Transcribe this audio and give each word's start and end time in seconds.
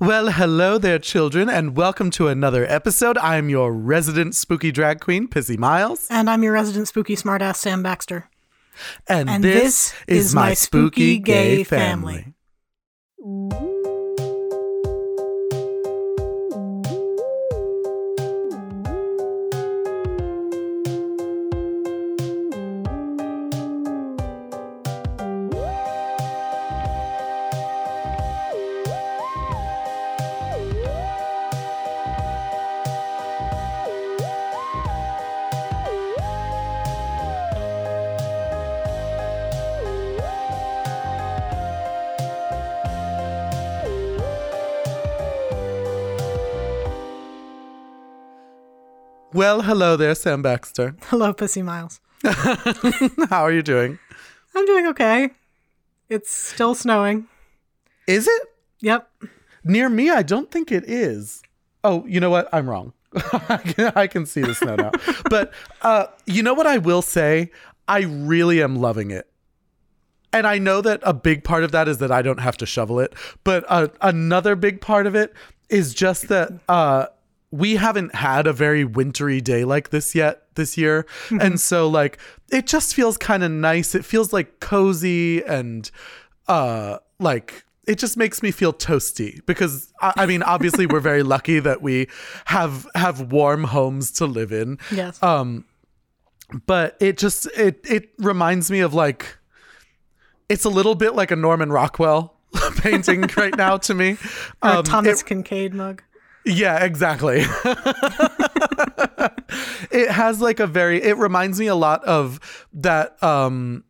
Well, 0.00 0.30
hello 0.30 0.76
there, 0.76 0.98
children, 0.98 1.48
and 1.48 1.76
welcome 1.76 2.10
to 2.12 2.26
another 2.26 2.66
episode. 2.68 3.16
I'm 3.18 3.48
your 3.48 3.72
resident 3.72 4.34
spooky 4.34 4.72
drag 4.72 5.00
queen, 5.00 5.28
Pissy 5.28 5.56
Miles. 5.56 6.08
And 6.10 6.28
I'm 6.28 6.42
your 6.42 6.52
resident 6.52 6.88
spooky 6.88 7.14
smartass, 7.14 7.56
Sam 7.56 7.82
Baxter. 7.82 8.28
And, 9.06 9.30
And 9.30 9.44
this, 9.44 9.92
this 10.08 10.26
is 10.26 10.34
my 10.34 10.54
spooky 10.54 11.18
gay 11.18 11.62
family. 11.62 12.34
Well, 13.18 13.73
hello 49.74 49.96
there, 49.96 50.14
Sam 50.14 50.40
Baxter. 50.40 50.94
Hello, 51.06 51.32
Pussy 51.32 51.60
Miles. 51.60 52.00
How 53.28 53.42
are 53.42 53.50
you 53.50 53.60
doing? 53.60 53.98
I'm 54.54 54.64
doing 54.66 54.86
okay. 54.86 55.30
It's 56.08 56.32
still 56.32 56.76
snowing. 56.76 57.26
Is 58.06 58.28
it? 58.28 58.42
Yep. 58.82 59.10
Near 59.64 59.88
me, 59.88 60.10
I 60.10 60.22
don't 60.22 60.48
think 60.48 60.70
it 60.70 60.84
is. 60.88 61.42
Oh, 61.82 62.06
you 62.06 62.20
know 62.20 62.30
what? 62.30 62.48
I'm 62.52 62.70
wrong. 62.70 62.92
I, 63.16 64.06
can, 64.06 64.26
see 64.26 64.42
the 64.42 64.54
snow 64.54 64.76
now. 64.76 64.92
but 65.28 65.52
uh, 65.82 66.06
you 66.24 66.44
know 66.44 66.54
what 66.54 66.68
I 66.68 66.78
will 66.78 67.02
say? 67.02 67.50
I 67.88 68.02
really 68.02 68.62
am 68.62 68.76
loving 68.76 69.10
it. 69.10 69.28
And 70.32 70.46
I 70.46 70.58
know 70.58 70.82
that 70.82 71.00
a 71.02 71.12
big 71.12 71.42
part 71.42 71.64
of 71.64 71.72
that 71.72 71.88
is 71.88 71.98
that 71.98 72.12
I 72.12 72.22
don't 72.22 72.38
have 72.38 72.56
to 72.58 72.66
shovel 72.66 73.00
it. 73.00 73.12
But 73.42 73.64
uh, 73.66 73.88
another 74.00 74.54
big 74.54 74.80
part 74.80 75.08
of 75.08 75.16
it 75.16 75.34
is 75.68 75.94
just 75.94 76.28
that 76.28 76.52
uh, 76.68 77.06
we 77.58 77.76
haven't 77.76 78.14
had 78.14 78.46
a 78.46 78.52
very 78.52 78.84
wintry 78.84 79.40
day 79.40 79.64
like 79.64 79.90
this 79.90 80.14
yet 80.14 80.42
this 80.56 80.76
year. 80.76 81.06
and 81.40 81.60
so, 81.60 81.88
like, 81.88 82.18
it 82.50 82.66
just 82.66 82.94
feels 82.94 83.16
kind 83.16 83.42
of 83.44 83.50
nice. 83.50 83.94
It 83.94 84.04
feels 84.04 84.32
like 84.32 84.60
cozy 84.60 85.42
and 85.44 85.90
uh, 86.48 86.98
like 87.18 87.64
it 87.86 87.98
just 87.98 88.16
makes 88.16 88.42
me 88.42 88.50
feel 88.50 88.72
toasty 88.72 89.44
because 89.46 89.92
I, 90.00 90.12
I 90.16 90.26
mean 90.26 90.42
obviously 90.42 90.86
we're 90.86 91.00
very 91.00 91.22
lucky 91.34 91.58
that 91.60 91.82
we 91.82 92.08
have 92.46 92.86
have 92.94 93.30
warm 93.32 93.64
homes 93.64 94.10
to 94.12 94.26
live 94.26 94.52
in 94.52 94.78
Yes. 94.90 95.22
um 95.22 95.64
but 96.66 96.96
it 97.00 97.18
just 97.18 97.46
it 97.56 97.80
it 97.84 98.08
reminds 98.18 98.70
me 98.70 98.80
of 98.80 98.94
like 98.94 99.36
it's 100.48 100.64
a 100.64 100.70
little 100.70 100.94
bit 100.94 101.14
like 101.14 101.30
a 101.30 101.36
norman 101.36 101.70
rockwell 101.70 102.36
painting 102.76 103.28
right 103.36 103.56
now 103.56 103.76
to 103.78 103.94
me 103.94 104.16
um, 104.62 104.82
Thomas 104.84 105.20
it- 105.22 105.26
Kinkade 105.26 105.72
mug. 105.74 106.02
Yeah, 106.44 106.84
exactly. 106.84 107.38
it 109.90 110.10
has 110.10 110.40
like 110.40 110.60
a 110.60 110.66
very 110.66 111.02
it 111.02 111.16
reminds 111.16 111.58
me 111.58 111.66
a 111.66 111.74
lot 111.74 112.04
of 112.04 112.66
that 112.72 113.22
um 113.22 113.84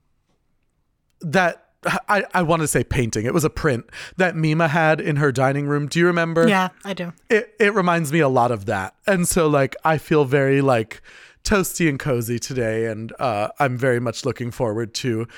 that 1.21 1.61
I, 2.09 2.25
I 2.33 2.43
want 2.43 2.63
to 2.63 2.69
say 2.69 2.83
painting. 2.83 3.27
It 3.27 3.35
was 3.35 3.45
a 3.45 3.51
print 3.51 3.91
that 4.17 4.37
Mima 4.37 4.69
had 4.69 5.01
in 5.01 5.17
her 5.17 5.31
dining 5.33 5.67
room. 5.67 5.87
Do 5.87 5.99
you 5.99 6.07
remember? 6.07 6.49
Yeah, 6.49 6.69
I 6.85 6.95
do. 6.95 7.13
It 7.29 7.55
it 7.59 7.75
reminds 7.75 8.13
me 8.13 8.21
a 8.21 8.29
lot 8.29 8.53
of 8.53 8.67
that. 8.67 8.95
And 9.07 9.27
so 9.29 9.49
like 9.49 9.77
I 9.85 9.99
feel 9.99 10.25
very 10.25 10.61
like 10.61 11.03
toasty 11.43 11.89
and 11.89 11.99
cozy 11.99 12.39
today 12.39 12.87
and 12.87 13.13
uh 13.19 13.49
I'm 13.59 13.77
very 13.77 14.01
much 14.01 14.25
looking 14.25 14.51
forward 14.51 14.95
to 14.95 15.29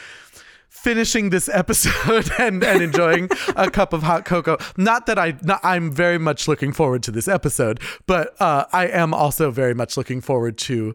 finishing 0.86 1.30
this 1.30 1.48
episode 1.48 2.30
and, 2.38 2.62
and 2.62 2.80
enjoying 2.80 3.28
a 3.56 3.68
cup 3.68 3.92
of 3.92 4.04
hot 4.04 4.24
cocoa. 4.24 4.56
Not 4.76 5.06
that 5.06 5.18
I, 5.18 5.34
not, 5.42 5.58
I'm 5.64 5.90
very 5.90 6.16
much 6.16 6.46
looking 6.46 6.70
forward 6.70 7.02
to 7.02 7.10
this 7.10 7.26
episode, 7.26 7.80
but 8.06 8.40
uh, 8.40 8.66
I 8.72 8.86
am 8.86 9.12
also 9.12 9.50
very 9.50 9.74
much 9.74 9.96
looking 9.96 10.20
forward 10.20 10.56
to 10.58 10.94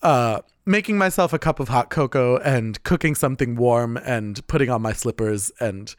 uh, 0.00 0.42
making 0.64 0.96
myself 0.96 1.32
a 1.32 1.40
cup 1.40 1.58
of 1.58 1.66
hot 1.66 1.90
cocoa 1.90 2.36
and 2.36 2.80
cooking 2.84 3.16
something 3.16 3.56
warm 3.56 3.96
and 3.96 4.46
putting 4.46 4.70
on 4.70 4.80
my 4.80 4.92
slippers. 4.92 5.50
And 5.58 5.92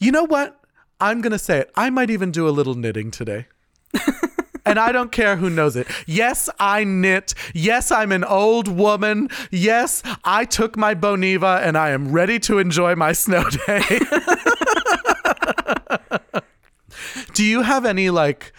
you 0.00 0.10
know 0.10 0.24
what? 0.24 0.58
I'm 0.98 1.20
going 1.20 1.32
to 1.32 1.38
say 1.38 1.58
it. 1.58 1.70
I 1.74 1.90
might 1.90 2.08
even 2.08 2.30
do 2.30 2.48
a 2.48 2.50
little 2.50 2.74
knitting 2.74 3.10
today. 3.10 3.48
And 4.68 4.78
I 4.78 4.92
don't 4.92 5.10
care 5.10 5.36
who 5.36 5.48
knows 5.50 5.76
it. 5.76 5.86
Yes, 6.06 6.48
I 6.60 6.84
knit. 6.84 7.34
Yes, 7.54 7.90
I'm 7.90 8.12
an 8.12 8.24
old 8.24 8.68
woman. 8.68 9.28
Yes, 9.50 10.02
I 10.24 10.44
took 10.44 10.76
my 10.76 10.94
Boniva 10.94 11.62
and 11.62 11.76
I 11.78 11.90
am 11.90 12.12
ready 12.12 12.38
to 12.40 12.58
enjoy 12.58 12.94
my 12.94 13.12
snow 13.12 13.44
day. 13.66 14.00
Do 17.34 17.44
you 17.44 17.62
have 17.62 17.84
any 17.84 18.10
like 18.10 18.52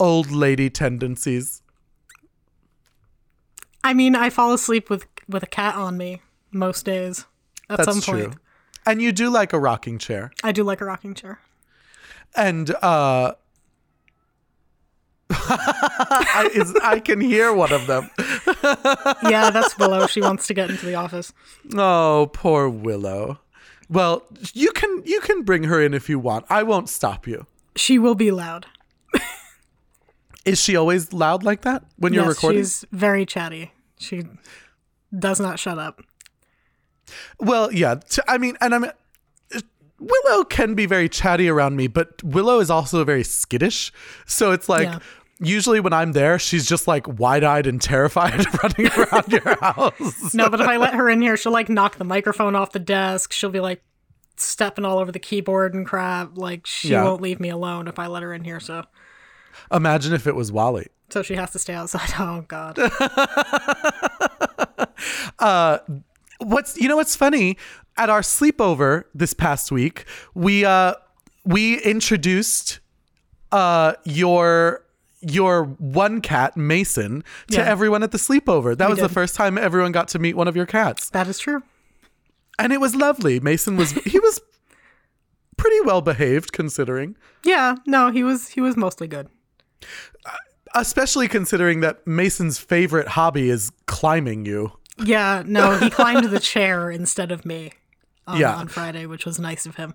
old 0.00 0.30
lady 0.30 0.70
tendencies? 0.70 1.62
I 3.84 3.94
mean, 3.94 4.16
I 4.16 4.30
fall 4.30 4.52
asleep 4.52 4.90
with 4.90 5.06
with 5.28 5.42
a 5.42 5.46
cat 5.46 5.74
on 5.74 5.96
me 5.96 6.22
most 6.50 6.84
days. 6.84 7.26
At 7.68 7.78
That's 7.78 7.90
some 7.90 8.00
true. 8.00 8.26
point, 8.28 8.38
And 8.86 9.02
you 9.02 9.12
do 9.12 9.28
like 9.30 9.52
a 9.52 9.58
rocking 9.58 9.98
chair. 9.98 10.30
I 10.44 10.52
do 10.52 10.62
like 10.64 10.80
a 10.80 10.84
rocking 10.84 11.14
chair. 11.14 11.40
And 12.34 12.70
uh 12.82 13.34
I, 15.30 16.50
is, 16.54 16.74
I 16.82 17.00
can 17.00 17.20
hear 17.20 17.52
one 17.52 17.72
of 17.72 17.86
them. 17.86 18.10
Yeah, 19.28 19.50
that's 19.50 19.78
Willow. 19.78 20.06
she 20.06 20.20
wants 20.20 20.46
to 20.48 20.54
get 20.54 20.70
into 20.70 20.86
the 20.86 20.94
office. 20.94 21.32
Oh, 21.76 22.30
poor 22.32 22.68
Willow. 22.68 23.38
Well, 23.88 24.24
you 24.52 24.72
can 24.72 25.02
you 25.04 25.20
can 25.20 25.42
bring 25.42 25.64
her 25.64 25.80
in 25.80 25.94
if 25.94 26.08
you 26.08 26.18
want. 26.18 26.46
I 26.48 26.62
won't 26.64 26.88
stop 26.88 27.26
you. 27.26 27.46
She 27.76 27.98
will 27.98 28.14
be 28.16 28.30
loud. 28.32 28.66
Is 30.44 30.60
she 30.60 30.76
always 30.76 31.12
loud 31.12 31.42
like 31.42 31.62
that 31.62 31.84
when 31.96 32.12
you're 32.12 32.26
recording? 32.26 32.60
she's 32.60 32.84
very 32.92 33.26
chatty. 33.26 33.72
She 33.98 34.24
does 35.16 35.40
not 35.40 35.58
shut 35.58 35.78
up. 35.78 36.02
Well, 37.40 37.72
yeah. 37.72 37.96
I 38.28 38.38
mean, 38.38 38.56
and 38.60 38.74
I'm 38.74 38.86
Willow 39.98 40.44
can 40.44 40.74
be 40.74 40.86
very 40.86 41.08
chatty 41.08 41.48
around 41.48 41.76
me, 41.76 41.86
but 41.86 42.22
Willow 42.22 42.60
is 42.60 42.70
also 42.70 43.02
very 43.04 43.24
skittish. 43.24 43.92
So 44.26 44.52
it's 44.52 44.68
like 44.68 44.88
Yeah. 44.88 44.98
usually 45.40 45.80
when 45.80 45.92
I'm 45.92 46.12
there, 46.12 46.38
she's 46.38 46.66
just 46.66 46.86
like 46.86 47.06
wide-eyed 47.18 47.66
and 47.66 47.80
terrified 47.80 48.44
running 48.62 48.90
around 48.92 49.32
your 49.32 49.56
house. 49.60 50.34
No, 50.34 50.50
but 50.50 50.60
if 50.60 50.68
I 50.68 50.76
let 50.76 50.94
her 50.94 51.08
in 51.08 51.20
here, 51.22 51.36
she'll 51.36 51.52
like 51.52 51.68
knock 51.68 51.96
the 51.96 52.04
microphone 52.04 52.54
off 52.54 52.72
the 52.72 52.78
desk. 52.78 53.32
She'll 53.32 53.50
be 53.50 53.60
like 53.60 53.82
stepping 54.36 54.84
all 54.84 54.98
over 54.98 55.10
the 55.10 55.18
keyboard 55.18 55.72
and 55.72 55.86
crap. 55.86 56.36
Like 56.36 56.66
she 56.66 56.88
Yeah. 56.90 57.04
won't 57.04 57.22
leave 57.22 57.40
me 57.40 57.48
alone 57.48 57.88
if 57.88 57.98
I 57.98 58.06
let 58.06 58.22
her 58.22 58.34
in 58.34 58.44
here. 58.44 58.60
So 58.60 58.84
Imagine 59.72 60.12
if 60.12 60.26
it 60.26 60.34
was 60.34 60.52
Wally. 60.52 60.88
so 61.08 61.22
she 61.22 61.36
has 61.36 61.52
to 61.52 61.58
stay 61.58 61.72
outside. 61.72 62.10
Oh 62.18 62.44
God. 62.46 62.78
Uh, 65.38 65.78
what's 66.38 66.76
you 66.76 66.88
know 66.88 66.96
what's 66.96 67.16
funny? 67.16 67.56
At 67.96 68.10
our 68.10 68.20
sleepover 68.20 69.04
this 69.14 69.32
past 69.34 69.72
week 69.72 70.04
we 70.34 70.64
uh 70.64 70.94
we 71.44 71.80
introduced 71.82 72.80
uh 73.52 73.94
your 74.04 74.84
your 75.22 75.64
one 75.78 76.20
cat 76.20 76.56
mason 76.56 77.24
to 77.50 77.56
Yeah. 77.56 77.62
everyone 77.64 78.02
at 78.02 78.12
the 78.12 78.18
sleepover. 78.18 78.76
That 78.76 78.90
was 78.90 78.98
the 79.00 79.08
first 79.08 79.34
time 79.34 79.56
everyone 79.58 79.92
got 79.92 80.08
to 80.08 80.18
meet 80.18 80.36
one 80.36 80.46
of 80.46 80.54
your 80.56 80.66
cats. 80.66 81.10
That 81.10 81.26
is 81.26 81.38
true. 81.38 81.62
and 82.58 82.72
it 82.72 82.80
was 82.80 82.94
lovely. 82.94 83.40
Mason 83.40 83.76
was 83.76 83.92
he 83.92 84.18
was 84.18 84.40
pretty 85.56 85.80
well 85.82 86.02
behaved 86.02 86.52
considering. 86.52 87.16
Yeah, 87.44 87.76
no, 87.86 88.10
he 88.10 88.22
was 88.24 88.48
he 88.48 88.60
was 88.60 88.76
mostly 88.76 89.08
good. 89.08 89.28
especially 90.74 91.28
considering 91.28 91.80
that 91.80 92.06
mason's 92.06 92.58
favorite 92.58 93.08
hobby 93.08 93.48
is 93.48 93.70
climbing 93.86 94.44
you 94.44 94.72
Yeah, 95.04 95.42
no, 95.46 95.76
he 95.78 95.90
climbed 95.90 96.26
the 96.30 96.40
chair 96.40 96.90
instead 96.90 97.30
of 97.30 97.44
me. 97.44 97.72
On, 98.26 98.38
Yeah. 98.40 98.56
on 98.56 98.66
Friday, 98.68 99.06
which 99.06 99.24
was 99.24 99.38
nice 99.38 99.66
of 99.66 99.76
him. 99.76 99.94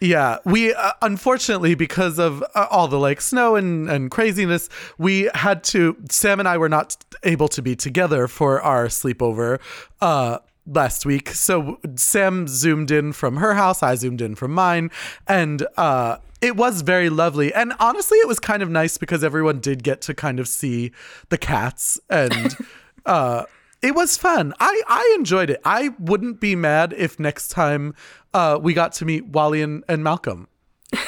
Yeah, 0.00 0.38
we 0.44 0.72
uh, 0.72 0.92
unfortunately 1.02 1.74
because 1.74 2.18
of 2.18 2.42
uh, 2.54 2.66
all 2.70 2.88
the 2.88 2.98
like 2.98 3.20
snow 3.20 3.54
and 3.54 3.88
and 3.90 4.10
craziness, 4.10 4.70
we 4.96 5.28
had 5.34 5.62
to. 5.64 5.96
Sam 6.10 6.40
and 6.40 6.48
I 6.48 6.56
were 6.56 6.70
not 6.70 6.96
able 7.22 7.48
to 7.48 7.60
be 7.60 7.76
together 7.76 8.26
for 8.26 8.62
our 8.62 8.86
sleepover 8.86 9.60
uh, 10.00 10.38
last 10.66 11.04
week. 11.04 11.28
So 11.28 11.78
Sam 11.96 12.48
zoomed 12.48 12.90
in 12.90 13.12
from 13.12 13.36
her 13.36 13.54
house, 13.54 13.82
I 13.82 13.94
zoomed 13.94 14.22
in 14.22 14.36
from 14.36 14.52
mine, 14.52 14.90
and 15.28 15.66
uh, 15.76 16.16
it 16.40 16.56
was 16.56 16.80
very 16.80 17.10
lovely. 17.10 17.52
And 17.52 17.74
honestly, 17.78 18.16
it 18.18 18.26
was 18.26 18.40
kind 18.40 18.62
of 18.62 18.70
nice 18.70 18.96
because 18.96 19.22
everyone 19.22 19.60
did 19.60 19.82
get 19.82 20.00
to 20.02 20.14
kind 20.14 20.40
of 20.40 20.48
see 20.48 20.92
the 21.28 21.36
cats 21.38 22.00
and. 22.08 22.56
uh, 23.06 23.44
it 23.82 23.94
was 23.94 24.16
fun. 24.16 24.52
I, 24.60 24.82
I 24.86 25.14
enjoyed 25.18 25.50
it. 25.50 25.60
I 25.64 25.90
wouldn't 25.98 26.40
be 26.40 26.54
mad 26.54 26.94
if 26.96 27.18
next 27.18 27.48
time 27.48 27.94
uh, 28.34 28.58
we 28.60 28.74
got 28.74 28.92
to 28.94 29.04
meet 29.04 29.26
Wally 29.26 29.62
and, 29.62 29.84
and 29.88 30.04
Malcolm. 30.04 30.48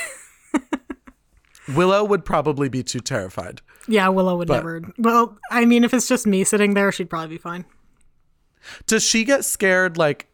Willow 1.75 2.05
would 2.05 2.25
probably 2.25 2.69
be 2.69 2.83
too 2.83 3.01
terrified. 3.01 3.61
Yeah, 3.87 4.09
Willow 4.09 4.37
would 4.37 4.49
never. 4.49 4.83
Well, 4.99 5.39
I 5.51 5.65
mean, 5.65 5.85
if 5.85 5.93
it's 5.95 6.09
just 6.09 6.27
me 6.27 6.45
sitting 6.45 6.75
there, 6.75 6.91
she'd 6.93 7.11
probably 7.11 7.37
be 7.37 7.39
fine. 7.39 7.65
Does 8.87 9.05
she 9.05 9.25
get 9.25 9.45
scared 9.45 9.97
like 9.97 10.29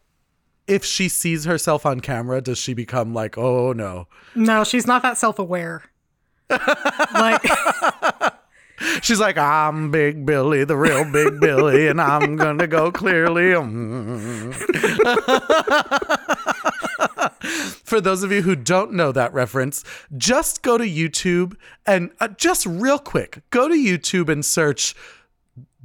if 0.67 0.85
she 0.85 1.09
sees 1.09 1.45
herself 1.45 1.85
on 1.85 1.99
camera, 1.99 2.41
does 2.41 2.59
she 2.59 2.73
become 2.73 3.13
like, 3.13 3.37
"Oh 3.37 3.73
no." 3.73 4.07
No, 4.35 4.63
she's 4.63 4.85
not 4.85 5.01
that 5.01 5.17
self-aware. 5.17 5.83
like 7.13 7.43
She's 9.01 9.19
like, 9.19 9.37
I'm 9.37 9.91
Big 9.91 10.25
Billy, 10.25 10.63
the 10.63 10.77
real 10.77 11.03
Big 11.11 11.39
Billy, 11.39 11.87
and 11.87 11.99
I'm 12.01 12.35
gonna 12.35 12.67
go 12.67 12.91
clearly. 12.91 13.53
For 17.83 17.99
those 17.99 18.23
of 18.23 18.31
you 18.31 18.41
who 18.41 18.55
don't 18.55 18.93
know 18.93 19.11
that 19.11 19.33
reference, 19.33 19.83
just 20.17 20.61
go 20.61 20.77
to 20.77 20.83
YouTube 20.83 21.55
and 21.85 22.11
uh, 22.19 22.27
just 22.29 22.65
real 22.65 22.99
quick, 22.99 23.41
go 23.49 23.67
to 23.67 23.73
YouTube 23.73 24.29
and 24.29 24.45
search 24.45 24.95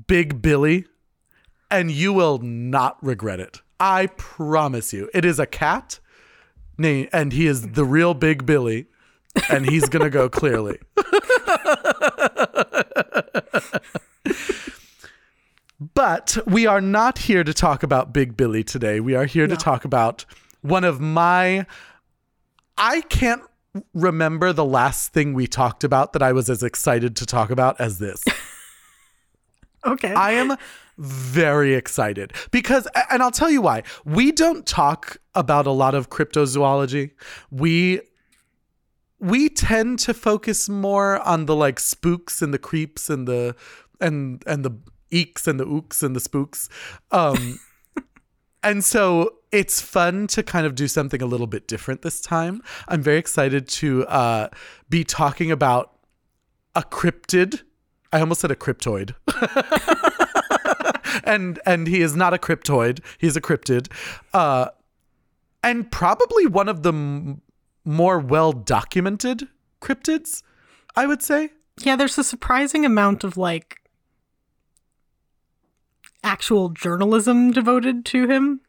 Big 0.06 0.42
Billy, 0.42 0.84
and 1.70 1.90
you 1.90 2.12
will 2.12 2.38
not 2.38 3.02
regret 3.02 3.40
it. 3.40 3.62
I 3.80 4.06
promise 4.06 4.92
you. 4.92 5.10
It 5.14 5.24
is 5.24 5.38
a 5.38 5.46
cat, 5.46 5.98
and 6.78 7.32
he 7.32 7.46
is 7.46 7.72
the 7.72 7.84
real 7.84 8.14
Big 8.14 8.46
Billy, 8.46 8.86
and 9.50 9.68
he's 9.68 9.88
gonna 9.88 10.10
go 10.10 10.28
clearly. 10.28 10.78
But 15.92 16.38
we 16.46 16.66
are 16.66 16.80
not 16.80 17.18
here 17.18 17.44
to 17.44 17.52
talk 17.52 17.82
about 17.82 18.12
Big 18.12 18.36
Billy 18.36 18.64
today. 18.64 19.00
We 19.00 19.14
are 19.14 19.26
here 19.26 19.46
to 19.46 19.56
talk 19.56 19.84
about 19.84 20.24
one 20.62 20.84
of 20.84 21.00
my. 21.00 21.66
I 22.78 23.02
can't 23.02 23.42
remember 23.92 24.52
the 24.52 24.64
last 24.64 25.12
thing 25.12 25.34
we 25.34 25.46
talked 25.46 25.84
about 25.84 26.12
that 26.12 26.22
I 26.22 26.32
was 26.32 26.48
as 26.48 26.62
excited 26.62 27.16
to 27.16 27.26
talk 27.26 27.50
about 27.50 27.80
as 27.80 27.98
this. 27.98 28.24
okay. 29.84 30.12
I 30.14 30.32
am 30.32 30.56
very 30.96 31.74
excited 31.74 32.32
because, 32.50 32.88
and 33.10 33.22
I'll 33.22 33.30
tell 33.30 33.50
you 33.50 33.60
why. 33.60 33.82
We 34.04 34.32
don't 34.32 34.64
talk 34.64 35.18
about 35.34 35.66
a 35.66 35.72
lot 35.72 35.94
of 35.94 36.08
cryptozoology. 36.08 37.10
We 37.50 38.00
we 39.20 39.48
tend 39.48 39.98
to 40.00 40.14
focus 40.14 40.68
more 40.68 41.20
on 41.20 41.46
the 41.46 41.54
like 41.54 41.80
spooks 41.80 42.42
and 42.42 42.52
the 42.52 42.58
creeps 42.58 43.08
and 43.08 43.26
the 43.28 43.54
and 44.00 44.42
and 44.46 44.64
the 44.64 44.72
eeks 45.10 45.46
and 45.46 45.58
the 45.60 45.64
ooks 45.64 46.02
and 46.02 46.14
the 46.14 46.20
spooks. 46.20 46.68
Um 47.10 47.58
and 48.62 48.84
so 48.84 49.36
it's 49.52 49.80
fun 49.80 50.26
to 50.26 50.42
kind 50.42 50.66
of 50.66 50.74
do 50.74 50.88
something 50.88 51.22
a 51.22 51.26
little 51.26 51.46
bit 51.46 51.68
different 51.68 52.02
this 52.02 52.20
time. 52.20 52.62
I'm 52.88 53.02
very 53.02 53.18
excited 53.18 53.68
to 53.68 54.06
uh 54.06 54.48
be 54.88 55.04
talking 55.04 55.50
about 55.50 55.98
a 56.74 56.82
cryptid. 56.82 57.62
I 58.12 58.20
almost 58.20 58.40
said 58.40 58.50
a 58.50 58.56
cryptoid. 58.56 59.14
and 61.24 61.60
and 61.64 61.86
he 61.86 62.02
is 62.02 62.16
not 62.16 62.34
a 62.34 62.38
cryptoid. 62.38 63.00
He's 63.18 63.36
a 63.36 63.40
cryptid. 63.40 63.92
Uh 64.32 64.68
and 65.62 65.90
probably 65.90 66.46
one 66.46 66.68
of 66.68 66.82
the 66.82 66.92
m- 66.92 67.40
more 67.84 68.18
well 68.18 68.52
documented 68.52 69.48
cryptids, 69.80 70.42
I 70.96 71.06
would 71.06 71.22
say. 71.22 71.50
yeah, 71.80 71.96
there's 71.96 72.18
a 72.18 72.24
surprising 72.24 72.84
amount 72.84 73.24
of 73.24 73.36
like 73.36 73.80
actual 76.22 76.70
journalism 76.70 77.50
devoted 77.52 78.04
to 78.06 78.28
him. 78.28 78.60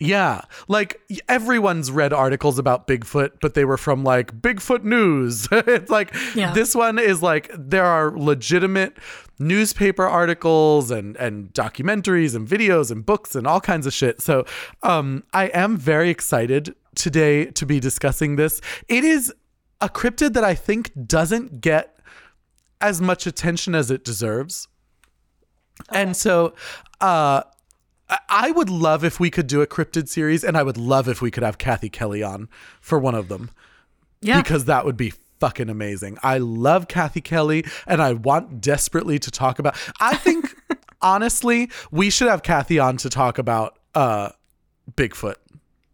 Yeah, 0.00 0.42
like 0.68 1.00
everyone's 1.28 1.90
read 1.90 2.12
articles 2.12 2.58
about 2.58 2.86
Bigfoot, 2.86 3.32
but 3.40 3.54
they 3.54 3.64
were 3.64 3.76
from 3.76 4.04
like 4.04 4.32
Bigfoot 4.40 4.84
News. 4.84 5.48
it's 5.52 5.90
like 5.90 6.14
Yeah. 6.34 6.52
this 6.52 6.74
one 6.74 6.98
is 6.98 7.22
like 7.22 7.50
there 7.56 7.84
are 7.84 8.12
legitimate 8.16 8.96
newspaper 9.40 10.04
articles 10.04 10.90
and 10.90 11.16
and 11.16 11.52
documentaries 11.52 12.34
and 12.36 12.46
videos 12.46 12.90
and 12.90 13.04
books 13.04 13.34
and 13.34 13.46
all 13.46 13.60
kinds 13.60 13.86
of 13.86 13.92
shit. 13.92 14.20
So, 14.20 14.44
um 14.82 15.24
I 15.32 15.46
am 15.48 15.76
very 15.76 16.10
excited 16.10 16.74
today 16.94 17.46
to 17.46 17.66
be 17.66 17.80
discussing 17.80 18.36
this. 18.36 18.60
It 18.88 19.04
is 19.04 19.32
a 19.80 19.88
cryptid 19.88 20.32
that 20.34 20.44
I 20.44 20.54
think 20.54 20.90
doesn't 21.06 21.60
get 21.60 21.98
as 22.80 23.00
much 23.00 23.26
attention 23.26 23.74
as 23.74 23.90
it 23.90 24.04
deserves. 24.04 24.68
And 25.90 26.16
so 26.16 26.54
uh 27.00 27.42
I- 28.28 28.50
would 28.50 28.70
love 28.70 29.04
if 29.04 29.20
we 29.20 29.30
could 29.30 29.46
do 29.46 29.60
a 29.60 29.66
cryptid 29.66 30.08
series, 30.08 30.42
and 30.44 30.56
I 30.56 30.62
would 30.62 30.76
love 30.78 31.08
if 31.08 31.20
we 31.20 31.30
could 31.30 31.42
have 31.42 31.58
Kathy 31.58 31.88
Kelly 31.90 32.22
on 32.22 32.48
for 32.80 32.98
one 32.98 33.14
of 33.14 33.28
them 33.28 33.50
Yeah. 34.20 34.40
because 34.40 34.64
that 34.64 34.84
would 34.84 34.96
be 34.96 35.12
fucking 35.40 35.68
amazing. 35.68 36.18
I 36.22 36.38
love 36.38 36.88
Kathy 36.88 37.20
Kelly, 37.20 37.64
and 37.86 38.00
I 38.02 38.14
want 38.14 38.60
desperately 38.60 39.18
to 39.20 39.30
talk 39.30 39.58
about. 39.58 39.76
I 40.00 40.16
think 40.16 40.54
honestly, 41.02 41.70
we 41.90 42.10
should 42.10 42.28
have 42.28 42.42
Kathy 42.42 42.78
on 42.78 42.96
to 42.98 43.10
talk 43.10 43.38
about 43.38 43.78
uh, 43.94 44.30
Bigfoot. 44.94 45.36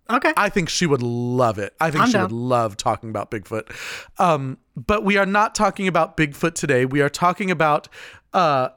okay. 0.08 0.32
I 0.36 0.48
think 0.48 0.68
she 0.68 0.86
would 0.86 1.02
love 1.02 1.58
it. 1.58 1.74
I 1.80 1.90
think 1.90 2.02
I'm 2.04 2.08
she 2.08 2.12
down. 2.14 2.22
would 2.24 2.32
love 2.32 2.76
talking 2.76 3.10
about 3.10 3.30
Bigfoot. 3.30 3.70
Um, 4.18 4.58
but 4.76 5.04
we 5.04 5.16
are 5.16 5.26
not 5.26 5.54
talking 5.54 5.88
about 5.88 6.16
Bigfoot 6.16 6.54
today. 6.54 6.84
We 6.86 7.00
are 7.02 7.08
talking 7.10 7.50
about 7.50 7.88
uh, 8.32 8.68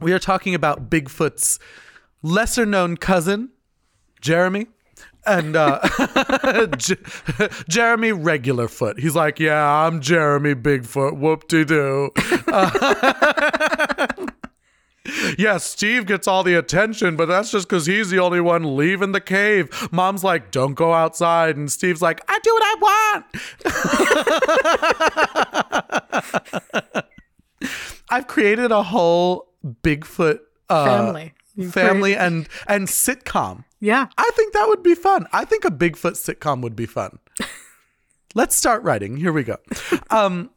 we 0.00 0.12
are 0.12 0.18
talking 0.18 0.54
about 0.54 0.90
Bigfoot's 0.90 1.58
lesser 2.22 2.66
known 2.66 2.96
cousin, 2.96 3.50
Jeremy. 4.20 4.66
And 5.26 5.56
uh, 5.56 5.80
J- 6.78 6.96
Jeremy 7.68 8.12
Regular 8.12 8.66
Foot. 8.68 8.98
He's 8.98 9.14
like, 9.14 9.38
yeah, 9.38 9.62
I'm 9.86 10.00
Jeremy 10.00 10.54
Bigfoot. 10.54 11.18
Whoop 11.18 11.48
de 11.48 11.64
doo. 11.64 12.10
Yeah, 15.38 15.56
Steve 15.56 16.04
gets 16.04 16.28
all 16.28 16.42
the 16.42 16.52
attention, 16.54 17.16
but 17.16 17.26
that's 17.28 17.50
just 17.50 17.66
because 17.66 17.86
he's 17.86 18.10
the 18.10 18.18
only 18.18 18.42
one 18.42 18.76
leaving 18.76 19.12
the 19.12 19.22
cave. 19.22 19.88
Mom's 19.90 20.22
like, 20.22 20.50
don't 20.50 20.74
go 20.74 20.92
outside. 20.92 21.56
And 21.56 21.72
Steve's 21.72 22.02
like, 22.02 22.20
I 22.28 22.38
do 22.42 22.52
what 22.52 22.62
I 22.62 22.74
want. 26.92 27.04
I've 28.10 28.26
created 28.26 28.70
a 28.70 28.82
whole 28.82 29.47
Bigfoot 29.64 30.40
uh, 30.68 30.84
Family. 30.84 31.34
Family 31.70 32.12
created- 32.14 32.18
and, 32.20 32.48
and 32.68 32.86
sitcom. 32.88 33.64
yeah. 33.80 34.06
I 34.16 34.30
think 34.36 34.52
that 34.52 34.68
would 34.68 34.82
be 34.82 34.94
fun. 34.94 35.26
I 35.32 35.44
think 35.44 35.64
a 35.64 35.70
Bigfoot 35.70 36.12
sitcom 36.12 36.62
would 36.62 36.76
be 36.76 36.86
fun. 36.86 37.18
Let's 38.34 38.54
start 38.54 38.82
writing. 38.84 39.16
Here 39.16 39.32
we 39.32 39.42
go. 39.42 39.56
Um, 40.10 40.50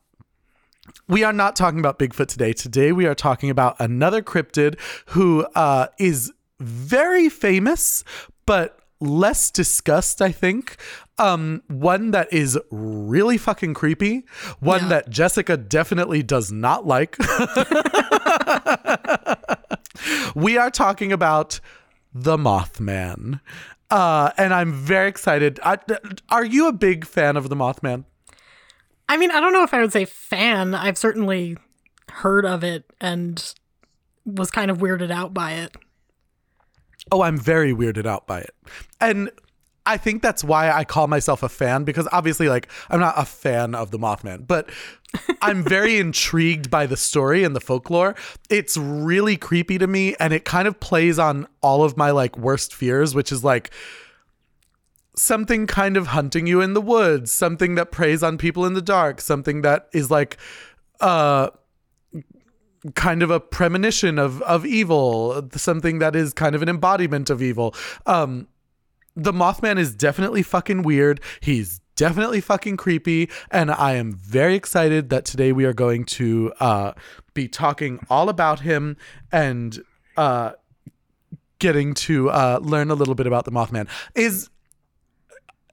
we 1.07 1.23
are 1.23 1.33
not 1.33 1.55
talking 1.55 1.79
about 1.79 1.97
Bigfoot 1.97 2.27
today. 2.27 2.53
Today 2.53 2.91
we 2.91 3.05
are 3.07 3.15
talking 3.15 3.49
about 3.49 3.75
another 3.79 4.21
cryptid 4.21 4.79
who 5.07 5.45
uh, 5.55 5.87
is 5.97 6.31
very 6.59 7.29
famous, 7.29 8.03
but 8.45 8.77
less 8.99 9.49
discussed, 9.49 10.21
I 10.21 10.31
think. 10.31 10.77
Um, 11.21 11.61
one 11.67 12.11
that 12.11 12.31
is 12.33 12.57
really 12.71 13.37
fucking 13.37 13.73
creepy. 13.75 14.25
One 14.59 14.81
Yeah. 14.83 14.87
that 14.89 15.09
Jessica 15.09 15.57
definitely 15.57 16.23
does 16.23 16.51
not 16.51 16.87
like. 16.87 17.17
we 20.35 20.57
are 20.57 20.71
talking 20.71 21.11
about 21.11 21.59
the 22.13 22.37
Mothman. 22.37 23.39
Uh, 23.89 24.31
and 24.37 24.53
I'm 24.53 24.73
very 24.73 25.09
excited. 25.09 25.59
I, 25.63 25.77
are 26.29 26.45
you 26.45 26.67
a 26.67 26.73
big 26.73 27.05
fan 27.05 27.35
of 27.37 27.49
the 27.49 27.55
Mothman? 27.55 28.05
I 29.09 29.17
mean, 29.17 29.31
I 29.31 29.39
don't 29.41 29.51
know 29.53 29.63
if 29.63 29.73
I 29.73 29.81
would 29.81 29.91
say 29.91 30.05
fan. 30.05 30.73
I've 30.73 30.97
certainly 30.97 31.57
heard 32.09 32.45
of 32.45 32.63
it 32.63 32.85
and 33.01 33.53
was 34.25 34.49
kind 34.49 34.71
of 34.71 34.77
weirded 34.77 35.11
out 35.11 35.33
by 35.33 35.53
it. 35.53 35.75
Oh, 37.11 37.21
I'm 37.21 37.37
very 37.37 37.73
weirded 37.73 38.05
out 38.05 38.27
by 38.27 38.39
it. 38.41 38.55
And 39.01 39.29
I 39.85 39.97
think 39.97 40.21
that's 40.21 40.43
why 40.43 40.71
I 40.71 40.83
call 40.85 41.07
myself 41.07 41.41
a 41.41 41.50
fan 41.50 41.83
because 41.83 42.07
obviously, 42.11 42.50
like, 42.50 42.69
I'm 42.89 43.00
not 43.00 43.15
a 43.17 43.25
fan 43.25 43.73
of 43.73 43.91
the 43.91 43.97
Mothman, 43.97 44.45
but 44.45 44.69
I'm 45.41 45.63
very 45.63 45.97
intrigued 46.00 46.69
by 46.69 46.85
the 46.85 46.97
story 46.97 47.43
and 47.43 47.55
the 47.55 47.59
folklore. 47.59 48.15
It's 48.50 48.77
really 48.77 49.38
creepy 49.38 49.77
to 49.79 49.88
me 49.88 50.15
and 50.19 50.33
it 50.33 50.45
kind 50.45 50.67
of 50.67 50.79
plays 50.79 51.17
on 51.17 51.47
all 51.61 51.83
of 51.83 51.97
my 51.97 52.11
like 52.11 52.38
worst 52.38 52.73
fears, 52.75 53.15
which 53.15 53.31
is 53.31 53.43
like 53.43 53.71
something 55.15 55.65
kind 55.65 55.97
of 55.97 56.07
hunting 56.07 56.45
you 56.45 56.61
in 56.61 56.73
the 56.73 56.81
woods, 56.81 57.31
something 57.31 57.75
that 57.75 57.91
preys 57.91 58.21
on 58.21 58.38
people 58.38 58.65
in 58.65 58.73
the 58.75 58.81
dark, 58.81 59.19
something 59.19 59.61
that 59.63 59.88
is 59.93 60.11
like, 60.11 60.38
uh, 61.00 61.50
kind 62.95 63.21
of 63.21 63.29
a 63.29 63.39
premonition 63.39 64.17
of 64.17 64.41
of 64.41 64.65
evil, 64.65 65.47
something 65.53 66.00
that 66.00 66.15
is 66.15 66.33
kind 66.33 66.55
of 66.55 66.61
an 66.61 66.69
embodiment 66.69 67.29
of 67.29 67.41
evil. 67.41 67.75
Um 68.07 68.47
the 69.15 69.31
Mothman 69.31 69.77
is 69.77 69.93
definitely 69.95 70.43
fucking 70.43 70.83
weird. 70.83 71.19
He's 71.41 71.79
definitely 71.95 72.41
fucking 72.41 72.77
creepy 72.77 73.29
and 73.51 73.69
I 73.69 73.93
am 73.93 74.13
very 74.13 74.55
excited 74.55 75.09
that 75.09 75.25
today 75.25 75.51
we 75.51 75.65
are 75.65 75.73
going 75.73 76.05
to 76.05 76.51
uh 76.59 76.93
be 77.33 77.47
talking 77.47 77.99
all 78.09 78.27
about 78.29 78.61
him 78.61 78.97
and 79.31 79.79
uh 80.17 80.53
getting 81.59 81.93
to 81.93 82.29
uh 82.31 82.59
learn 82.61 82.89
a 82.89 82.95
little 82.95 83.13
bit 83.13 83.27
about 83.27 83.45
the 83.45 83.51
Mothman. 83.51 83.87
Is 84.15 84.49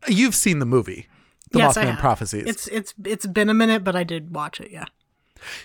you've 0.07 0.35
seen 0.35 0.59
the 0.59 0.66
movie. 0.66 1.07
The 1.52 1.61
Yes, 1.61 1.76
I 1.76 1.87
Mothman. 1.87 1.99
Prophecies. 1.99 2.45
It's 2.47 2.66
it's 2.68 2.95
it's 3.04 3.26
been 3.26 3.49
a 3.49 3.54
minute, 3.54 3.83
but 3.85 3.97
I 3.97 4.04
did 4.04 4.35
watch 4.35 4.61
it. 4.61 4.71
Yeah. 4.71 4.85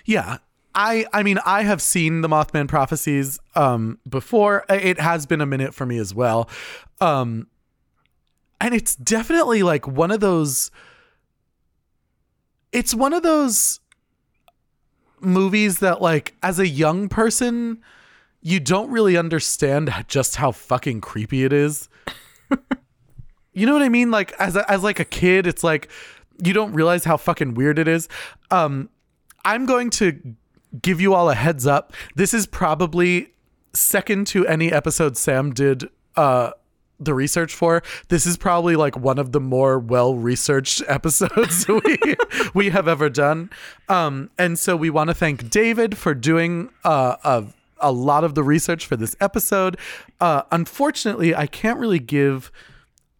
Yeah. 0.05 0.37
I 0.75 1.05
I 1.11 1.23
mean 1.23 1.39
I 1.45 1.63
have 1.63 1.81
seen 1.81 2.21
the 2.21 2.29
Mothman 2.29 2.67
prophecies 2.69 3.37
um 3.55 3.99
before. 4.09 4.63
It 4.69 4.99
has 4.99 5.25
been 5.25 5.41
a 5.41 5.45
minute 5.45 5.73
for 5.73 5.85
me 5.85 5.97
as 5.97 6.15
well. 6.15 6.49
Um 7.01 7.47
and 8.63 8.73
it's 8.73 8.95
definitely 8.95 9.61
like 9.61 9.85
one 9.85 10.09
of 10.09 10.21
those 10.21 10.71
it's 12.71 12.95
one 12.95 13.11
of 13.11 13.21
those 13.21 13.81
movies 15.19 15.79
that 15.79 16.01
like 16.01 16.33
as 16.41 16.59
a 16.59 16.67
young 16.67 17.09
person 17.09 17.81
you 18.41 18.61
don't 18.61 18.89
really 18.89 19.17
understand 19.17 19.93
just 20.07 20.37
how 20.37 20.51
fucking 20.51 20.99
creepy 20.99 21.45
it 21.45 21.53
is. 21.53 21.87
you 23.53 23.65
know 23.65 23.71
what 23.71 23.81
I 23.81 23.87
mean? 23.87 24.11
Like 24.11 24.33
as 24.33 24.57
a, 24.57 24.69
as 24.69 24.81
like 24.81 24.99
a 24.99 25.05
kid 25.05 25.45
it's 25.45 25.63
like 25.63 25.89
you 26.41 26.53
don't 26.53 26.73
realize 26.73 27.03
how 27.03 27.17
fucking 27.17 27.55
weird 27.55 27.77
it 27.77 27.89
is. 27.89 28.07
Um 28.49 28.89
I'm 29.43 29.65
going 29.65 29.89
to 29.91 30.35
give 30.81 31.01
you 31.01 31.13
all 31.13 31.29
a 31.29 31.35
heads 31.35 31.67
up. 31.67 31.91
This 32.15 32.33
is 32.33 32.47
probably 32.47 33.33
second 33.73 34.25
to 34.27 34.47
any 34.47 34.71
episode 34.71 35.17
Sam 35.17 35.53
did 35.53 35.89
uh 36.15 36.51
the 36.99 37.13
research 37.13 37.53
for. 37.53 37.83
This 38.09 38.25
is 38.25 38.37
probably 38.37 38.75
like 38.75 38.97
one 38.97 39.19
of 39.19 39.31
the 39.31 39.39
more 39.39 39.79
well 39.79 40.15
researched 40.15 40.81
episodes 40.87 41.67
we 41.67 42.15
we 42.53 42.69
have 42.69 42.87
ever 42.87 43.09
done. 43.09 43.49
Um 43.89 44.29
and 44.37 44.57
so 44.57 44.75
we 44.75 44.89
want 44.89 45.09
to 45.09 45.13
thank 45.13 45.49
David 45.49 45.97
for 45.97 46.13
doing 46.13 46.69
uh 46.83 47.15
a 47.23 47.45
a 47.79 47.91
lot 47.91 48.23
of 48.23 48.35
the 48.35 48.43
research 48.43 48.85
for 48.85 48.95
this 48.95 49.15
episode. 49.19 49.77
Uh 50.19 50.43
unfortunately, 50.51 51.35
I 51.35 51.47
can't 51.47 51.79
really 51.79 51.99
give 51.99 52.51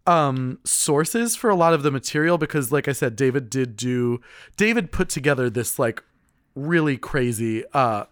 um 0.06 0.60
sources 0.66 1.36
for 1.36 1.50
a 1.50 1.56
lot 1.56 1.74
of 1.74 1.84
the 1.84 1.92
material 1.92 2.38
because 2.38 2.72
like 2.72 2.88
I 2.88 2.92
said 2.92 3.16
David 3.16 3.50
did 3.50 3.78
do 3.78 4.20
David 4.58 4.92
put 4.92 5.10
together 5.10 5.50
this 5.50 5.80
like 5.80 6.04
really 6.56 6.98
crazy 6.98 7.64
uh 7.74 8.06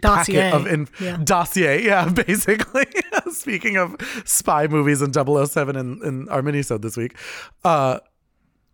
Dossier. 0.00 0.50
of 0.50 0.66
in- 0.66 0.88
yeah. 1.00 1.16
dossier 1.22 1.84
yeah 1.84 2.08
basically 2.26 2.86
speaking 3.30 3.76
of 3.76 3.94
spy 4.24 4.66
movies 4.66 5.00
and 5.00 5.14
007 5.14 5.76
in, 5.76 6.02
in 6.04 6.28
our 6.28 6.42
minisode 6.42 6.82
this 6.82 6.96
week 6.96 7.16
uh 7.64 8.00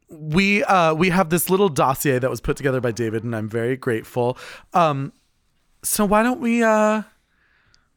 we 0.08 0.64
uh 0.64 0.94
we 0.94 1.10
have 1.10 1.28
this 1.30 1.50
little 1.50 1.68
dossier 1.68 2.18
that 2.18 2.30
was 2.30 2.40
put 2.40 2.56
together 2.56 2.80
by 2.80 2.92
David 2.92 3.24
and 3.24 3.36
I'm 3.36 3.48
very 3.48 3.76
grateful 3.76 4.38
um 4.72 5.12
so 5.84 6.04
why 6.04 6.22
don't 6.22 6.40
we 6.40 6.62
uh 6.62 7.02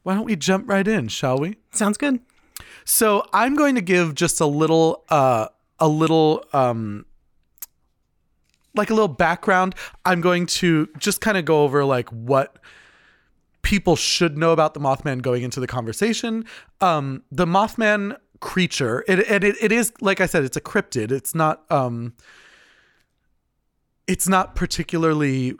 why 0.02 0.14
don't 0.14 0.24
we 0.24 0.36
jump 0.36 0.68
right 0.68 0.86
in 0.86 1.08
shall 1.08 1.38
we 1.38 1.56
Sounds 1.72 1.96
good. 1.96 2.20
so 2.84 3.26
I'm 3.32 3.54
going 3.56 3.74
to 3.76 3.80
give 3.80 4.14
just 4.14 4.40
a 4.40 4.46
little 4.46 5.04
uh 5.08 5.48
a 5.78 5.88
little 5.88 6.44
um 6.52 7.06
like 8.74 8.90
a 8.90 8.94
little 8.94 9.08
background. 9.08 9.74
I'm 10.04 10.20
going 10.20 10.44
to 10.46 10.88
just 10.98 11.22
kind 11.22 11.38
of 11.38 11.46
go 11.46 11.62
over 11.64 11.82
like 11.84 12.10
what 12.10 12.58
people 13.66 13.96
should 13.96 14.38
know 14.38 14.52
about 14.52 14.74
the 14.74 14.80
Mothman 14.80 15.20
going 15.20 15.42
into 15.42 15.58
the 15.58 15.66
conversation. 15.66 16.44
Um 16.80 17.24
the 17.32 17.46
Mothman 17.46 18.16
creature, 18.38 19.04
it 19.08 19.18
it 19.18 19.42
it, 19.42 19.56
it 19.60 19.72
is 19.72 19.92
like 20.00 20.20
I 20.20 20.26
said 20.26 20.44
it's 20.44 20.56
a 20.56 20.60
cryptid. 20.60 21.10
It's 21.10 21.34
not 21.34 21.68
um 21.70 22.14
it's 24.06 24.28
not 24.28 24.54
particularly 24.54 25.56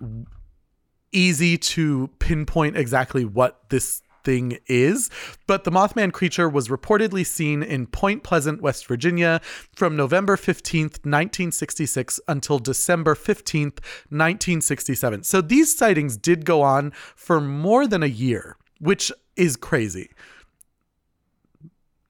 easy 1.10 1.58
to 1.58 2.08
pinpoint 2.20 2.76
exactly 2.76 3.24
what 3.24 3.68
this 3.70 4.02
thing 4.26 4.58
is, 4.66 5.08
but 5.46 5.64
the 5.64 5.70
Mothman 5.70 6.12
creature 6.12 6.48
was 6.48 6.66
reportedly 6.68 7.24
seen 7.24 7.62
in 7.62 7.86
Point 7.86 8.24
Pleasant, 8.24 8.60
West 8.60 8.86
Virginia 8.86 9.40
from 9.74 9.96
November 9.96 10.36
15th, 10.36 10.98
1966 11.06 12.18
until 12.26 12.58
December 12.58 13.14
15th, 13.14 13.78
1967. 14.10 15.22
So 15.22 15.40
these 15.40 15.78
sightings 15.78 16.16
did 16.16 16.44
go 16.44 16.60
on 16.62 16.90
for 17.14 17.40
more 17.40 17.86
than 17.86 18.02
a 18.02 18.06
year, 18.08 18.56
which 18.80 19.12
is 19.36 19.56
crazy. 19.56 20.10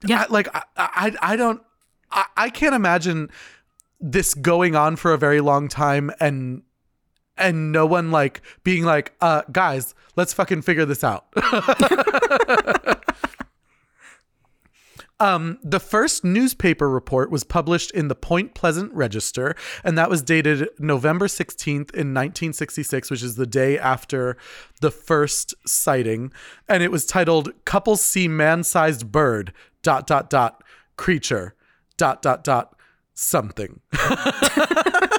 Yeah. 0.05 0.23
I- 0.23 0.31
like 0.31 0.47
I, 0.55 0.63
I, 0.75 1.15
I 1.21 1.35
don't, 1.35 1.61
I, 2.11 2.25
I 2.35 2.49
can't 2.49 2.75
imagine 2.75 3.29
this 3.99 4.33
going 4.33 4.75
on 4.75 4.95
for 4.95 5.13
a 5.13 5.17
very 5.17 5.41
long 5.41 5.67
time 5.67 6.11
and 6.19 6.63
and 7.37 7.71
no 7.71 7.85
one 7.85 8.11
like 8.11 8.41
being 8.63 8.83
like, 8.83 9.13
uh, 9.21 9.43
guys, 9.51 9.95
let's 10.15 10.33
fucking 10.33 10.61
figure 10.61 10.85
this 10.85 11.03
out. 11.03 11.27
Um, 15.19 15.57
the 15.63 15.79
first 15.79 16.23
newspaper 16.23 16.89
report 16.89 17.31
was 17.31 17.43
published 17.43 17.91
in 17.91 18.07
the 18.07 18.15
Point 18.15 18.53
Pleasant 18.53 18.93
Register, 18.93 19.55
and 19.83 19.97
that 19.97 20.09
was 20.09 20.21
dated 20.21 20.69
November 20.77 21.27
16th 21.27 21.91
in 21.93 22.13
1966, 22.13 23.09
which 23.09 23.23
is 23.23 23.35
the 23.35 23.47
day 23.47 23.79
after 23.79 24.37
the 24.81 24.91
first 24.91 25.55
sighting. 25.65 26.31
And 26.67 26.83
it 26.83 26.91
was 26.91 27.05
titled 27.05 27.51
Couples 27.65 28.01
See 28.01 28.27
Man 28.27 28.63
Sized 28.63 29.11
Bird, 29.11 29.53
dot, 29.81 30.05
dot, 30.05 30.29
dot, 30.29 30.63
creature, 30.97 31.55
dot, 31.97 32.21
dot, 32.21 32.43
dot, 32.43 32.75
something. 33.15 33.81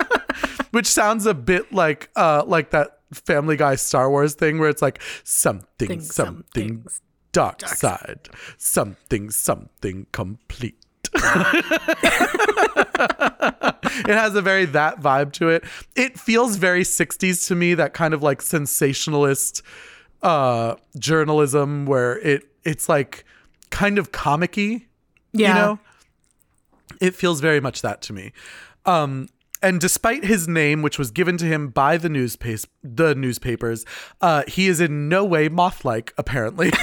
which 0.71 0.87
sounds 0.87 1.27
a 1.27 1.35
bit 1.35 1.73
like 1.73 2.11
uh 2.17 2.43
like 2.47 2.71
that 2.71 2.99
Family 3.13 3.57
Guy 3.57 3.75
Star 3.77 4.11
Wars 4.11 4.35
thing 4.35 4.59
where 4.59 4.69
it's 4.69 4.83
like 4.83 5.01
something 5.25 5.89
Thing, 5.89 6.01
something 6.01 6.69
somethings. 6.85 7.01
dark 7.33 7.61
side 7.67 8.29
something 8.59 9.31
something 9.31 10.07
complete. 10.13 10.77
it 14.05 14.07
has 14.07 14.35
a 14.35 14.43
very 14.43 14.65
that 14.67 15.01
vibe 15.01 15.33
to 15.33 15.49
it. 15.49 15.65
It 15.97 16.19
feels 16.19 16.57
very 16.57 16.83
60s 16.83 17.47
to 17.49 17.55
me, 17.55 17.75
that 17.75 17.95
kind 17.95 18.15
of 18.15 18.23
like 18.23 18.43
sensationalist 18.43 19.63
uh 20.21 20.75
journalism 20.99 21.87
where 21.87 22.19
it 22.19 22.43
it's 22.65 22.89
like 22.89 23.25
kind 23.71 23.99
of 23.99 24.11
comicky 24.11 24.87
Yeah. 25.33 25.49
you 25.49 25.55
know 25.55 25.79
it 27.01 27.15
feels 27.15 27.41
very 27.41 27.61
much 27.61 27.83
that 27.83 28.03
to 28.03 28.13
me 28.13 28.33
um 28.85 29.29
and 29.63 29.81
despite 29.81 30.25
his 30.25 30.49
name 30.49 30.83
which 30.83 30.99
was 30.99 31.11
given 31.11 31.37
to 31.37 31.45
him 31.45 31.69
by 31.69 31.97
the 31.97 32.09
the 32.83 33.15
newspapers 33.15 33.85
uh 34.21 34.43
he 34.47 34.69
is 34.69 34.81
in 34.81 35.09
no 35.09 35.25
way 35.25 35.49
moth-like 35.49 36.13
apparently. 36.19 36.71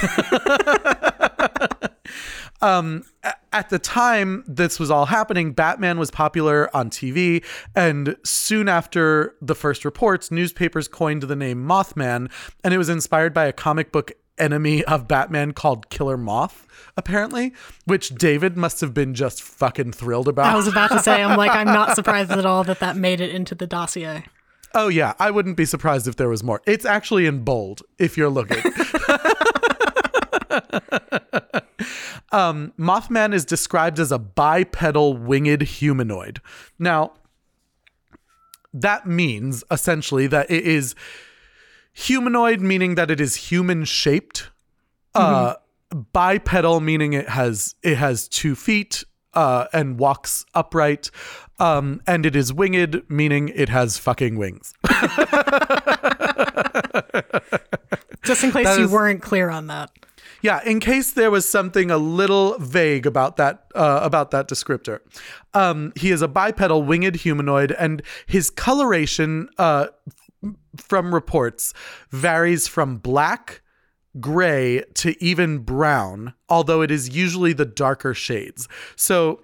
Um 2.62 3.04
at 3.52 3.70
the 3.70 3.78
time 3.78 4.44
this 4.46 4.78
was 4.78 4.90
all 4.90 5.06
happening 5.06 5.52
batman 5.52 5.98
was 5.98 6.10
popular 6.10 6.74
on 6.76 6.90
tv 6.90 7.44
and 7.74 8.16
soon 8.24 8.68
after 8.68 9.34
the 9.40 9.54
first 9.54 9.84
reports 9.84 10.30
newspapers 10.30 10.88
coined 10.88 11.22
the 11.22 11.36
name 11.36 11.66
mothman 11.66 12.30
and 12.64 12.74
it 12.74 12.78
was 12.78 12.88
inspired 12.88 13.34
by 13.34 13.46
a 13.46 13.52
comic 13.52 13.92
book 13.92 14.12
enemy 14.38 14.84
of 14.84 15.06
batman 15.08 15.52
called 15.52 15.88
killer 15.90 16.16
moth 16.16 16.66
apparently 16.96 17.52
which 17.84 18.14
david 18.14 18.56
must 18.56 18.80
have 18.80 18.92
been 18.94 19.14
just 19.14 19.42
fucking 19.42 19.92
thrilled 19.92 20.28
about 20.28 20.46
I 20.46 20.56
was 20.56 20.66
about 20.66 20.90
to 20.90 21.00
say, 21.00 21.22
I'm 21.22 21.36
like, 21.36 21.50
I'm 21.52 21.66
not 21.66 21.94
surprised 21.94 22.30
at 22.30 22.46
all 22.46 22.64
that 22.64 22.80
that 22.80 22.96
made 22.96 23.20
it 23.20 23.34
into 23.34 23.54
the 23.54 23.66
dossier. 23.66 24.24
oh 24.74 24.88
yeah 24.88 25.14
i 25.18 25.30
wouldn't 25.30 25.56
be 25.56 25.64
surprised 25.64 26.06
if 26.06 26.16
there 26.16 26.28
was 26.28 26.42
more 26.42 26.60
it's 26.66 26.84
actually 26.84 27.26
in 27.26 27.44
bold 27.44 27.82
if 27.98 28.16
you're 28.16 28.30
looking 28.30 28.62
um, 32.32 32.72
Mothman 32.78 33.34
is 33.34 33.44
described 33.44 33.98
as 33.98 34.12
a 34.12 34.18
bipedal 34.18 35.16
winged 35.16 35.62
humanoid. 35.62 36.40
Now, 36.78 37.12
that 38.72 39.06
means 39.06 39.64
essentially 39.70 40.26
that 40.28 40.50
it 40.50 40.64
is 40.64 40.94
humanoid, 41.96 42.60
meaning 42.60 42.94
that 42.96 43.10
it 43.10 43.20
is 43.20 43.34
human 43.36 43.84
shaped. 43.84 44.50
Uh, 45.14 45.54
bipedal, 46.12 46.80
meaning 46.80 47.14
it 47.14 47.28
has 47.30 47.74
it 47.82 47.96
has 47.96 48.28
two 48.28 48.54
feet 48.54 49.02
uh, 49.34 49.66
and 49.72 49.98
walks 49.98 50.44
upright. 50.54 51.10
Um, 51.58 52.02
and 52.06 52.26
it 52.26 52.36
is 52.36 52.52
winged, 52.52 53.02
meaning 53.08 53.48
it 53.48 53.70
has 53.70 53.96
fucking 53.96 54.36
wings. 54.36 54.74
Just 58.24 58.42
in 58.44 58.50
case 58.52 58.66
That 58.66 58.78
you 58.78 58.84
is- 58.86 58.90
weren't 58.90 59.22
clear 59.22 59.48
on 59.48 59.68
that. 59.68 59.90
Yeah, 60.42 60.60
in 60.64 60.80
case 60.80 61.12
there 61.12 61.30
was 61.30 61.48
something 61.48 61.90
a 61.90 61.96
little 61.96 62.58
vague 62.58 63.06
about 63.06 63.36
that 63.36 63.66
uh, 63.74 64.00
about 64.02 64.32
that 64.32 64.48
descriptor, 64.48 65.00
um, 65.54 65.92
he 65.96 66.10
is 66.10 66.20
a 66.20 66.28
bipedal 66.28 66.82
winged 66.82 67.16
humanoid, 67.16 67.72
and 67.72 68.02
his 68.26 68.50
coloration, 68.50 69.48
uh, 69.56 69.86
from 70.78 71.14
reports, 71.14 71.74
varies 72.10 72.66
from 72.66 72.98
black, 72.98 73.62
gray 74.20 74.82
to 74.94 75.22
even 75.22 75.58
brown, 75.58 76.34
although 76.48 76.82
it 76.82 76.90
is 76.90 77.14
usually 77.14 77.52
the 77.52 77.64
darker 77.64 78.14
shades. 78.14 78.68
So 78.96 79.42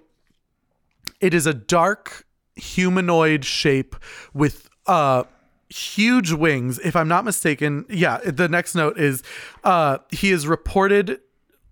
it 1.19 1.33
is 1.33 1.45
a 1.45 1.53
dark 1.53 2.25
humanoid 2.55 3.43
shape 3.45 3.95
with 4.33 4.69
uh 4.85 5.23
huge 5.69 6.31
wings 6.31 6.77
if 6.83 6.95
i'm 6.95 7.07
not 7.07 7.25
mistaken 7.25 7.83
yeah 7.89 8.19
the 8.19 8.47
next 8.47 8.75
note 8.75 8.95
is 8.99 9.23
uh 9.63 9.97
he 10.11 10.29
is 10.29 10.45
reported 10.45 11.19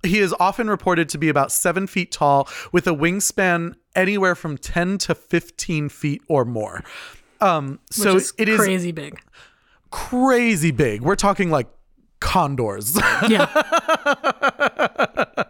he 0.03 0.19
is 0.19 0.33
often 0.39 0.69
reported 0.69 1.09
to 1.09 1.17
be 1.17 1.29
about 1.29 1.51
seven 1.51 1.87
feet 1.87 2.11
tall 2.11 2.47
with 2.71 2.87
a 2.87 2.91
wingspan 2.91 3.75
anywhere 3.95 4.35
from 4.35 4.57
10 4.57 4.97
to 4.99 5.15
15 5.15 5.89
feet 5.89 6.21
or 6.27 6.45
more. 6.45 6.83
Um, 7.39 7.79
so 7.89 8.15
Which 8.15 8.23
is 8.23 8.33
it 8.37 8.49
is 8.49 8.59
crazy 8.59 8.91
big. 8.91 9.19
Crazy 9.91 10.71
big. 10.71 11.01
We're 11.01 11.15
talking 11.15 11.51
like 11.51 11.67
condors. 12.19 12.97
Yeah. 13.27 13.47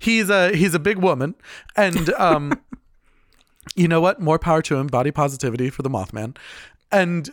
he's 0.00 0.30
a 0.30 0.54
he's 0.54 0.74
a 0.74 0.78
big 0.78 0.98
woman, 0.98 1.34
and 1.76 2.10
um, 2.14 2.52
you 3.74 3.88
know 3.88 4.00
what? 4.00 4.20
More 4.20 4.38
power 4.38 4.62
to 4.62 4.76
him. 4.76 4.86
Body 4.86 5.10
positivity 5.10 5.70
for 5.70 5.82
the 5.82 5.90
Mothman, 5.90 6.36
and 6.92 7.30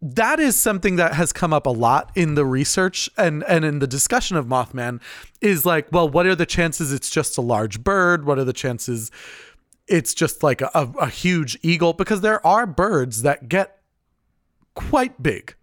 that 0.00 0.38
is 0.38 0.56
something 0.56 0.96
that 0.96 1.14
has 1.14 1.32
come 1.32 1.52
up 1.52 1.66
a 1.66 1.70
lot 1.70 2.12
in 2.14 2.34
the 2.34 2.44
research 2.44 3.10
and 3.16 3.42
and 3.48 3.64
in 3.64 3.78
the 3.78 3.86
discussion 3.86 4.36
of 4.36 4.46
Mothman. 4.46 5.00
Is 5.40 5.64
like, 5.64 5.88
well, 5.90 6.08
what 6.08 6.26
are 6.26 6.36
the 6.36 6.46
chances 6.46 6.92
it's 6.92 7.10
just 7.10 7.38
a 7.38 7.42
large 7.42 7.82
bird? 7.82 8.26
What 8.26 8.38
are 8.38 8.44
the 8.44 8.52
chances 8.52 9.10
it's 9.88 10.14
just 10.14 10.42
like 10.42 10.60
a, 10.60 10.70
a, 10.74 10.88
a 11.00 11.08
huge 11.08 11.58
eagle? 11.62 11.92
Because 11.92 12.20
there 12.20 12.44
are 12.46 12.66
birds 12.66 13.22
that 13.22 13.48
get 13.48 13.81
quite 14.74 15.22
big. 15.22 15.54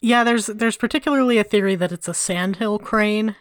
yeah, 0.00 0.24
there's 0.24 0.46
there's 0.46 0.76
particularly 0.76 1.38
a 1.38 1.44
theory 1.44 1.74
that 1.76 1.92
it's 1.92 2.08
a 2.08 2.14
sandhill 2.14 2.78
crane. 2.78 3.36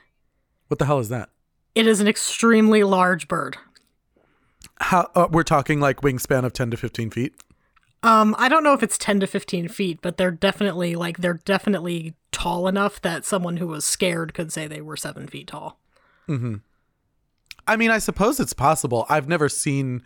What 0.67 0.79
the 0.79 0.85
hell 0.85 0.99
is 0.99 1.09
that? 1.09 1.29
It 1.75 1.87
is 1.87 1.99
an 1.99 2.07
extremely 2.07 2.83
large 2.83 3.27
bird. 3.27 3.57
How 4.79 5.09
uh, 5.15 5.27
we're 5.31 5.43
talking 5.43 5.79
like 5.79 6.01
wingspan 6.01 6.45
of 6.45 6.53
ten 6.53 6.71
to 6.71 6.77
fifteen 6.77 7.09
feet. 7.09 7.33
Um, 8.03 8.35
I 8.39 8.49
don't 8.49 8.63
know 8.63 8.73
if 8.73 8.81
it's 8.81 8.97
10 8.97 9.19
to 9.19 9.27
15 9.27 9.67
feet, 9.67 9.99
but 10.01 10.17
they're 10.17 10.31
definitely 10.31 10.95
like 10.95 11.17
they're 11.19 11.39
definitely 11.45 12.15
tall 12.31 12.67
enough 12.67 12.99
that 13.03 13.25
someone 13.25 13.57
who 13.57 13.67
was 13.67 13.85
scared 13.85 14.33
could 14.33 14.51
say 14.51 14.65
they 14.65 14.81
were 14.81 14.97
seven 14.97 15.27
feet 15.27 15.45
tall. 15.47 15.79
Hmm. 16.25 16.55
I 17.67 17.75
mean, 17.75 17.91
I 17.91 17.99
suppose 17.99 18.39
it's 18.39 18.53
possible. 18.53 19.05
I've 19.07 19.27
never 19.27 19.49
seen 19.49 20.01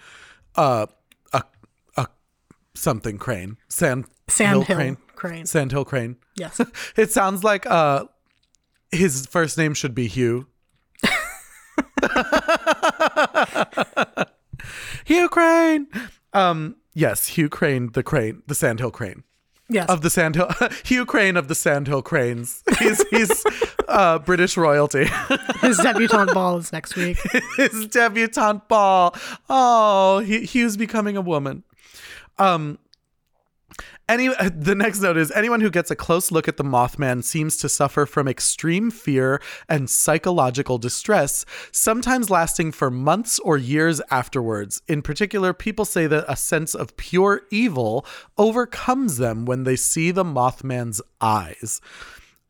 uh, 0.57 0.87
a 1.31 1.43
a 1.95 2.07
something 2.73 3.17
crane, 3.17 3.55
sand 3.69 4.07
Sandhill 4.27 4.65
crane, 4.65 4.97
crane. 5.15 5.45
sandhill 5.45 5.85
crane. 5.85 6.17
Yes. 6.35 6.59
It 6.97 7.11
sounds 7.11 7.43
like 7.43 7.65
uh, 7.65 8.05
his 8.91 9.25
first 9.27 9.57
name 9.57 9.73
should 9.73 9.93
be 9.95 10.07
Hugh. 10.07 10.47
Hugh 15.05 15.29
Crane. 15.29 15.87
Um, 16.33 16.75
yes, 16.93 17.27
Hugh 17.27 17.49
Crane, 17.49 17.91
the 17.93 18.03
crane, 18.03 18.41
the 18.47 18.55
Sandhill 18.55 18.91
Crane 18.91 19.23
Yes. 19.69 19.87
of 19.89 20.01
the 20.01 20.09
Sandhill. 20.09 20.49
Hugh 20.85 21.05
Crane 21.05 21.37
of 21.37 21.47
the 21.47 21.55
Sandhill 21.55 22.01
Cranes. 22.01 22.63
He's 22.79 23.07
he's 23.09 23.43
uh, 23.87 24.19
British 24.19 24.57
royalty. 24.57 25.05
His 25.61 25.77
debutante 25.77 26.33
ball 26.33 26.57
is 26.57 26.71
next 26.73 26.95
week. 26.95 27.17
his 27.57 27.87
debutante 27.87 28.67
ball. 28.67 29.15
Oh, 29.49 30.19
he, 30.19 30.45
Hugh's 30.45 30.77
becoming 30.77 31.17
a 31.17 31.21
woman. 31.21 31.63
Um. 32.37 32.79
Any 34.07 34.27
the 34.55 34.75
next 34.75 35.01
note 35.01 35.17
is 35.17 35.31
anyone 35.31 35.61
who 35.61 35.69
gets 35.69 35.91
a 35.91 35.95
close 35.95 36.31
look 36.31 36.47
at 36.47 36.57
the 36.57 36.63
Mothman 36.63 37.23
seems 37.23 37.57
to 37.57 37.69
suffer 37.69 38.05
from 38.05 38.27
extreme 38.27 38.91
fear 38.91 39.41
and 39.67 39.89
psychological 39.89 40.77
distress, 40.77 41.45
sometimes 41.71 42.29
lasting 42.29 42.71
for 42.71 42.91
months 42.91 43.39
or 43.39 43.57
years 43.57 44.01
afterwards. 44.11 44.81
In 44.87 45.01
particular, 45.01 45.53
people 45.53 45.85
say 45.85 46.07
that 46.07 46.25
a 46.27 46.35
sense 46.35 46.75
of 46.75 46.95
pure 46.97 47.41
evil 47.51 48.05
overcomes 48.37 49.17
them 49.17 49.45
when 49.45 49.63
they 49.63 49.75
see 49.75 50.11
the 50.11 50.23
Mothman's 50.23 51.01
eyes. 51.19 51.81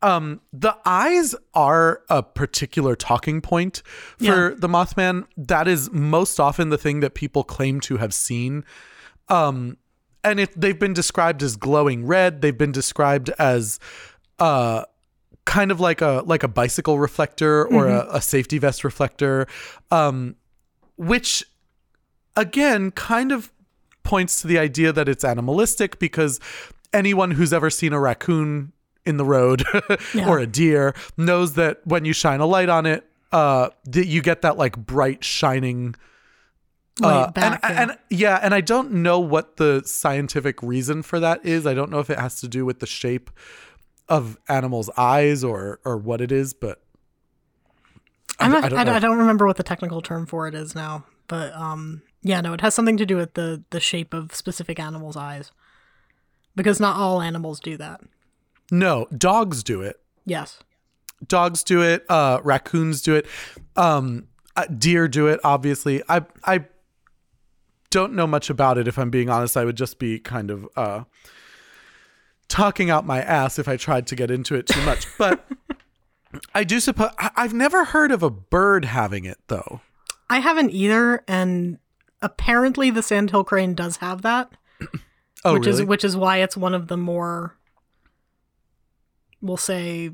Um 0.02 0.42
the 0.52 0.76
eyes 0.84 1.34
are 1.54 2.02
a 2.10 2.22
particular 2.22 2.94
talking 2.94 3.40
point 3.40 3.82
for 4.18 4.54
the 4.54 4.68
mothman. 4.68 5.26
That 5.38 5.66
is 5.66 5.90
most 5.90 6.38
often 6.38 6.68
the 6.68 6.76
thing 6.76 7.00
that 7.00 7.14
people 7.14 7.44
claim 7.44 7.80
to 7.80 7.96
have 7.96 8.12
seen. 8.12 8.66
Um 9.30 9.78
and 10.26 10.40
it 10.40 10.50
they've 10.60 10.78
been 10.78 10.92
described 10.92 11.42
as 11.42 11.56
glowing 11.56 12.04
red 12.06 12.42
they've 12.42 12.58
been 12.58 12.72
described 12.72 13.30
as 13.38 13.78
uh 14.38 14.82
kind 15.46 15.70
of 15.70 15.78
like 15.80 16.00
a 16.02 16.22
like 16.26 16.42
a 16.42 16.48
bicycle 16.48 16.98
reflector 16.98 17.66
or 17.68 17.86
a, 17.88 18.06
a 18.16 18.20
safety 18.20 18.58
vest 18.58 18.84
reflector 18.84 19.46
um 19.90 20.34
which 20.96 21.44
again 22.36 22.90
kind 22.90 23.32
of 23.32 23.52
points 24.02 24.40
to 24.40 24.46
the 24.46 24.58
idea 24.58 24.92
that 24.92 25.08
it's 25.08 25.24
animalistic 25.24 25.98
because 25.98 26.40
anyone 26.92 27.30
who's 27.32 27.52
ever 27.52 27.70
seen 27.70 27.92
a 27.92 28.00
raccoon 28.00 28.72
in 29.04 29.16
the 29.16 29.24
road 29.24 29.64
Yeah. 30.14 30.28
or 30.28 30.38
a 30.38 30.46
deer 30.46 30.94
knows 31.16 31.54
that 31.54 31.80
when 31.86 32.04
you 32.04 32.12
shine 32.12 32.40
a 32.40 32.46
light 32.46 32.68
on 32.68 32.86
it 32.86 33.04
uh 33.32 33.70
that 33.84 34.06
you 34.06 34.22
get 34.22 34.42
that 34.42 34.56
like 34.56 34.76
bright 34.76 35.22
shining 35.24 35.94
uh, 37.02 37.30
and, 37.36 37.58
yeah. 37.62 37.82
and 37.82 37.98
yeah 38.10 38.40
and 38.42 38.54
i 38.54 38.60
don't 38.60 38.90
know 38.90 39.18
what 39.20 39.56
the 39.56 39.82
scientific 39.84 40.62
reason 40.62 41.02
for 41.02 41.20
that 41.20 41.44
is 41.44 41.66
i 41.66 41.74
don't 41.74 41.90
know 41.90 41.98
if 41.98 42.08
it 42.10 42.18
has 42.18 42.40
to 42.40 42.48
do 42.48 42.64
with 42.64 42.80
the 42.80 42.86
shape 42.86 43.30
of 44.08 44.38
animals 44.48 44.88
eyes 44.96 45.44
or 45.44 45.78
or 45.84 45.96
what 45.96 46.20
it 46.20 46.32
is 46.32 46.54
but 46.54 46.80
I'm 48.38 48.50
not, 48.50 48.64
I 48.64 48.66
I, 48.66 48.68
don't 48.70 48.86
don't. 48.86 48.94
I 48.96 48.98
don't 48.98 49.18
remember 49.18 49.46
what 49.46 49.56
the 49.56 49.62
technical 49.62 50.02
term 50.02 50.26
for 50.26 50.46
it 50.46 50.54
is 50.54 50.74
now, 50.74 51.04
but 51.26 51.54
um, 51.54 52.02
yeah, 52.22 52.42
no, 52.42 52.52
it 52.52 52.60
has 52.60 52.74
something 52.74 52.98
to 52.98 53.06
do 53.06 53.16
with 53.16 53.32
the 53.32 53.62
the 53.70 53.80
shape 53.80 54.12
of 54.12 54.34
specific 54.34 54.78
animals' 54.78 55.16
eyes, 55.16 55.52
because 56.54 56.78
not 56.78 56.96
all 56.96 57.22
animals 57.22 57.60
do 57.60 57.78
that. 57.78 58.02
no 58.70 59.06
dogs 59.16 59.62
do 59.62 59.80
it 59.80 60.00
Yes. 60.26 60.58
dogs 61.26 61.64
do 61.64 61.80
it 61.82 62.04
uh 62.10 62.40
raccoons 62.44 63.00
do 63.00 63.14
it 63.14 63.26
um 63.76 64.26
uh, 64.54 64.64
deer 64.66 65.08
do 65.08 65.28
it 65.28 65.40
obviously 65.42 66.02
i 66.10 66.20
i 66.44 66.62
don't 67.96 68.12
know 68.12 68.26
much 68.26 68.50
about 68.50 68.76
it 68.78 68.86
if 68.86 68.98
i'm 68.98 69.08
being 69.10 69.30
honest. 69.30 69.56
I 69.56 69.64
would 69.64 69.76
just 69.76 69.98
be 69.98 70.18
kind 70.18 70.50
of 70.50 70.68
uh 70.76 71.04
talking 72.48 72.90
out 72.90 73.06
my 73.06 73.20
ass 73.22 73.58
if 73.58 73.66
i 73.68 73.76
tried 73.76 74.06
to 74.08 74.14
get 74.14 74.30
into 74.30 74.54
it 74.54 74.66
too 74.66 74.82
much. 74.82 75.06
But 75.18 75.44
i 76.54 76.62
do 76.64 76.78
suppose 76.80 77.10
i've 77.18 77.54
never 77.54 77.86
heard 77.86 78.10
of 78.12 78.22
a 78.22 78.28
bird 78.28 78.84
having 78.84 79.24
it 79.24 79.38
though. 79.48 79.80
I 80.28 80.40
haven't 80.40 80.70
either, 80.72 81.22
and 81.28 81.78
apparently 82.20 82.90
the 82.90 83.02
sandhill 83.02 83.44
crane 83.44 83.74
does 83.74 83.98
have 83.98 84.22
that, 84.22 84.50
oh 85.44 85.54
which 85.54 85.66
really? 85.66 85.82
is 85.82 85.86
which 85.88 86.04
is 86.04 86.16
why 86.16 86.38
it's 86.38 86.56
one 86.56 86.74
of 86.74 86.88
the 86.88 86.96
more, 86.96 87.56
we'll 89.40 89.56
say, 89.56 90.10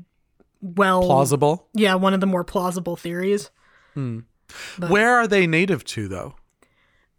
well, 0.61 1.01
plausible? 1.01 1.67
Yeah, 1.73 1.95
one 1.95 2.13
of 2.13 2.19
the 2.21 2.27
more 2.27 2.43
plausible 2.43 2.95
theories. 2.95 3.49
But- 3.95 4.89
where 4.89 5.15
are 5.15 5.27
they 5.27 5.47
native 5.47 5.83
to 5.85 6.07
though 6.07 6.35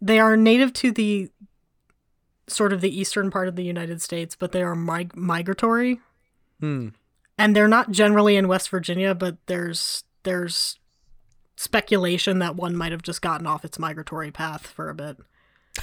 They 0.05 0.19
are 0.19 0.37
native 0.37 0.71
to 0.73 0.91
the 0.91 1.29
sort 2.47 2.71
of 2.71 2.79
the 2.81 2.95
eastern 2.99 3.31
part 3.31 3.47
of 3.47 3.55
the 3.55 3.63
United 3.63 4.03
States, 4.03 4.35
but 4.35 4.51
they 4.51 4.61
are 4.61 4.75
mig- 4.75 5.15
migratory. 5.17 5.99
Hmm. 6.59 6.89
And 7.39 7.55
they're 7.55 7.67
not 7.67 7.89
generally 7.89 8.35
in 8.35 8.47
West 8.47 8.69
Virginia, 8.69 9.15
but 9.15 9.37
there's 9.47 10.03
there's 10.21 10.77
speculation 11.55 12.37
that 12.39 12.55
one 12.55 12.75
might 12.75 12.91
have 12.91 13.01
just 13.01 13.21
gotten 13.23 13.47
off 13.47 13.65
its 13.65 13.79
migratory 13.79 14.29
path 14.29 14.67
for 14.67 14.89
a 14.89 14.93
bit. 14.95 15.17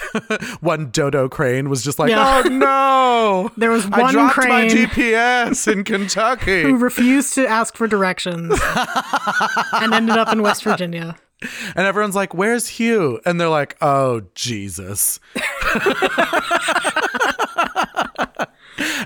one 0.61 0.91
dodo 0.91 1.29
crane 1.29 1.69
was 1.69 1.83
just 1.83 1.99
like 1.99 2.11
Yeah. 2.11 2.43
oh 2.47 2.49
no 3.47 3.51
There 3.59 3.71
was 3.71 3.87
one 3.87 4.01
i 4.05 4.11
dropped 4.13 4.39
my 4.39 4.65
gps 4.67 5.71
in 5.71 5.85
kentucky 5.93 6.63
who 6.63 6.79
refused 6.79 7.35
to 7.35 7.47
ask 7.47 7.77
for 7.77 7.87
directions 7.87 8.59
and 9.75 9.93
ended 9.93 10.17
up 10.17 10.33
in 10.33 10.41
West 10.43 10.65
Virginia. 10.65 11.17
And 11.75 11.87
everyone's 11.87 12.15
like, 12.15 12.35
Where's 12.35 12.69
Hugh? 12.69 13.21
And 13.25 13.41
they're 13.41 13.49
like, 13.49 13.77
Oh, 13.81 14.23
Jesus. 14.35 15.21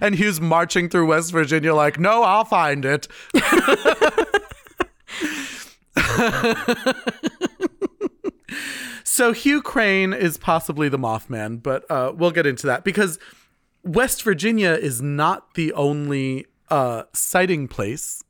and 0.01 0.15
Hugh's 0.15 0.41
marching 0.41 0.89
through 0.89 1.07
West 1.07 1.33
Virginia, 1.33 1.75
like, 1.75 1.99
No, 1.99 2.23
I'll 2.23 2.45
find 2.45 2.85
it. 2.85 3.09
so 9.05 9.33
Hugh 9.33 9.63
Crane 9.63 10.13
is 10.13 10.37
possibly 10.37 10.89
the 10.89 10.99
Mothman, 10.99 11.63
but 11.63 11.91
uh, 11.91 12.13
we'll 12.15 12.31
get 12.31 12.47
into 12.47 12.67
that 12.67 12.85
because 12.85 13.19
West 13.83 14.23
Virginia 14.23 14.73
is 14.73 15.01
not 15.01 15.55
the 15.55 15.73
only 15.73 16.47
uh, 16.69 17.05
sighting 17.13 17.69
place 17.69 18.23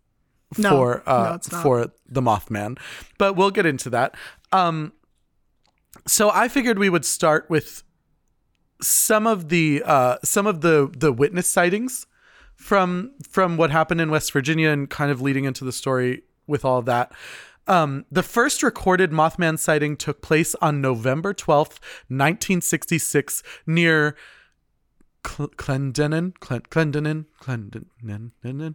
No, 0.58 0.70
for 0.70 1.02
uh, 1.06 1.38
no, 1.52 1.58
for 1.62 1.92
the 2.08 2.20
Mothman, 2.20 2.78
but 3.18 3.34
we'll 3.34 3.50
get 3.50 3.66
into 3.66 3.90
that. 3.90 4.14
Um, 4.52 4.92
so 6.06 6.30
I 6.30 6.48
figured 6.48 6.78
we 6.78 6.88
would 6.88 7.04
start 7.04 7.48
with 7.48 7.82
some 8.80 9.26
of 9.26 9.48
the 9.48 9.82
uh, 9.84 10.16
some 10.22 10.46
of 10.46 10.60
the 10.60 10.90
the 10.96 11.12
witness 11.12 11.48
sightings 11.48 12.06
from 12.54 13.12
from 13.28 13.56
what 13.56 13.70
happened 13.70 14.00
in 14.00 14.10
West 14.10 14.32
Virginia 14.32 14.70
and 14.70 14.88
kind 14.88 15.10
of 15.10 15.20
leading 15.20 15.44
into 15.44 15.64
the 15.64 15.72
story 15.72 16.22
with 16.46 16.64
all 16.64 16.78
of 16.78 16.86
that. 16.86 17.12
Um, 17.68 18.04
the 18.12 18.22
first 18.22 18.62
recorded 18.62 19.10
Mothman 19.10 19.58
sighting 19.58 19.96
took 19.96 20.22
place 20.22 20.54
on 20.62 20.80
November 20.80 21.34
12th, 21.34 21.80
1966, 22.08 23.42
near 23.66 24.14
Cl- 25.26 25.48
Clendenin, 25.48 26.38
Clen- 26.38 26.60
Clendenin, 26.70 27.24
Clendenin, 27.40 28.74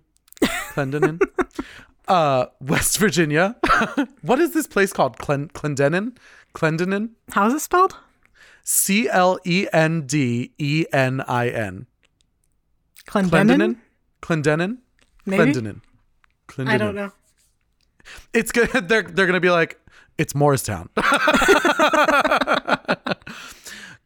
Clendenin. 0.72 1.20
uh, 2.08 2.46
West 2.62 2.98
Virginia. 2.98 3.56
what 4.22 4.40
is 4.40 4.54
this 4.54 4.68
place 4.68 4.94
called? 4.94 5.18
Clen- 5.18 5.50
Clendenin? 5.50 6.16
Clendenin? 6.56 7.10
How 7.32 7.48
is 7.48 7.54
it 7.54 7.60
spelled? 7.62 7.96
C 8.64 9.10
L 9.10 9.40
E 9.46 9.68
N 9.74 10.06
D 10.06 10.52
E 10.58 10.86
N 10.94 11.22
I 11.28 11.50
N. 11.50 11.88
Clendenin? 13.08 13.78
Clendenin? 14.22 14.78
Maybe? 15.26 15.52
Clendenin. 15.52 15.82
Clendenin. 16.48 16.68
I 16.68 16.78
don't 16.78 16.96
know. 16.96 17.12
It's 18.34 18.52
good. 18.52 18.70
They're 18.88 19.04
they're 19.04 19.26
gonna 19.28 19.40
be 19.40 19.50
like, 19.50 19.80
it's 20.18 20.34
Morristown. 20.36 20.90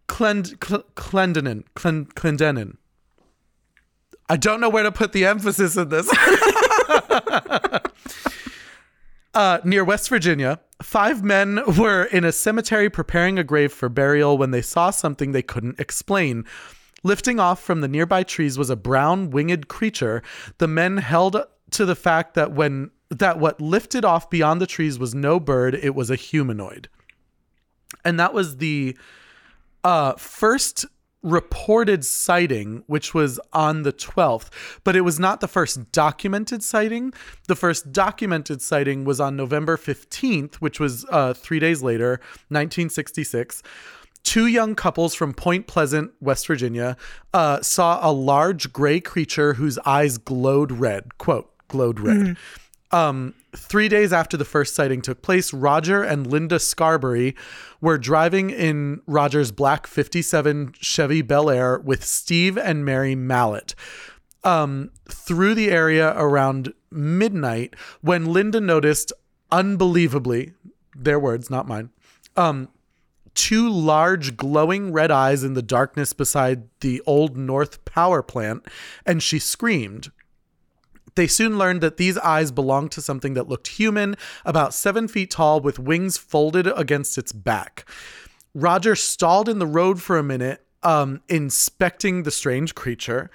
Clend 0.08 0.48
Cl- 0.64 0.84
Clendenin. 0.96 1.64
Clen- 1.76 2.06
Clendenin. 2.08 2.78
I 4.28 4.38
don't 4.38 4.60
know 4.60 4.70
where 4.70 4.84
to 4.84 4.92
put 4.92 5.12
the 5.12 5.26
emphasis 5.26 5.78
in 5.78 5.90
this. 5.90 6.10
uh, 9.34 9.60
near 9.64 9.84
West 9.84 10.10
Virginia, 10.10 10.60
five 10.82 11.24
men 11.24 11.62
were 11.78 12.06
in 12.06 12.24
a 12.24 12.32
cemetery 12.32 12.90
preparing 12.90 13.38
a 13.38 13.44
grave 13.44 13.72
for 13.72 13.90
burial 13.90 14.38
when 14.38 14.52
they 14.52 14.62
saw 14.62 14.90
something 14.90 15.32
they 15.32 15.42
couldn't 15.44 15.80
explain. 15.80 16.46
Lifting 17.04 17.40
off 17.40 17.62
from 17.62 17.82
the 17.82 17.88
nearby 17.88 18.24
trees 18.24 18.58
was 18.58 18.72
a 18.72 18.76
brown 18.76 19.30
winged 19.30 19.68
creature. 19.68 20.24
The 20.58 20.68
men 20.68 20.98
held 20.98 21.38
to 21.72 21.86
the 21.86 21.96
fact 21.96 22.34
that 22.34 22.52
when 22.52 22.90
that 23.10 23.38
what 23.38 23.62
lifted 23.62 24.04
off 24.04 24.30
beyond 24.30 24.60
the 24.60 24.68
trees 24.68 24.98
was 24.98 25.14
no 25.14 25.40
bird, 25.40 25.76
it 25.76 25.94
was 25.94 26.10
a 26.10 26.16
humanoid. 26.16 26.90
And 28.04 28.20
that 28.20 28.34
was 28.34 28.58
the 28.58 28.98
uh, 29.84 30.14
first 30.14 30.86
reported 31.26 32.06
sighting, 32.06 32.84
which 32.86 33.14
was 33.14 33.40
on 33.52 33.82
the 33.82 33.92
12th, 33.92 34.50
but 34.84 34.96
it 34.96 35.02
was 35.02 35.20
not 35.20 35.42
the 35.42 35.48
first 35.48 35.92
documented 35.92 36.64
sighting. 36.64 37.12
The 37.48 37.56
first 37.56 37.92
documented 37.92 38.62
sighting 38.62 39.04
was 39.04 39.20
on 39.20 39.36
November 39.36 39.76
15th, 39.76 40.56
which 40.56 40.80
was 40.80 41.06
uh, 41.10 41.34
three 41.34 41.60
days 41.60 41.82
later, 41.82 42.12
1966. 42.50 43.64
Two 44.24 44.48
young 44.48 44.76
couples 44.76 45.14
from 45.14 45.34
Point 45.34 45.68
Pleasant, 45.68 46.12
West 46.20 46.48
Virginia, 46.48 46.96
uh, 47.34 47.62
saw 47.62 48.00
a 48.08 48.12
large 48.12 48.72
gray 48.72 49.00
creature 49.00 49.56
whose 49.56 49.78
eyes 49.80 50.18
glowed 50.18 50.72
red. 50.72 51.18
Quote, 51.18 51.52
glowed 51.68 52.00
red. 52.00 52.38
Um, 52.92 53.34
three 53.56 53.90
days 53.90 54.14
after 54.14 54.38
the 54.38 54.46
first 54.46 54.76
sighting 54.76 55.02
took 55.02 55.22
place, 55.22 55.54
Roger 55.54 56.04
and 56.04 56.28
Linda 56.28 56.60
Scarberry 56.60 57.36
were 57.82 57.98
driving 57.98 58.52
in 58.52 59.02
Roger's 59.08 59.52
black 59.52 59.88
57 59.88 60.74
Chevy 60.80 61.22
Bel 61.22 61.50
Air 61.50 61.80
with 61.80 62.06
Steve 62.06 62.58
and 62.58 62.86
Mary 62.86 63.16
Mallette 63.16 63.74
um, 64.46 64.92
through 65.10 65.56
the 65.56 65.72
area 65.72 66.14
around 66.16 66.74
midnight 66.92 67.76
when 68.02 68.26
Linda 68.26 68.62
noticed, 68.62 69.12
unbelievably, 69.52 70.54
their 70.96 71.20
words, 71.20 71.50
not 71.50 71.68
mine, 71.68 71.90
um, 72.38 72.70
two 73.34 73.70
large 73.70 74.38
glowing 74.38 74.94
red 74.94 75.12
eyes 75.12 75.44
in 75.44 75.56
the 75.56 75.62
darkness 75.62 76.14
beside 76.14 76.70
the 76.80 77.02
Old 77.06 77.36
North 77.36 77.84
power 77.84 78.22
plant, 78.22 78.66
and 79.06 79.22
she 79.22 79.40
screamed. 79.40 80.12
They 81.16 81.28
soon 81.28 81.58
learned 81.58 81.82
that 81.82 81.98
these 81.98 82.18
eyes 82.18 82.52
belonged 82.52 82.92
to 82.92 83.02
something 83.02 83.34
that 83.34 83.48
looked 83.48 83.68
human, 83.68 84.16
about 84.44 84.74
seven 84.74 85.08
feet 85.08 85.32
tall, 85.32 85.62
with 85.62 85.80
wings 85.80 86.18
folded 86.18 86.68
against 86.68 87.18
its 87.18 87.32
back. 87.32 87.86
Roger 88.54 88.96
stalled 88.96 89.50
in 89.50 89.60
the 89.60 89.68
road 89.68 90.02
for 90.02 90.18
a 90.18 90.24
minute, 90.24 90.66
um, 90.84 91.22
inspecting 91.30 92.24
the 92.24 92.32
strange 92.32 92.76
creature, 92.76 93.30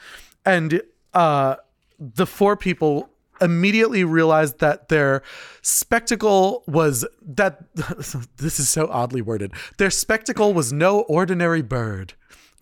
and 0.44 0.82
uh, 1.14 1.56
the 1.98 2.26
four 2.26 2.56
people 2.56 3.10
immediately 3.40 4.04
realized 4.04 4.58
that 4.60 4.88
their 4.88 5.22
spectacle 5.62 6.62
was 6.66 7.06
that 7.22 7.64
this 8.36 8.60
is 8.60 8.68
so 8.68 8.88
oddly 8.90 9.22
worded. 9.22 9.52
Their 9.78 9.90
spectacle 9.90 10.52
was 10.52 10.72
no 10.72 11.00
ordinary 11.02 11.62
bird. 11.62 12.14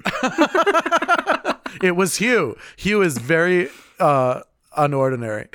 it 1.82 1.96
was 1.96 2.18
Hugh. 2.18 2.56
Hugh 2.76 3.02
is 3.02 3.18
very 3.18 3.68
uh, 3.98 4.42
unordinary. 4.78 5.48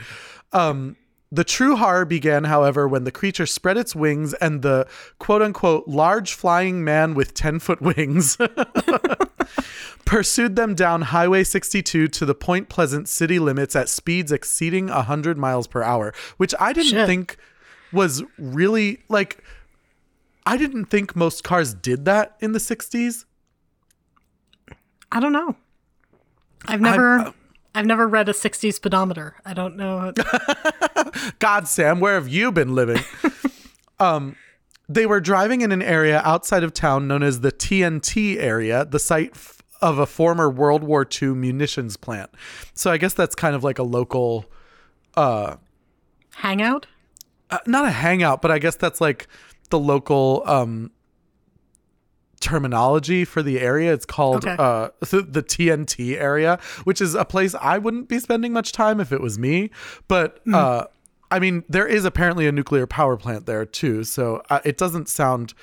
Um, 0.51 0.97
the 1.31 1.43
true 1.43 1.75
horror 1.75 2.05
began, 2.05 2.43
however, 2.43 2.87
when 2.87 3.05
the 3.05 3.11
creature 3.11 3.47
spread 3.47 3.75
its 3.75 3.95
wings 3.95 4.35
and 4.35 4.61
the 4.61 4.87
quote 5.17 5.41
unquote 5.41 5.87
large 5.87 6.33
flying 6.33 6.83
man 6.83 7.15
with 7.15 7.33
10 7.33 7.57
foot 7.57 7.81
wings 7.81 8.37
pursued 10.05 10.55
them 10.55 10.75
down 10.75 11.01
Highway 11.01 11.43
62 11.43 12.07
to 12.07 12.25
the 12.25 12.35
Point 12.35 12.69
Pleasant 12.69 13.09
city 13.09 13.39
limits 13.39 13.75
at 13.75 13.89
speeds 13.89 14.31
exceeding 14.31 14.87
100 14.87 15.37
miles 15.39 15.65
per 15.65 15.81
hour, 15.81 16.13
which 16.37 16.53
I 16.59 16.71
didn't 16.71 16.91
Shit. 16.91 17.07
think 17.07 17.37
was 17.91 18.21
really 18.37 18.99
like, 19.09 19.43
I 20.45 20.55
didn't 20.55 20.85
think 20.85 21.15
most 21.15 21.43
cars 21.43 21.73
did 21.73 22.05
that 22.05 22.35
in 22.41 22.51
the 22.51 22.59
60s. 22.59 23.25
I 25.11 25.19
don't 25.19 25.33
know. 25.33 25.55
I've 26.67 26.81
never 26.81 27.33
I've 27.75 27.85
never 27.85 28.07
read 28.07 28.29
a 28.29 28.33
60s 28.33 28.73
speedometer. 28.75 29.35
I 29.45 29.53
don't 29.53 29.75
know. 29.75 30.13
God, 31.39 31.67
Sam, 31.67 31.99
where 31.99 32.13
have 32.15 32.27
you 32.27 32.51
been 32.51 32.75
living? 32.75 33.03
um, 33.99 34.35
they 34.87 35.05
were 35.05 35.19
driving 35.19 35.61
in 35.61 35.71
an 35.71 35.81
area 35.81 36.21
outside 36.23 36.63
of 36.63 36.73
town 36.73 37.07
known 37.07 37.23
as 37.23 37.41
the 37.41 37.51
TNT 37.51 38.37
area, 38.37 38.85
the 38.85 38.99
site 38.99 39.31
f- 39.33 39.61
of 39.81 39.97
a 39.97 40.05
former 40.05 40.49
World 40.49 40.83
War 40.83 41.07
II 41.21 41.29
munitions 41.29 41.97
plant. 41.97 42.29
So 42.73 42.91
I 42.91 42.97
guess 42.97 43.13
that's 43.13 43.33
kind 43.35 43.55
of 43.55 43.63
like 43.63 43.79
a 43.79 43.83
local, 43.83 44.45
uh, 45.15 45.55
Hangout? 46.35 46.87
uh, 47.49 47.59
not 47.67 47.85
a 47.85 47.91
hangout, 47.91 48.41
but 48.41 48.51
I 48.51 48.59
guess 48.59 48.75
that's 48.75 48.99
like 49.01 49.27
the 49.69 49.79
local 49.79 50.43
um, 50.45 50.91
terminology 52.43 53.23
for 53.25 53.41
the 53.41 53.59
area. 53.59 53.93
It's 53.93 54.05
called 54.05 54.45
Okay. 54.45 54.55
uh, 54.59 54.89
the 54.99 55.41
TNT 55.41 56.17
area, 56.19 56.59
which 56.83 56.99
is 57.01 57.15
a 57.15 57.25
place 57.25 57.55
I 57.55 57.77
wouldn't 57.77 58.09
be 58.09 58.19
spending 58.19 58.51
much 58.53 58.71
time 58.73 58.99
if 58.99 59.11
it 59.11 59.21
was 59.21 59.39
me. 59.39 59.69
But 60.07 60.39
uh, 60.53 60.85
I 61.31 61.39
mean, 61.39 61.63
there 61.69 61.87
is 61.87 62.05
apparently 62.05 62.45
a 62.47 62.51
nuclear 62.51 62.85
power 62.85 63.17
plant 63.17 63.45
there 63.45 63.65
too, 63.65 64.03
so 64.03 64.43
uh, 64.49 64.59
it 64.65 64.77
doesn't 64.77 65.07
sound. 65.09 65.53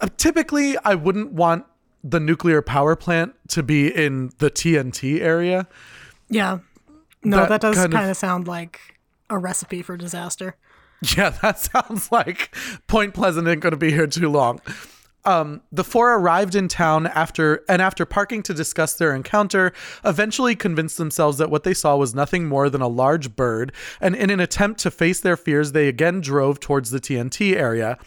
Uh, 0.00 0.08
typically, 0.16 0.76
I 0.84 0.94
wouldn't 0.96 1.32
want 1.32 1.64
the 2.04 2.20
nuclear 2.20 2.62
power 2.62 2.94
plant 2.96 3.34
to 3.48 3.62
be 3.62 3.88
in 3.88 4.30
the 4.38 4.50
TNT 4.50 5.20
area. 5.20 5.66
Yeah. 6.28 6.58
No, 7.24 7.38
That 7.38 7.48
that, 7.48 7.60
does 7.60 7.76
kind 7.88 8.10
of 8.10 8.16
sound 8.16 8.46
like 8.46 8.80
a 9.30 9.38
recipe 9.38 9.82
for 9.82 9.96
disaster. 9.96 10.56
Yeah, 11.16 11.30
that 11.42 11.60
sounds 11.60 12.10
like 12.10 12.52
Point 12.88 13.14
Pleasant 13.14 13.46
ain't 13.46 13.60
going 13.60 13.70
to 13.70 13.76
be 13.76 13.92
here 13.92 14.08
too 14.08 14.28
long. 14.28 14.60
Um, 15.28 15.60
the 15.70 15.84
four 15.84 16.14
arrived 16.14 16.54
in 16.54 16.68
town 16.68 17.06
after 17.06 17.62
and 17.68 17.82
after 17.82 18.06
parking 18.06 18.42
to 18.44 18.54
discuss 18.54 18.94
their 18.94 19.14
encounter, 19.14 19.74
eventually 20.02 20.56
convinced 20.56 20.96
themselves 20.96 21.36
that 21.36 21.50
what 21.50 21.64
they 21.64 21.74
saw 21.74 21.96
was 21.96 22.14
nothing 22.14 22.46
more 22.46 22.70
than 22.70 22.80
a 22.80 22.88
large 22.88 23.36
bird, 23.36 23.70
and 24.00 24.16
in 24.16 24.30
an 24.30 24.40
attempt 24.40 24.80
to 24.80 24.90
face 24.90 25.20
their 25.20 25.36
fears, 25.36 25.72
they 25.72 25.86
again 25.86 26.22
drove 26.22 26.60
towards 26.60 26.90
the 26.90 26.98
TNT 26.98 27.54
area. 27.54 27.98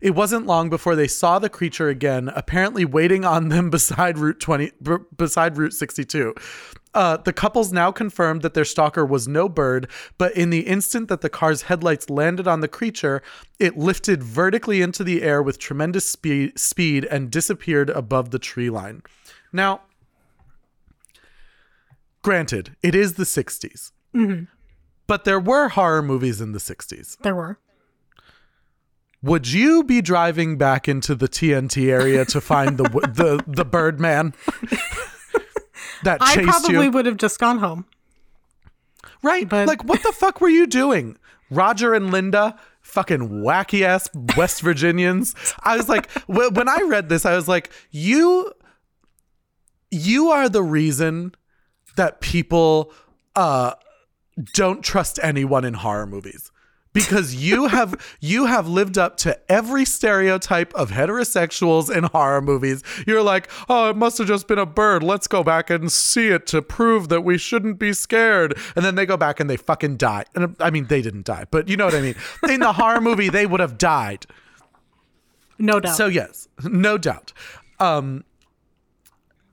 It 0.00 0.14
wasn't 0.14 0.46
long 0.46 0.70
before 0.70 0.94
they 0.94 1.08
saw 1.08 1.40
the 1.40 1.48
creature 1.48 1.88
again, 1.88 2.30
apparently 2.36 2.84
waiting 2.84 3.24
on 3.24 3.48
them 3.48 3.68
beside 3.76 4.16
Route 4.16 4.38
20 4.38 4.70
b- 4.80 4.96
beside 5.16 5.58
Route 5.58 5.72
62. 5.72 6.36
Uh, 6.92 7.16
the 7.18 7.32
couples 7.32 7.72
now 7.72 7.92
confirmed 7.92 8.42
that 8.42 8.54
their 8.54 8.64
stalker 8.64 9.04
was 9.06 9.28
no 9.28 9.48
bird, 9.48 9.88
but 10.18 10.34
in 10.36 10.50
the 10.50 10.66
instant 10.66 11.08
that 11.08 11.20
the 11.20 11.28
car's 11.28 11.62
headlights 11.62 12.10
landed 12.10 12.48
on 12.48 12.60
the 12.60 12.68
creature, 12.68 13.22
it 13.60 13.76
lifted 13.78 14.22
vertically 14.22 14.82
into 14.82 15.04
the 15.04 15.22
air 15.22 15.40
with 15.40 15.58
tremendous 15.58 16.08
speed, 16.08 16.58
speed 16.58 17.04
and 17.04 17.30
disappeared 17.30 17.90
above 17.90 18.30
the 18.30 18.40
tree 18.40 18.70
line. 18.70 19.02
Now, 19.52 19.82
granted, 22.22 22.76
it 22.82 22.94
is 22.96 23.14
the 23.14 23.24
60s, 23.24 23.92
but 25.06 25.24
there 25.24 25.40
were 25.40 25.68
horror 25.68 26.02
movies 26.02 26.40
in 26.40 26.50
the 26.52 26.58
60s. 26.58 27.18
There 27.22 27.36
were. 27.36 27.58
Would 29.22 29.52
you 29.52 29.84
be 29.84 30.00
driving 30.00 30.56
back 30.56 30.88
into 30.88 31.14
the 31.14 31.28
TNT 31.28 31.90
area 31.90 32.24
to 32.24 32.40
find 32.40 32.78
the 32.78 32.84
the 32.84 33.44
the 33.46 33.66
Birdman 33.66 34.32
that 36.04 36.18
I 36.20 36.42
probably 36.42 36.84
you? 36.86 36.90
would 36.90 37.06
have 37.06 37.16
just 37.16 37.38
gone 37.38 37.58
home. 37.58 37.86
Right? 39.22 39.48
but- 39.48 39.68
like, 39.68 39.84
what 39.84 40.02
the 40.02 40.12
fuck 40.12 40.40
were 40.40 40.48
you 40.48 40.66
doing? 40.66 41.16
Roger 41.50 41.94
and 41.94 42.12
Linda, 42.12 42.56
fucking 42.80 43.42
wacky 43.42 43.82
ass 43.82 44.08
West 44.36 44.60
Virginians. 44.62 45.34
I 45.62 45.76
was 45.76 45.88
like, 45.88 46.10
when 46.28 46.68
I 46.68 46.82
read 46.86 47.08
this, 47.08 47.26
I 47.26 47.34
was 47.34 47.48
like, 47.48 47.70
you, 47.90 48.52
you 49.90 50.28
are 50.30 50.48
the 50.48 50.62
reason 50.62 51.34
that 51.96 52.20
people 52.20 52.92
uh, 53.34 53.74
don't 54.54 54.82
trust 54.82 55.18
anyone 55.22 55.64
in 55.64 55.74
horror 55.74 56.06
movies 56.06 56.50
because 56.92 57.34
you 57.34 57.68
have 57.68 57.94
you 58.20 58.46
have 58.46 58.68
lived 58.68 58.98
up 58.98 59.16
to 59.18 59.38
every 59.50 59.84
stereotype 59.84 60.74
of 60.74 60.90
heterosexuals 60.90 61.94
in 61.94 62.04
horror 62.04 62.40
movies. 62.40 62.82
You're 63.06 63.22
like, 63.22 63.48
"Oh, 63.68 63.90
it 63.90 63.96
must 63.96 64.18
have 64.18 64.26
just 64.26 64.48
been 64.48 64.58
a 64.58 64.66
bird. 64.66 65.02
Let's 65.02 65.26
go 65.26 65.42
back 65.42 65.70
and 65.70 65.90
see 65.90 66.28
it 66.28 66.46
to 66.48 66.62
prove 66.62 67.08
that 67.08 67.22
we 67.22 67.38
shouldn't 67.38 67.78
be 67.78 67.92
scared." 67.92 68.56
And 68.74 68.84
then 68.84 68.94
they 68.94 69.06
go 69.06 69.16
back 69.16 69.40
and 69.40 69.48
they 69.48 69.56
fucking 69.56 69.96
die. 69.96 70.24
And 70.34 70.56
I 70.60 70.70
mean, 70.70 70.86
they 70.86 71.02
didn't 71.02 71.26
die, 71.26 71.44
but 71.50 71.68
you 71.68 71.76
know 71.76 71.84
what 71.84 71.94
I 71.94 72.00
mean. 72.00 72.16
In 72.48 72.60
the 72.60 72.72
horror 72.72 73.00
movie, 73.00 73.28
they 73.28 73.46
would 73.46 73.60
have 73.60 73.78
died. 73.78 74.26
No 75.58 75.78
doubt. 75.78 75.96
So 75.96 76.06
yes, 76.06 76.48
no 76.64 76.98
doubt. 76.98 77.32
Um, 77.78 78.24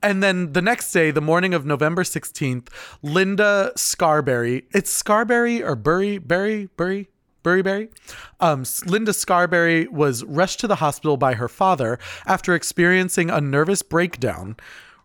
and 0.02 0.22
then 0.22 0.52
the 0.52 0.62
next 0.62 0.92
day, 0.92 1.10
the 1.10 1.20
morning 1.20 1.54
of 1.54 1.66
November 1.66 2.02
16th, 2.02 2.68
Linda 3.02 3.72
Scarberry, 3.74 4.64
it's 4.72 4.92
Scarberry 4.92 5.62
or 5.62 5.74
Burry, 5.74 6.18
Berry, 6.18 6.68
Burry, 6.76 7.08
Um, 8.40 8.64
Linda 8.86 9.12
Scarberry 9.12 9.88
was 9.88 10.24
rushed 10.24 10.60
to 10.60 10.66
the 10.66 10.76
hospital 10.76 11.16
by 11.16 11.34
her 11.34 11.48
father 11.48 11.98
after 12.26 12.54
experiencing 12.54 13.30
a 13.30 13.40
nervous 13.40 13.82
breakdown. 13.82 14.56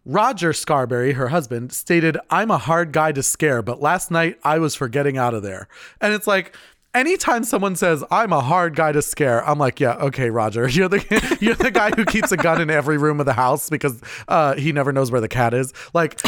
Roger 0.05 0.51
Scarberry, 0.51 1.13
her 1.13 1.29
husband, 1.29 1.71
stated, 1.71 2.17
I'm 2.29 2.51
a 2.51 2.57
hard 2.57 2.91
guy 2.91 3.13
to 3.13 3.23
scare, 3.23 3.61
but 3.61 3.81
last 3.81 4.11
night 4.11 4.37
I 4.43 4.59
was 4.59 4.75
for 4.75 4.89
getting 4.89 5.17
out 5.17 5.33
of 5.33 5.43
there. 5.43 5.67
And 6.01 6.13
it's 6.13 6.27
like, 6.27 6.55
anytime 6.93 7.43
someone 7.43 7.75
says 7.75 8.03
I'm 8.11 8.33
a 8.33 8.41
hard 8.41 8.75
guy 8.75 8.91
to 8.91 9.01
scare, 9.01 9.47
I'm 9.47 9.57
like, 9.57 9.79
yeah, 9.79 9.95
okay, 9.95 10.29
Roger, 10.29 10.67
you're 10.69 10.89
the 10.89 11.37
you're 11.39 11.55
the 11.55 11.71
guy 11.71 11.91
who 11.91 12.05
keeps 12.05 12.31
a 12.31 12.37
gun 12.37 12.61
in 12.61 12.69
every 12.69 12.97
room 12.97 13.19
of 13.19 13.25
the 13.25 13.33
house 13.33 13.69
because 13.69 14.01
uh, 14.27 14.55
he 14.55 14.71
never 14.71 14.91
knows 14.91 15.11
where 15.11 15.21
the 15.21 15.29
cat 15.29 15.53
is. 15.53 15.73
Like 15.93 16.21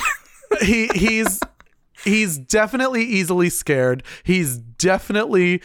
he 0.62 0.88
he's 0.88 1.40
he's 2.04 2.38
definitely 2.38 3.04
easily 3.04 3.50
scared. 3.50 4.04
He's 4.24 4.58
definitely 4.58 5.62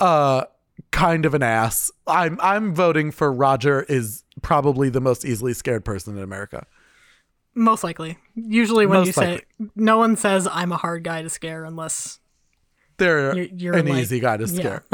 uh 0.00 0.44
kind 0.90 1.26
of 1.26 1.34
an 1.34 1.42
ass. 1.42 1.90
I'm 2.06 2.38
I'm 2.42 2.74
voting 2.74 3.10
for 3.10 3.32
Roger 3.32 3.82
is 3.82 4.24
probably 4.42 4.88
the 4.88 5.00
most 5.00 5.24
easily 5.24 5.52
scared 5.54 5.84
person 5.84 6.16
in 6.16 6.22
America. 6.22 6.66
Most 7.54 7.84
likely. 7.84 8.18
Usually 8.34 8.86
when 8.86 8.98
Most 9.00 9.06
you 9.08 9.12
say 9.12 9.40
no 9.76 9.98
one 9.98 10.16
says 10.16 10.48
I'm 10.50 10.72
a 10.72 10.76
hard 10.76 11.04
guy 11.04 11.22
to 11.22 11.28
scare 11.28 11.64
unless 11.64 12.18
They're 12.96 13.34
You're- 13.34 13.52
you're 13.56 13.76
an 13.76 13.86
like- 13.86 14.02
easy 14.02 14.20
guy 14.20 14.36
to 14.38 14.46
yeah. 14.46 14.60
scare. 14.60 14.84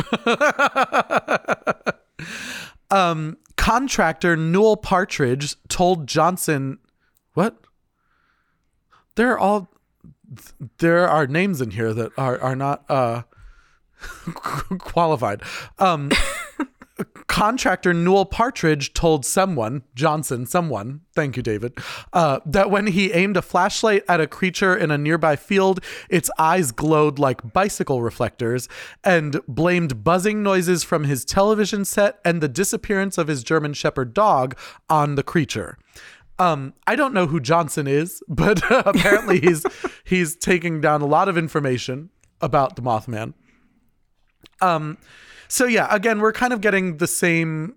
um, 2.97 3.37
contractor 3.57 4.37
Newell 4.37 4.77
Partridge 4.77 5.57
told 5.69 6.07
Johnson, 6.07 6.79
"What? 7.35 7.59
There 9.16 9.33
are 9.33 9.38
all 9.38 9.71
there 10.79 11.09
are 11.09 11.27
names 11.27 11.61
in 11.61 11.71
here 11.73 11.92
that 11.95 12.12
are 12.19 12.40
are 12.40 12.57
not 12.57 12.85
uh 12.90 13.23
qualified." 14.78 15.42
Um, 15.78 16.11
contractor 17.26 17.92
Newell 17.92 18.24
Partridge 18.24 18.94
told 18.94 19.26
someone, 19.26 19.82
Johnson, 19.94 20.46
someone, 20.46 21.02
thank 21.14 21.37
you, 21.37 21.42
David, 21.42 21.76
uh, 22.12 22.40
that 22.46 22.70
when 22.70 22.87
he 22.87 23.12
aimed 23.12 23.37
a 23.37 23.42
flashlight 23.42 24.02
at 24.09 24.20
a 24.20 24.26
creature 24.26 24.74
in 24.74 24.90
a 24.90 24.96
nearby 24.96 25.37
field, 25.37 25.80
its 26.09 26.30
eyes 26.38 26.72
glowed 26.72 27.18
like 27.18 27.52
bicycle 27.52 28.02
reflectors, 28.02 28.68
and 29.04 29.40
blamed 29.46 30.02
buzzing 30.02 30.42
noises 30.42 30.85
from 30.85 31.04
his 31.04 31.24
television 31.24 31.85
set 31.85 32.18
and 32.24 32.40
the 32.40 32.48
disappearance 32.48 33.18
of 33.18 33.28
his 33.28 33.42
German 33.42 33.74
Shepherd 33.74 34.14
dog 34.14 34.56
on 34.88 35.14
the 35.14 35.22
creature. 35.22 35.76
Um, 36.38 36.74
I 36.87 36.96
don't 36.96 37.14
know 37.14 37.26
who 37.26 37.40
Johnson 37.40 37.87
is, 37.87 38.22
but 38.28 38.62
apparently 38.70 39.40
he's 39.40 39.64
he's 40.04 40.37
taking 40.37 40.80
down 40.80 41.02
a 41.02 41.06
lot 41.06 41.28
of 41.28 41.37
information 41.37 42.11
about 42.40 42.76
the 42.76 42.82
Mothman. 42.82 43.35
Um, 44.61 44.99
so 45.49 45.66
yeah, 45.66 45.87
again, 45.95 46.21
we're 46.21 46.33
kind 46.33 46.53
of 46.53 46.61
getting 46.61 46.97
the 46.99 47.07
same 47.07 47.77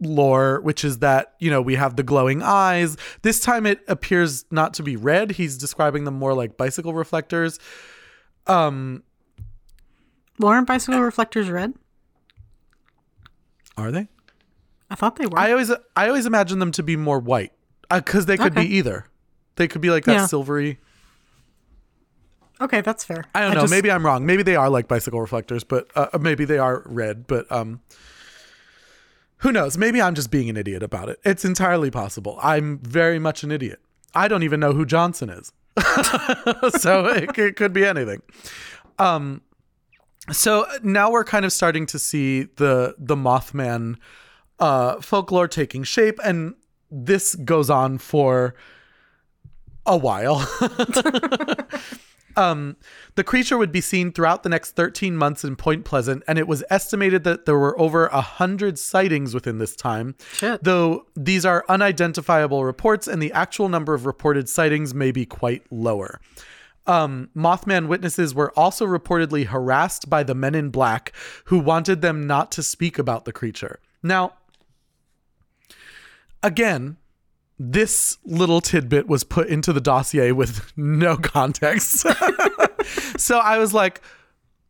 lore, 0.00 0.60
which 0.62 0.84
is 0.84 0.98
that, 1.00 1.34
you 1.40 1.50
know, 1.50 1.60
we 1.60 1.74
have 1.74 1.96
the 1.96 2.02
glowing 2.02 2.42
eyes. 2.42 2.96
This 3.22 3.40
time 3.40 3.66
it 3.66 3.80
appears 3.88 4.44
not 4.50 4.72
to 4.74 4.82
be 4.82 4.96
red. 4.96 5.32
He's 5.32 5.58
describing 5.58 6.04
them 6.04 6.14
more 6.14 6.32
like 6.34 6.56
bicycle 6.56 6.94
reflectors. 6.94 7.58
Um, 8.46 9.02
well, 10.38 10.52
aren't 10.52 10.66
bicycle 10.66 11.00
reflectors 11.00 11.50
red? 11.50 11.74
are 13.76 13.90
they? 13.90 14.08
I 14.90 14.94
thought 14.94 15.16
they 15.16 15.26
were. 15.26 15.38
I 15.38 15.52
always 15.52 15.70
I 15.96 16.08
always 16.08 16.26
imagine 16.26 16.58
them 16.58 16.72
to 16.72 16.82
be 16.82 16.96
more 16.96 17.18
white 17.18 17.52
because 17.90 18.26
they 18.26 18.36
could 18.36 18.52
Okay. 18.52 18.66
be 18.66 18.76
either. 18.76 19.06
They 19.56 19.68
could 19.68 19.80
be 19.80 19.90
like 19.90 20.04
that 20.04 20.12
Yeah. 20.12 20.26
silvery. 20.26 20.78
Okay, 22.60 22.80
that's 22.80 23.04
fair. 23.04 23.24
I 23.34 23.40
don't 23.40 23.54
know. 23.54 23.60
just- 23.62 23.70
maybe 23.70 23.90
I'm 23.90 24.04
wrong. 24.04 24.26
Maybe 24.26 24.42
they 24.42 24.56
are 24.56 24.68
like 24.70 24.88
bicycle 24.88 25.20
reflectors, 25.20 25.64
but 25.64 25.88
uh, 25.94 26.18
maybe 26.20 26.44
they 26.44 26.58
are 26.58 26.82
red. 26.86 27.26
But 27.26 27.50
um, 27.50 27.80
who 29.38 29.52
knows? 29.52 29.76
Maybe 29.78 30.00
I'm 30.02 30.14
just 30.14 30.30
being 30.30 30.48
an 30.50 30.56
idiot 30.56 30.82
about 30.82 31.08
it. 31.08 31.18
It's 31.24 31.44
entirely 31.44 31.90
possible. 31.90 32.38
I'm 32.42 32.78
very 32.78 33.18
much 33.18 33.42
an 33.42 33.50
idiot. 33.50 33.80
I 34.14 34.28
don't 34.28 34.42
even 34.42 34.60
know 34.60 34.72
who 34.72 34.84
Johnson 34.84 35.30
is, 35.30 35.52
so 36.80 37.06
it, 37.06 37.38
it 37.38 37.56
could 37.56 37.72
be 37.72 37.84
anything. 37.84 38.22
Um, 38.98 39.42
so 40.32 40.66
now 40.82 41.10
we're 41.10 41.24
kind 41.24 41.44
of 41.44 41.52
starting 41.52 41.86
to 41.86 41.98
see 41.98 42.42
the 42.56 42.94
the 42.98 43.16
Mothman 43.16 43.96
uh, 44.58 45.00
folklore 45.00 45.48
taking 45.48 45.84
shape, 45.84 46.18
and 46.24 46.54
this 46.90 47.34
goes 47.36 47.70
on 47.70 47.98
for 47.98 48.54
a 49.86 49.96
while. 49.96 50.44
Um, 52.40 52.76
the 53.16 53.24
creature 53.24 53.58
would 53.58 53.70
be 53.70 53.82
seen 53.82 54.12
throughout 54.12 54.42
the 54.42 54.48
next 54.48 54.72
13 54.72 55.14
months 55.14 55.44
in 55.44 55.56
Point 55.56 55.84
Pleasant, 55.84 56.22
and 56.26 56.38
it 56.38 56.48
was 56.48 56.64
estimated 56.70 57.22
that 57.24 57.44
there 57.44 57.58
were 57.58 57.78
over 57.78 58.06
a 58.06 58.22
hundred 58.22 58.78
sightings 58.78 59.34
within 59.34 59.58
this 59.58 59.76
time. 59.76 60.14
Shit. 60.32 60.64
Though 60.64 61.06
these 61.14 61.44
are 61.44 61.66
unidentifiable 61.68 62.64
reports, 62.64 63.06
and 63.06 63.20
the 63.22 63.32
actual 63.32 63.68
number 63.68 63.92
of 63.92 64.06
reported 64.06 64.48
sightings 64.48 64.94
may 64.94 65.12
be 65.12 65.26
quite 65.26 65.70
lower. 65.70 66.18
Um, 66.86 67.28
Mothman 67.36 67.88
witnesses 67.88 68.34
were 68.34 68.58
also 68.58 68.86
reportedly 68.86 69.46
harassed 69.46 70.08
by 70.08 70.22
the 70.22 70.34
men 70.34 70.54
in 70.54 70.70
black 70.70 71.12
who 71.44 71.58
wanted 71.58 72.00
them 72.00 72.26
not 72.26 72.50
to 72.52 72.62
speak 72.62 72.98
about 72.98 73.26
the 73.26 73.32
creature. 73.34 73.80
Now, 74.02 74.32
again, 76.42 76.96
this 77.62 78.16
little 78.24 78.62
tidbit 78.62 79.06
was 79.06 79.22
put 79.22 79.48
into 79.48 79.70
the 79.74 79.82
dossier 79.82 80.32
with 80.32 80.72
no 80.78 81.18
context. 81.18 82.06
so 83.18 83.38
I 83.38 83.58
was 83.58 83.74
like, 83.74 84.00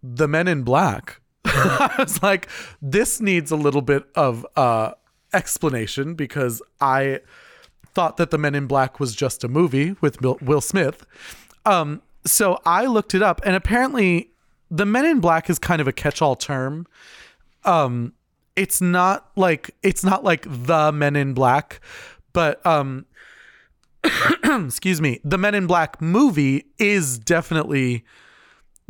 the 0.02 0.26
men 0.26 0.48
in 0.48 0.64
black. 0.64 1.20
I 1.44 1.94
was 2.00 2.20
like, 2.20 2.48
this 2.82 3.20
needs 3.20 3.52
a 3.52 3.56
little 3.56 3.80
bit 3.80 4.06
of 4.16 4.44
uh, 4.56 4.92
explanation 5.32 6.14
because 6.14 6.60
I 6.80 7.20
thought 7.94 8.16
that 8.16 8.32
the 8.32 8.38
men 8.38 8.56
in 8.56 8.66
black 8.66 8.98
was 8.98 9.14
just 9.14 9.44
a 9.44 9.48
movie 9.48 9.94
with 10.00 10.20
Will 10.20 10.60
Smith. 10.60 11.06
Um, 11.64 12.02
so 12.26 12.60
I 12.66 12.86
looked 12.86 13.14
it 13.14 13.22
up, 13.22 13.40
and 13.44 13.54
apparently, 13.54 14.30
the 14.68 14.84
men 14.84 15.06
in 15.06 15.20
black 15.20 15.48
is 15.48 15.58
kind 15.58 15.80
of 15.80 15.88
a 15.88 15.92
catch-all 15.92 16.36
term 16.36 16.86
um 17.64 18.12
it's 18.56 18.80
not 18.80 19.30
like 19.36 19.74
it's 19.82 20.04
not 20.04 20.24
like 20.24 20.46
the 20.48 20.92
men 20.92 21.16
in 21.16 21.34
black 21.34 21.80
but 22.32 22.64
um 22.66 23.06
excuse 24.44 25.00
me 25.00 25.20
the 25.24 25.38
men 25.38 25.54
in 25.54 25.66
black 25.66 26.00
movie 26.00 26.64
is 26.78 27.18
definitely 27.18 28.04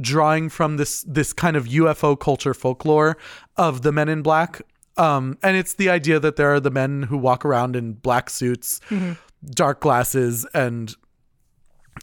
drawing 0.01 0.49
from 0.49 0.77
this 0.77 1.03
this 1.03 1.33
kind 1.33 1.57
of 1.57 1.67
UFO 1.67 2.19
culture 2.19 2.55
folklore 2.55 3.17
of 3.57 3.83
the 3.83 3.93
men 3.93 4.09
in 4.09 4.23
black. 4.23 4.63
Um 4.97 5.39
and 5.43 5.57
it's 5.57 5.75
the 5.75 5.91
idea 5.91 6.19
that 6.21 6.37
there 6.37 6.53
are 6.55 6.61
the 6.61 6.71
men 6.71 7.03
who 7.05 7.19
walk 7.19 7.45
around 7.45 7.77
in 7.77 7.95
black 7.95 8.31
suits 8.31 8.81
dark 9.45 9.81
glasses 9.81 10.47
and 10.55 10.95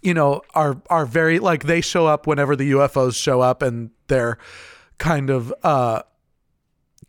you 0.01 0.13
know 0.13 0.41
are 0.53 0.81
are 0.89 1.05
very 1.05 1.39
like 1.39 1.63
they 1.63 1.81
show 1.81 2.07
up 2.07 2.27
whenever 2.27 2.55
the 2.55 2.71
UFOs 2.71 3.15
show 3.15 3.41
up 3.41 3.61
and 3.61 3.91
they're 4.07 4.37
kind 4.97 5.29
of 5.29 5.53
uh 5.63 6.01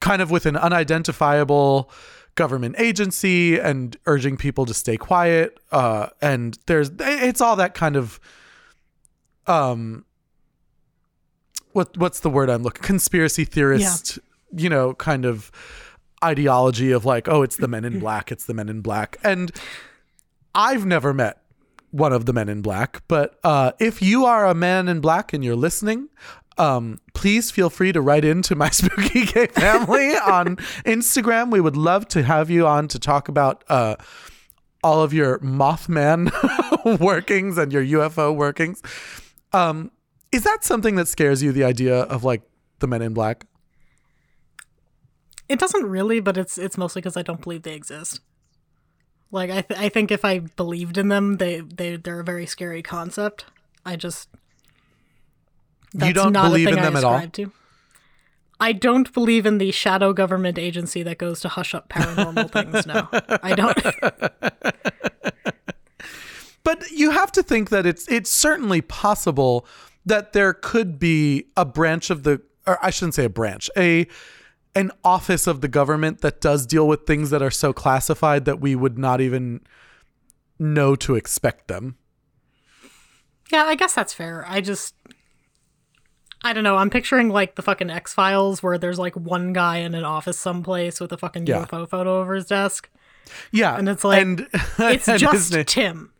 kind 0.00 0.22
of 0.22 0.30
with 0.30 0.46
an 0.46 0.56
unidentifiable 0.56 1.90
government 2.42 2.74
agency 2.79 3.59
and 3.59 3.96
urging 4.07 4.37
people 4.37 4.64
to 4.64 4.72
stay 4.74 4.96
quiet 4.96 5.59
uh 5.72 6.07
and 6.22 6.59
there's 6.66 6.90
it's 7.01 7.40
all 7.40 7.57
that 7.57 7.74
kind 7.74 7.96
of 7.96 8.20
um 9.46 10.05
what 11.72 11.88
what's 12.03 12.20
the 12.20 12.31
word 12.31 12.48
I'm 12.48 12.62
looking 12.62 12.83
conspiracy 12.83 13.44
theorist 13.44 14.18
you 14.57 14.68
know 14.74 14.94
kind 14.94 15.24
of 15.24 15.51
ideology 16.24 16.90
of 16.92 17.05
like 17.05 17.29
oh 17.29 17.42
it's 17.42 17.57
the 17.57 17.68
men 17.68 17.85
in 17.85 17.98
black 18.01 18.31
it's 18.33 18.46
the 18.46 18.55
men 18.55 18.68
in 18.68 18.81
black. 18.81 19.16
And 19.22 19.51
I've 20.55 20.85
never 20.87 21.12
met 21.12 21.42
one 21.90 22.12
of 22.12 22.22
the 22.27 22.33
men 22.33 22.48
in 22.48 22.61
black 22.62 23.03
but 23.09 23.29
uh 23.44 23.72
if 23.79 24.01
you 24.03 24.24
are 24.27 24.46
a 24.46 24.55
man 24.55 24.88
in 24.88 25.01
black 25.01 25.33
and 25.35 25.42
you're 25.44 25.62
listening 25.68 26.09
um, 26.59 27.01
please 27.14 27.51
feel 27.51 27.71
free 27.71 27.92
to 27.92 28.01
write 28.01 28.25
into 28.25 28.55
my 28.55 28.71
spooky 28.71 29.27
gay 29.27 29.47
family 29.47 30.16
on 30.16 30.57
Instagram. 30.85 31.51
We 31.51 31.61
would 31.61 31.77
love 31.77 32.09
to 32.09 32.23
have 32.23 32.51
you 32.51 32.66
on 32.66 32.88
to 32.88 32.99
talk 32.99 33.29
about 33.29 33.64
uh, 33.68 33.97
all 34.83 35.03
of 35.03 35.12
your 35.12 35.38
Mothman 35.40 36.31
workings 37.01 37.59
and 37.59 37.73
your 37.73 37.85
UFO 37.85 38.35
workings. 38.35 38.83
Um, 39.53 39.90
is 40.33 40.44
that 40.44 40.64
something 40.64 40.97
that 40.97 41.09
scares 41.09 41.42
you? 41.42 41.53
The 41.53 41.64
idea 41.64 42.01
of 42.03 42.25
like 42.25 42.42
the 42.81 42.87
Men 42.87 43.03
in 43.03 43.14
Black? 43.14 43.47
It 45.49 45.59
doesn't 45.59 45.87
really, 45.87 46.21
but 46.21 46.37
it's 46.37 46.59
it's 46.59 46.77
mostly 46.77 47.01
because 47.01 47.16
I 47.16 47.23
don't 47.23 47.40
believe 47.40 47.62
they 47.62 47.75
exist. 47.75 48.21
Like 49.31 49.51
I 49.51 49.62
th- 49.62 49.81
I 49.81 49.88
think 49.88 50.11
if 50.11 50.25
I 50.25 50.40
believed 50.40 50.99
in 50.99 51.09
them, 51.09 51.38
they 51.38 51.61
they 51.61 51.97
they're 51.97 52.21
a 52.21 52.25
very 52.25 52.44
scary 52.44 52.83
concept. 52.83 53.47
I 53.85 53.97
just 53.97 54.29
you 55.94 56.12
don't 56.12 56.33
not 56.33 56.46
a 56.46 56.48
believe 56.51 56.68
in 56.68 56.74
thing 56.74 56.83
I 56.83 56.87
them 56.87 56.96
at 56.96 57.05
all. 57.05 57.27
To. 57.27 57.53
I 58.61 58.72
don't 58.72 59.12
believe 59.12 59.46
in 59.46 59.59
the 59.59 59.70
shadow 59.70 60.12
government 60.12 60.59
agency 60.59 61.03
that 61.05 61.18
goes 61.18 61.40
to 61.40 61.48
hush 61.48 61.74
up 61.74 61.88
paranormal 61.88 62.51
things. 62.72 62.87
No, 62.87 63.09
I 63.42 63.55
don't. 63.55 63.79
But 66.68 66.90
you 66.90 67.12
have 67.12 67.33
to 67.33 67.42
think 67.42 67.70
that 67.70 67.87
it's 67.87 68.07
it's 68.09 68.31
certainly 68.31 68.83
possible 68.83 69.66
that 70.05 70.35
there 70.35 70.53
could 70.53 70.98
be 70.98 71.46
a 71.57 71.64
branch 71.64 72.11
of 72.11 72.24
the 72.24 72.42
or 72.66 72.79
I 72.85 72.90
shouldn't 72.90 73.14
say 73.14 73.24
a 73.24 73.31
branch, 73.31 73.70
a 73.74 74.07
an 74.74 74.92
office 75.03 75.46
of 75.46 75.62
the 75.62 75.68
government 75.68 76.20
that 76.20 76.42
does 76.42 76.66
deal 76.66 76.87
with 76.87 77.07
things 77.07 77.31
that 77.31 77.40
are 77.40 77.51
so 77.51 77.72
classified 77.72 78.44
that 78.44 78.61
we 78.61 78.74
would 78.74 78.98
not 78.98 79.22
even 79.22 79.62
know 80.59 80.94
to 80.96 81.14
expect 81.14 81.68
them. 81.68 81.96
Yeah, 83.51 83.62
I 83.62 83.74
guess 83.74 83.94
that's 83.94 84.12
fair. 84.12 84.44
I 84.46 84.61
just 84.61 84.94
I 86.44 86.53
don't 86.53 86.62
know. 86.64 86.77
I'm 86.77 86.90
picturing 86.90 87.29
like 87.31 87.57
the 87.57 87.62
fucking 87.62 87.90
X 87.90 88.14
Files 88.14 88.62
where 88.62 88.79
there's 88.79 88.98
like 88.98 89.14
one 89.16 89.53
guy 89.53 89.79
in 89.79 89.94
an 89.94 90.05
office 90.05 90.38
someplace 90.38 91.01
with 91.01 91.12
a 91.12 91.18
fucking 91.18 91.46
Yeah. 91.46 91.64
UFO 91.64 91.88
photo 91.88 92.20
over 92.20 92.35
his 92.35 92.46
desk. 92.46 92.88
Yeah. 93.53 93.77
And 93.77 93.88
it's 93.88 94.05
like, 94.05 94.22
and, 94.22 94.46
It's 94.79 95.09
and 95.09 95.18
just 95.18 95.53
Tim. 95.68 96.12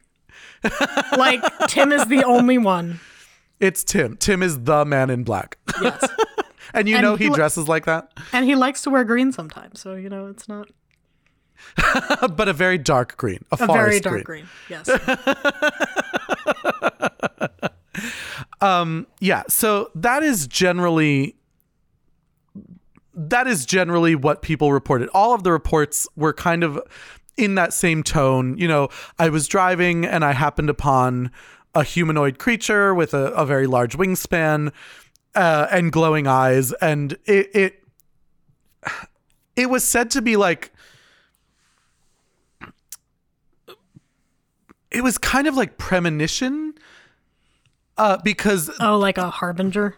like 1.17 1.41
Tim 1.69 1.93
is 1.93 2.07
the 2.07 2.25
only 2.25 2.59
one. 2.59 3.01
it's 3.61 3.85
Tim. 3.85 4.17
Tim 4.17 4.43
is 4.43 4.65
the 4.65 4.85
man 4.85 5.09
in 5.11 5.23
black. 5.25 5.59
Yes. 5.81 6.05
And 6.75 6.87
you 6.87 6.97
And 6.97 7.03
know 7.03 7.17
he 7.17 7.29
he 7.29 7.31
dresses 7.31 7.67
like 7.67 7.87
that, 7.87 8.13
And 8.31 8.45
he 8.45 8.55
likes 8.55 8.83
to 8.83 8.91
wear 8.91 9.03
green 9.03 9.33
sometimes, 9.33 9.81
so 9.81 9.95
you 9.95 10.11
know 10.11 10.27
it's 10.27 10.49
not 10.51 10.69
but 12.37 12.47
a 12.47 12.53
very 12.53 12.77
dark 12.77 13.17
green, 13.17 13.43
a, 13.51 13.55
a 13.55 13.67
forest 13.67 13.75
very 13.75 14.01
dark 14.01 14.25
green. 14.25 14.47
green. 14.69 14.85
Yes. 14.87 14.87
Yeah, 19.21 19.43
so 19.49 19.91
that 19.95 20.23
is 20.23 20.47
generally 20.47 21.37
that 23.15 23.49
is 23.49 23.67
generally 23.67 24.15
what 24.15 24.43
people 24.43 24.73
reported. 24.73 25.09
All 25.09 25.35
of 25.35 25.43
the 25.43 25.51
reports 25.51 26.07
were 26.15 26.33
kind 26.33 26.63
of 26.63 26.81
in 27.37 27.57
that 27.57 27.73
same 27.73 28.03
tone. 28.03 28.57
You 28.59 28.69
know, 28.69 28.89
I 29.19 29.29
was 29.29 29.49
driving 29.49 30.05
and 30.05 30.25
I 30.25 30.33
happened 30.33 30.71
upon 30.71 31.31
a 31.75 31.83
humanoid 31.83 32.39
creature 32.39 32.95
with 32.95 33.15
a, 33.15 33.33
a 33.33 33.45
very 33.45 33.67
large 33.67 33.97
wingspan 33.97 34.73
uh, 35.35 35.67
and 35.71 35.93
glowing 35.93 36.27
eyes, 36.27 36.73
and 36.75 37.13
it 37.25 37.51
it 37.55 37.85
it 39.57 39.71
was 39.71 39.85
said 39.85 40.11
to 40.13 40.23
be 40.23 40.37
like 40.37 40.73
it 44.91 45.03
was 45.03 45.19
kind 45.19 45.47
of 45.47 45.57
like 45.57 45.79
premonition 45.79 46.75
uh, 47.99 48.17
because 48.25 48.71
oh, 48.81 48.97
like 48.99 49.19
a 49.19 49.29
harbinger. 49.31 49.97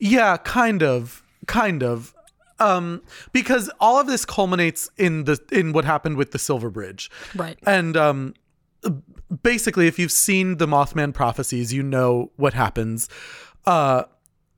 yeah, 0.00 0.36
kind 0.38 0.82
of, 0.82 1.22
kind 1.46 1.82
of. 1.82 2.14
Um, 2.60 3.02
because 3.32 3.68
all 3.80 3.98
of 3.98 4.06
this 4.06 4.24
culminates 4.24 4.88
in 4.96 5.24
the 5.24 5.38
in 5.50 5.72
what 5.72 5.84
happened 5.84 6.16
with 6.16 6.30
the 6.30 6.38
Silver 6.38 6.70
Bridge, 6.70 7.10
Right. 7.34 7.58
and 7.66 7.96
um, 7.96 8.34
basically, 9.42 9.88
if 9.88 9.98
you've 9.98 10.12
seen 10.12 10.58
the 10.58 10.66
Mothman 10.66 11.12
prophecies, 11.12 11.72
you 11.72 11.82
know 11.82 12.30
what 12.36 12.54
happens. 12.54 13.08
Uh, 13.66 14.04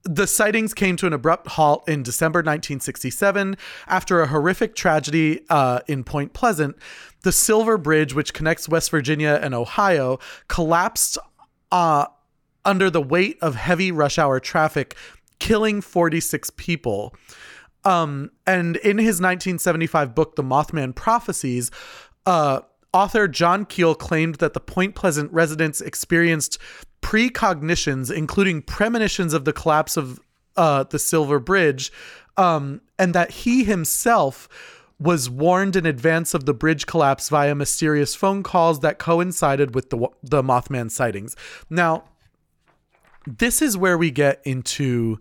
the 0.05 0.27
sightings 0.27 0.73
came 0.75 0.97
to 0.97 1.07
an 1.07 1.13
abrupt 1.13 1.49
halt 1.49 1.89
in 1.89 2.03
December 2.05 2.39
1967 2.41 3.57
after 3.89 4.21
a 4.21 4.27
horrific 4.29 4.77
tragedy 4.77 5.41
uh, 5.49 5.81
in 5.89 6.05
Point 6.05 6.33
Pleasant. 6.33 6.77
The 7.23 7.33
Silver 7.33 7.77
Bridge, 7.79 8.15
which 8.15 8.33
connects 8.33 8.69
West 8.69 8.91
Virginia 8.91 9.41
and 9.43 9.53
Ohio, 9.55 10.19
collapsed 10.49 11.19
uh, 11.73 12.07
under 12.67 12.91
the 12.91 13.01
weight 13.01 13.39
of 13.41 13.55
heavy 13.55 13.91
rush 13.91 14.19
hour 14.19 14.41
traffic, 14.41 14.95
killing 15.39 15.81
46 15.81 16.51
people. 16.51 17.15
Um, 17.85 18.33
and 18.47 18.77
in 18.77 18.99
his 18.99 19.21
1975 19.21 20.15
book, 20.15 20.37
The 20.37 20.43
Mothman 20.43 20.95
Prophecies, 20.95 21.71
uh, 22.27 22.61
author 22.93 23.29
John 23.29 23.65
Keel 23.65 23.95
claimed 23.95 24.37
that 24.37 24.55
the 24.55 24.61
Point 24.61 24.95
Pleasant 24.95 25.33
residents 25.33 25.81
experienced 25.81 26.59
precognitions, 27.01 28.13
including 28.13 28.63
premonitions 28.63 29.33
of 29.33 29.45
the 29.45 29.53
collapse 29.53 29.97
of 29.97 30.19
uh, 30.57 30.83
the 30.85 30.99
Silver 30.99 31.39
Bridge, 31.39 31.93
um, 32.37 32.81
and 32.99 33.15
that 33.15 33.31
he 33.31 33.63
himself 33.65 34.49
was 34.99 35.29
warned 35.29 35.77
in 35.77 35.85
advance 35.85 36.33
of 36.35 36.47
the 36.47 36.55
bridge 36.55 36.87
collapse 36.87 37.29
via 37.29 37.55
mysterious 37.55 38.15
phone 38.15 38.43
calls 38.43 38.81
that 38.81 38.99
coincided 38.99 39.75
with 39.75 39.91
the 39.91 40.09
the 40.23 40.43
Mothman 40.43 40.91
sightings. 40.91 41.37
Now, 41.69 42.05
this 43.27 43.61
is 43.63 43.77
where 43.77 43.99
we 43.99 44.11
get 44.11 44.41
into 44.45 45.21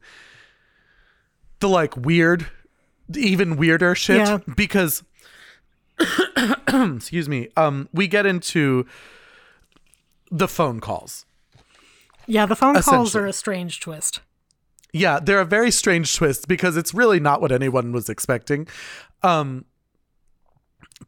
the 1.60 1.70
like 1.70 1.96
weird, 1.98 2.48
even 3.16 3.56
weirder 3.56 3.96
shit 3.96 4.18
Yeah. 4.18 4.40
because 4.56 5.04
excuse 6.68 7.30
me, 7.30 7.50
um, 7.56 7.90
we 7.94 8.08
get 8.08 8.26
into 8.26 8.86
the 10.32 10.48
phone 10.48 10.80
calls. 10.80 11.26
Yeah, 12.28 12.46
the 12.46 12.56
phone 12.56 12.82
calls 12.82 13.16
are 13.16 13.26
a 13.28 13.34
strange 13.34 13.80
twist. 13.80 14.20
Yeah, 14.92 15.20
they're 15.20 15.42
a 15.42 15.46
very 15.46 15.72
strange 15.72 16.16
twist 16.16 16.48
because 16.48 16.76
it's 16.78 16.94
really 16.94 17.20
not 17.20 17.42
what 17.42 17.52
anyone 17.52 17.92
was 17.92 18.10
expecting. 18.10 18.68
Um, 19.24 19.66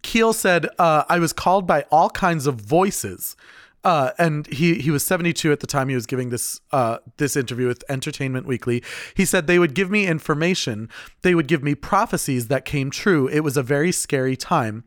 Keel 0.02 0.34
said, 0.34 0.68
uh, 0.78 1.04
I 1.10 1.20
was 1.20 1.34
called 1.34 1.66
by 1.66 1.84
all 1.92 2.10
kinds 2.10 2.46
of 2.48 2.56
voices. 2.56 3.36
Uh, 3.84 4.12
and 4.18 4.48
he, 4.48 4.76
he 4.76 4.92
was 4.92 5.06
72 5.06 5.52
at 5.52 5.60
the 5.60 5.68
time 5.68 5.88
he 5.88 5.96
was 5.96 6.06
giving 6.06 6.30
this 6.30 6.60
uh, 6.72 6.98
this 7.18 7.36
interview 7.36 7.68
with 7.68 7.84
Entertainment 7.90 8.46
Weekly. 8.46 8.84
He 9.16 9.24
said 9.24 9.48
they 9.48 9.60
would 9.60 9.74
give 9.74 9.90
me 9.90 10.08
information, 10.08 10.90
they 11.22 11.36
would 11.36 11.48
give 11.48 11.64
me 11.64 11.76
prophecies 11.76 12.48
that 12.48 12.66
came 12.66 12.92
true. 12.92 13.28
It 13.28 13.42
was 13.42 13.56
a 13.56 13.64
very 13.64 13.92
scary 13.92 14.36
time. 14.36 14.84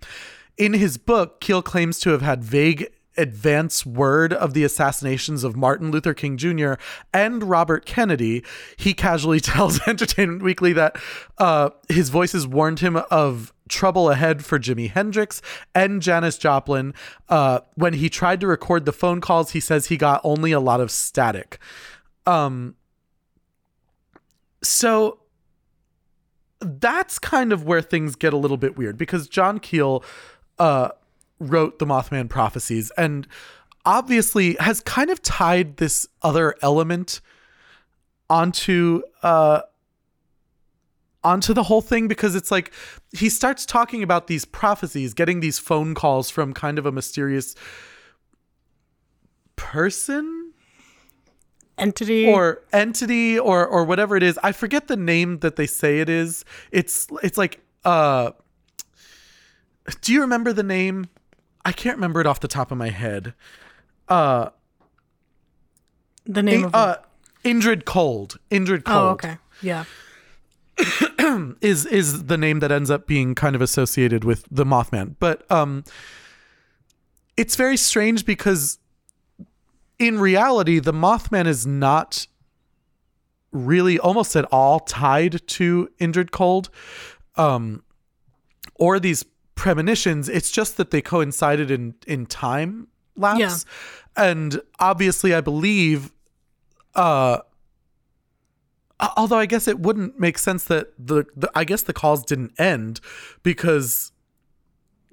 In 0.59 0.75
his 0.75 0.99
book, 0.99 1.41
Keel 1.41 1.63
claims 1.63 1.99
to 2.01 2.11
have 2.11 2.21
had 2.21 2.45
vague 2.45 2.89
advance 3.17 3.85
word 3.85 4.33
of 4.33 4.55
the 4.55 4.65
assassinations 4.65 5.45
of 5.45 5.57
Martin 5.57 5.91
Luther 5.91 6.15
King 6.15 6.37
Jr. 6.37 6.75
and 7.13 7.45
Robert 7.45 7.85
Kennedy, 7.85 8.45
he 8.77 8.95
casually 8.95 9.41
tells 9.41 9.81
Entertainment 9.87 10.43
Weekly 10.43 10.73
that 10.73 10.97
uh, 11.39 11.71
his 11.89 12.09
voices 12.09 12.47
warned 12.47 12.81
him 12.81 12.97
of 13.11 13.53
trouble 13.71 14.11
ahead 14.11 14.45
for 14.45 14.59
Jimi 14.59 14.91
Hendrix 14.91 15.41
and 15.75 16.03
Janis 16.03 16.37
Joplin. 16.37 16.93
Uh, 17.29 17.61
when 17.75 17.95
he 17.95 18.11
tried 18.11 18.41
to 18.41 18.47
record 18.47 18.85
the 18.85 18.93
phone 18.93 19.21
calls, 19.21 19.53
he 19.53 19.61
says 19.61 19.87
he 19.87 19.97
got 19.97 20.21
only 20.25 20.53
a 20.53 20.61
lot 20.61 20.81
of 20.81 20.91
static. 20.91 21.59
Um, 22.27 22.77
so 24.63 25.21
that's 26.61 27.19
kind 27.19 27.53
of 27.53 27.65
where 27.65 27.81
things 27.81 28.17
get 28.17 28.33
a 28.33 28.37
little 28.37 28.59
bit 28.59 28.77
weird 28.77 28.99
because 28.99 29.29
John 29.29 29.59
Keel 29.59 30.05
uh, 30.59 30.91
wrote 31.39 31.79
the 31.79 31.87
Mothman 31.87 32.29
prophecies 32.29 32.93
and 32.99 33.27
obviously 33.87 34.57
has 34.61 34.81
kind 34.81 35.09
of 35.09 35.23
tied 35.23 35.79
this 35.79 36.07
other 36.23 36.55
element 36.63 37.21
onto 38.29 39.03
uh 39.23 39.63
onto 41.23 41.53
the 41.53 41.65
whole 41.65 41.81
thing 41.81 42.09
because 42.09 42.35
it's 42.35 42.51
like 42.51 42.73
he 43.13 43.29
starts 43.29 43.67
talking 43.67 44.03
about 44.03 44.27
these 44.27 44.45
prophecies 44.45 45.15
getting 45.15 45.41
these 45.41 45.59
phone 45.59 45.95
calls 45.95 46.31
from 46.31 46.55
kind 46.55 46.79
of 46.79 46.87
a 46.87 46.93
mysterious 46.93 47.55
person 49.57 50.53
Entity. 51.77 52.27
or 52.29 52.63
entity 52.73 53.39
or 53.39 53.67
or 53.67 53.85
whatever 53.85 54.17
it 54.17 54.23
is 54.23 54.39
i 54.43 54.53
forget 54.53 54.89
the 54.89 54.97
name 54.97 55.39
that 55.39 55.57
they 55.57 55.67
say 55.67 56.01
it 56.01 56.09
is 56.09 56.45
it's 56.71 57.07
it's 57.23 57.39
like 57.39 57.61
uh 57.85 58.31
do 60.03 60.13
you 60.13 60.21
remember 60.21 60.53
the 60.53 60.63
name 60.63 61.09
i 61.65 61.73
can't 61.73 61.97
remember 61.97 62.21
it 62.21 62.27
off 62.27 62.41
the 62.41 62.49
top 62.49 62.71
of 62.71 62.77
my 62.79 62.91
head 62.91 63.33
uh 64.09 64.51
the 66.27 66.43
name 66.43 66.65
of. 66.65 66.75
uh 66.75 66.97
indrid 67.45 67.85
cold 67.85 68.39
indrid 68.51 68.85
cold 68.85 68.99
oh, 68.99 69.09
okay. 69.11 69.37
Yeah. 69.63 69.85
is 71.61 71.87
is 71.87 72.25
the 72.25 72.39
name 72.39 72.61
that 72.61 72.73
ends 72.73 72.91
up 72.91 73.07
being 73.07 73.35
kind 73.35 73.55
of 73.55 73.63
associated 73.63 74.25
with 74.25 74.47
the 74.51 74.65
Mothman. 74.65 75.17
But 75.19 75.51
um 75.51 75.85
it's 77.37 77.57
very 77.57 77.77
strange 77.77 78.25
because 78.25 78.79
in 79.99 80.19
reality 80.19 80.79
the 80.79 80.93
Mothman 80.93 81.47
is 81.47 81.67
not 81.67 82.27
really 83.53 83.99
almost 83.99 84.37
at 84.37 84.45
all 84.47 84.81
tied 84.81 85.47
to 85.49 85.89
Indrid 86.01 86.31
Cold 86.31 86.71
um 87.37 87.83
or 88.77 88.99
these 88.99 89.25
premonitions. 89.55 90.29
It's 90.29 90.51
just 90.51 90.77
that 90.79 90.91
they 90.91 91.03
coincided 91.03 91.71
in 91.71 91.95
in 92.07 92.27
time 92.27 92.89
lapse. 93.17 93.67
And 94.17 94.61
obviously 94.79 95.35
I 95.35 95.41
believe 95.41 96.13
uh 96.95 97.39
Although 99.17 99.39
I 99.39 99.47
guess 99.47 99.67
it 99.67 99.81
wouldn't 99.81 100.19
make 100.19 100.39
sense 100.39 100.65
that 100.65 100.89
the, 100.99 101.25
the 101.35 101.51
I 101.55 101.65
guess 101.65 101.83
the 101.83 101.93
calls 101.93 102.25
didn't 102.25 102.59
end 102.59 103.01
because 103.43 104.13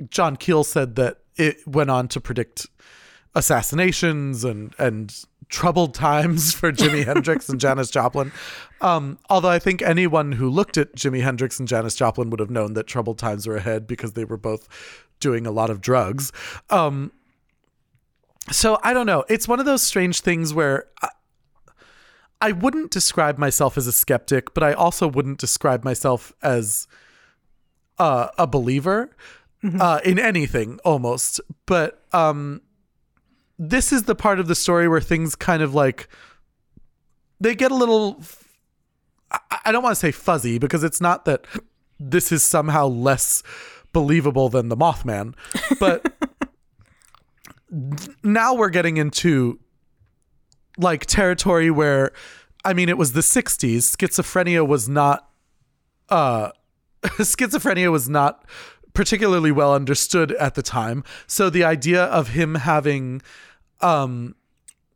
John 0.09 0.35
Keel 0.35 0.63
said 0.63 0.95
that 0.95 1.19
it 1.35 1.65
went 1.67 1.89
on 1.89 2.07
to 2.09 2.19
predict 2.19 2.67
assassinations 3.35 4.43
and 4.43 4.73
and 4.77 5.13
troubled 5.49 5.93
times 5.93 6.53
for 6.59 6.71
Jimi 6.71 7.05
Hendrix 7.05 7.49
and 7.49 7.59
Janis 7.59 7.89
Joplin. 7.89 8.31
Um, 8.81 9.17
although 9.29 9.49
I 9.49 9.59
think 9.59 9.81
anyone 9.81 10.33
who 10.33 10.49
looked 10.49 10.77
at 10.77 10.95
Jimi 10.95 11.21
Hendrix 11.21 11.59
and 11.59 11.67
Janis 11.67 11.95
Joplin 11.95 12.29
would 12.29 12.39
have 12.39 12.49
known 12.49 12.73
that 12.73 12.87
troubled 12.87 13.17
times 13.17 13.47
were 13.47 13.55
ahead 13.55 13.87
because 13.87 14.13
they 14.13 14.25
were 14.25 14.37
both 14.37 14.67
doing 15.19 15.47
a 15.47 15.51
lot 15.51 15.69
of 15.69 15.81
drugs. 15.81 16.31
Um, 16.69 17.11
so 18.51 18.79
I 18.83 18.93
don't 18.93 19.05
know. 19.05 19.25
It's 19.29 19.47
one 19.47 19.59
of 19.59 19.65
those 19.65 19.83
strange 19.83 20.21
things 20.21 20.53
where 20.53 20.85
I, 22.41 22.51
wouldn't 22.51 22.91
describe 22.91 23.37
myself 23.37 23.77
as 23.77 23.87
a 23.87 23.91
skeptic, 23.91 24.53
but 24.53 24.63
I 24.63 24.73
also 24.73 25.07
wouldn't 25.07 25.39
describe 25.39 25.83
myself 25.83 26.33
as 26.41 26.87
uh, 27.97 28.29
a 28.37 28.47
believer 28.47 29.15
uh, 29.79 29.99
in 30.03 30.19
anything 30.19 30.79
almost. 30.85 31.41
But 31.65 32.03
um, 32.13 32.61
this 33.57 33.91
is 33.91 34.03
the 34.03 34.15
part 34.15 34.39
of 34.39 34.47
the 34.47 34.55
story 34.55 34.87
where 34.87 35.01
things 35.01 35.35
kind 35.35 35.61
of 35.61 35.73
like 35.73 36.07
they 37.39 37.55
get 37.55 37.71
a 37.71 37.75
little. 37.75 38.21
I, 39.31 39.39
I 39.65 39.71
don't 39.71 39.83
want 39.83 39.95
to 39.95 39.99
say 39.99 40.11
fuzzy 40.11 40.57
because 40.59 40.83
it's 40.83 41.01
not 41.01 41.25
that 41.25 41.45
this 41.99 42.31
is 42.31 42.43
somehow 42.43 42.87
less 42.87 43.43
believable 43.93 44.49
than 44.49 44.69
the 44.69 44.77
Mothman, 44.77 45.33
but 45.79 46.05
now 48.23 48.53
we're 48.53 48.69
getting 48.69 48.97
into 48.97 49.59
like 50.77 51.05
territory 51.05 51.69
where 51.71 52.11
I 52.63 52.73
mean 52.73 52.89
it 52.89 52.97
was 52.97 53.13
the 53.13 53.21
60s 53.21 53.95
schizophrenia 53.95 54.65
was 54.67 54.87
not 54.87 55.29
uh 56.09 56.51
schizophrenia 57.03 57.91
was 57.91 58.07
not 58.09 58.45
particularly 58.93 59.51
well 59.51 59.73
understood 59.75 60.31
at 60.33 60.55
the 60.55 60.63
time. 60.63 61.03
So 61.27 61.49
the 61.49 61.63
idea 61.63 62.03
of 62.05 62.29
him 62.29 62.55
having 62.55 63.21
um 63.81 64.35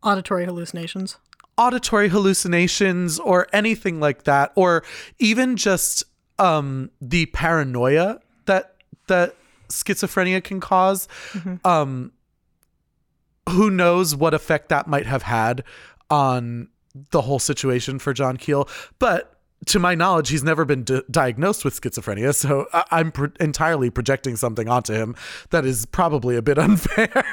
Auditory 0.04 0.46
hallucinations. 0.46 1.18
auditory 1.58 2.10
hallucinations 2.10 3.20
or 3.20 3.48
anything 3.54 4.00
like 4.00 4.24
that 4.24 4.52
or 4.56 4.84
even 5.20 5.56
just 5.56 6.04
um 6.40 6.90
the 7.00 7.28
paranoia 7.28 8.20
that 8.46 8.76
that 9.08 9.36
schizophrenia 9.70 10.44
can 10.44 10.60
cause 10.60 11.08
um 11.64 12.12
who 13.50 13.70
knows 13.70 14.16
what 14.16 14.34
effect 14.34 14.70
that 14.70 14.88
might 14.88 15.06
have 15.06 15.24
had 15.24 15.64
on 16.10 16.70
the 17.12 17.22
whole 17.22 17.40
situation 17.40 18.00
for 18.00 18.14
John 18.14 18.38
Keel 18.38 18.68
but 19.00 19.38
to 19.68 19.80
my 19.80 19.94
knowledge 19.96 20.30
he's 20.30 20.44
never 20.44 20.66
been 20.66 20.84
di- 20.84 21.02
diagnosed 21.12 21.64
with 21.64 21.80
schizophrenia 21.80 22.34
so 22.34 22.68
I- 22.74 22.84
i'm 22.92 23.12
pro- 23.12 23.30
entirely 23.40 23.90
projecting 23.92 24.36
something 24.36 24.68
onto 24.68 24.94
him 24.94 25.16
that 25.52 25.66
is 25.66 25.86
probably 25.86 26.36
a 26.36 26.42
bit 26.42 26.58
unfair. 26.68 27.10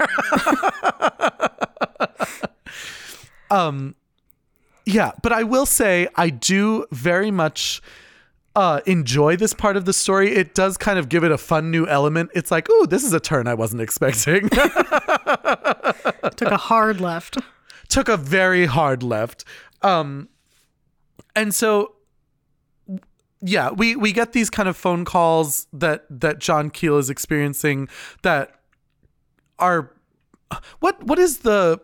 Um 3.50 3.94
yeah, 4.84 5.12
but 5.22 5.32
I 5.32 5.42
will 5.42 5.66
say 5.66 6.08
I 6.16 6.30
do 6.30 6.86
very 6.92 7.30
much 7.30 7.82
uh, 8.58 8.80
enjoy 8.86 9.36
this 9.36 9.54
part 9.54 9.76
of 9.76 9.84
the 9.84 9.92
story. 9.92 10.34
It 10.34 10.52
does 10.52 10.76
kind 10.76 10.98
of 10.98 11.08
give 11.08 11.22
it 11.22 11.30
a 11.30 11.38
fun 11.38 11.70
new 11.70 11.86
element. 11.86 12.32
It's 12.34 12.50
like, 12.50 12.66
oh, 12.68 12.86
this 12.86 13.04
is 13.04 13.12
a 13.12 13.20
turn 13.20 13.46
I 13.46 13.54
wasn't 13.54 13.82
expecting. 13.82 14.48
Took 14.48 14.64
a 16.42 16.56
hard 16.56 17.00
left. 17.00 17.38
Took 17.88 18.08
a 18.08 18.16
very 18.16 18.66
hard 18.66 19.04
left. 19.04 19.44
Um, 19.82 20.28
and 21.36 21.54
so 21.54 21.94
yeah, 23.40 23.70
we 23.70 23.94
we 23.94 24.10
get 24.10 24.32
these 24.32 24.50
kind 24.50 24.68
of 24.68 24.76
phone 24.76 25.04
calls 25.04 25.68
that 25.72 26.04
that 26.10 26.40
John 26.40 26.70
Keel 26.70 26.98
is 26.98 27.08
experiencing 27.08 27.88
that 28.22 28.58
are 29.60 29.92
what 30.80 31.00
what 31.04 31.20
is 31.20 31.38
the 31.38 31.80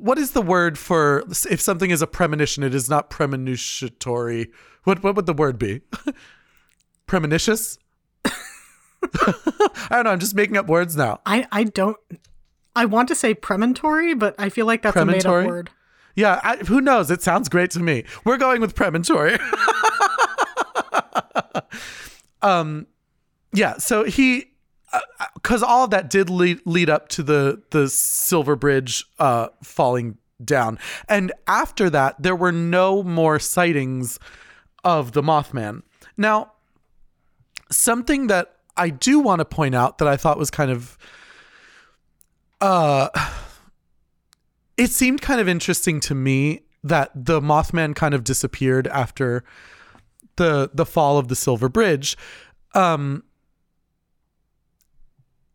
what 0.00 0.18
is 0.18 0.32
the 0.32 0.42
word 0.42 0.78
for 0.78 1.24
if 1.50 1.60
something 1.60 1.90
is 1.90 2.02
a 2.02 2.06
premonition 2.06 2.62
it 2.62 2.74
is 2.74 2.88
not 2.88 3.10
premonitory? 3.10 4.50
What 4.84 5.02
what 5.02 5.16
would 5.16 5.26
the 5.26 5.32
word 5.34 5.58
be? 5.58 5.80
Premonitious? 7.06 7.78
I 8.24 9.88
don't 9.90 10.04
know 10.04 10.10
i'm 10.10 10.18
just 10.20 10.34
making 10.34 10.56
up 10.56 10.66
words 10.66 10.96
now. 10.96 11.20
I, 11.26 11.46
I 11.52 11.64
don't. 11.64 11.96
I 12.74 12.86
want 12.86 13.08
to 13.08 13.14
say 13.14 13.34
premonitory, 13.34 14.14
but 14.14 14.34
I 14.38 14.48
feel 14.48 14.66
like 14.66 14.82
that's 14.82 14.96
a 14.96 15.04
made 15.04 15.26
up 15.26 15.46
word. 15.46 15.70
yeah 16.16 16.40
I, 16.42 16.56
who 16.56 16.80
knows? 16.80 17.10
It 17.10 17.22
sounds 17.22 17.48
great 17.48 17.70
to 17.72 17.80
me. 17.80 18.04
We're 18.24 18.38
going 18.38 18.60
with 18.60 18.74
premonitory. 18.74 19.38
Um 22.42 22.86
yeah 23.54 23.78
so 23.78 24.04
he 24.04 24.52
because 25.34 25.62
all 25.62 25.84
of 25.84 25.90
that 25.90 26.10
did 26.10 26.30
lead, 26.30 26.60
lead 26.64 26.90
up 26.90 27.08
to 27.08 27.22
the 27.22 27.62
the 27.70 27.88
silver 27.88 28.56
bridge 28.56 29.04
uh 29.18 29.48
falling 29.62 30.18
down. 30.44 30.78
And 31.08 31.32
after 31.46 31.90
that 31.90 32.22
there 32.22 32.36
were 32.36 32.52
no 32.52 33.02
more 33.02 33.38
sightings 33.38 34.18
of 34.82 35.12
the 35.12 35.22
mothman. 35.22 35.82
Now 36.16 36.52
something 37.70 38.26
that 38.28 38.56
i 38.76 38.90
do 38.90 39.18
want 39.18 39.38
to 39.38 39.44
point 39.44 39.74
out 39.74 39.98
that 39.98 40.06
i 40.06 40.16
thought 40.16 40.38
was 40.38 40.50
kind 40.50 40.70
of 40.70 40.98
uh 42.60 43.08
it 44.76 44.90
seemed 44.90 45.22
kind 45.22 45.40
of 45.40 45.48
interesting 45.48 46.00
to 46.00 46.14
me 46.14 46.60
that 46.82 47.10
the 47.14 47.40
mothman 47.40 47.94
kind 47.94 48.14
of 48.14 48.24
disappeared 48.24 48.86
after 48.88 49.44
the 50.36 50.70
the 50.74 50.84
fall 50.84 51.18
of 51.18 51.28
the 51.28 51.36
silver 51.36 51.68
bridge. 51.68 52.16
Um 52.74 53.24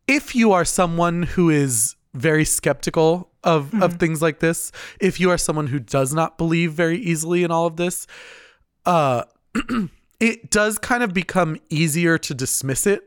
if 0.10 0.36
you 0.36 0.52
are 0.52 0.66
someone 0.66 1.24
who 1.24 1.50
is 1.50 1.96
very 2.14 2.44
skeptical 2.44 3.30
of 3.44 3.74
of 3.82 3.94
things 3.94 4.22
like 4.22 4.40
this 4.40 4.72
if 5.00 5.20
you 5.20 5.30
are 5.30 5.38
someone 5.38 5.68
who 5.68 5.80
does 5.80 6.14
not 6.14 6.38
believe 6.38 6.74
very 6.74 6.98
easily 6.98 7.44
in 7.44 7.52
all 7.52 7.66
of 7.66 7.78
this 7.78 8.08
uh 8.86 9.24
it 10.20 10.52
does 10.52 10.78
kind 10.78 11.04
of 11.04 11.14
become 11.14 11.58
easier 11.70 12.18
to 12.18 12.34
dismiss 12.34 12.86
it 12.86 13.02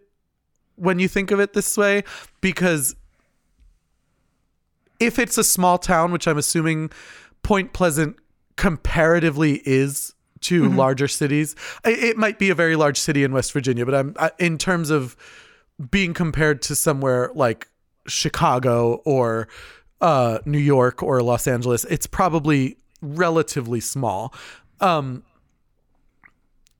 when 0.77 0.99
you 0.99 1.09
think 1.09 1.31
of 1.31 1.41
it 1.41 1.53
this 1.53 1.77
way 1.77 2.03
because 2.41 2.97
if 5.03 5.19
it's 5.19 5.37
a 5.37 5.45
small 5.45 5.79
town, 5.79 6.13
which 6.13 6.29
I'm 6.29 6.39
assuming 6.39 6.91
Point 7.43 7.73
Pleasant 7.73 8.17
comparatively 8.57 9.61
is 9.65 10.15
to 10.43 10.69
larger 10.69 11.09
cities, 11.09 11.55
it 11.85 12.17
might 12.17 12.39
be 12.39 12.51
a 12.51 12.55
very 12.55 12.77
large 12.77 12.99
city 12.99 13.25
in 13.25 13.33
West 13.33 13.53
Virginia, 13.53 13.85
but 13.85 13.95
I'm 13.95 14.17
in 14.39 14.59
terms 14.59 14.91
of 14.91 15.17
being 15.91 16.15
compared 16.15 16.63
to 16.63 16.75
somewhere 16.77 17.31
like 17.35 17.69
Chicago 18.07 18.95
or 19.05 19.49
uh, 20.01 20.39
New 20.45 20.59
York 20.59 21.03
or 21.03 21.23
Los 21.23 21.47
Angeles, 21.47 21.85
it's 21.85 22.07
probably 22.07 22.77
relatively 23.01 23.81
small. 23.81 24.35
Um, 24.81 25.23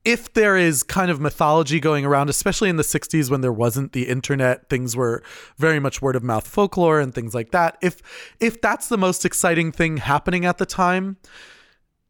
if 0.05 0.33
there 0.33 0.57
is 0.57 0.83
kind 0.83 1.09
of 1.09 1.21
mythology 1.21 1.79
going 1.79 2.05
around, 2.05 2.29
especially 2.29 2.67
in 2.69 2.75
the 2.75 2.83
60s 2.83 3.31
when 3.31 3.39
there 3.39 3.53
wasn't 3.53 3.93
the 3.93 4.09
internet, 4.09 4.67
things 4.69 4.97
were 4.97 5.23
very 5.57 5.79
much 5.79 6.01
word 6.01 6.17
of 6.17 6.23
mouth 6.23 6.45
folklore 6.45 6.99
and 6.99 7.15
things 7.15 7.33
like 7.33 7.51
that. 7.51 7.77
If 7.81 8.01
if 8.41 8.59
that's 8.59 8.89
the 8.89 8.97
most 8.97 9.23
exciting 9.23 9.71
thing 9.71 9.97
happening 9.97 10.43
at 10.43 10.57
the 10.57 10.65
time, 10.65 11.15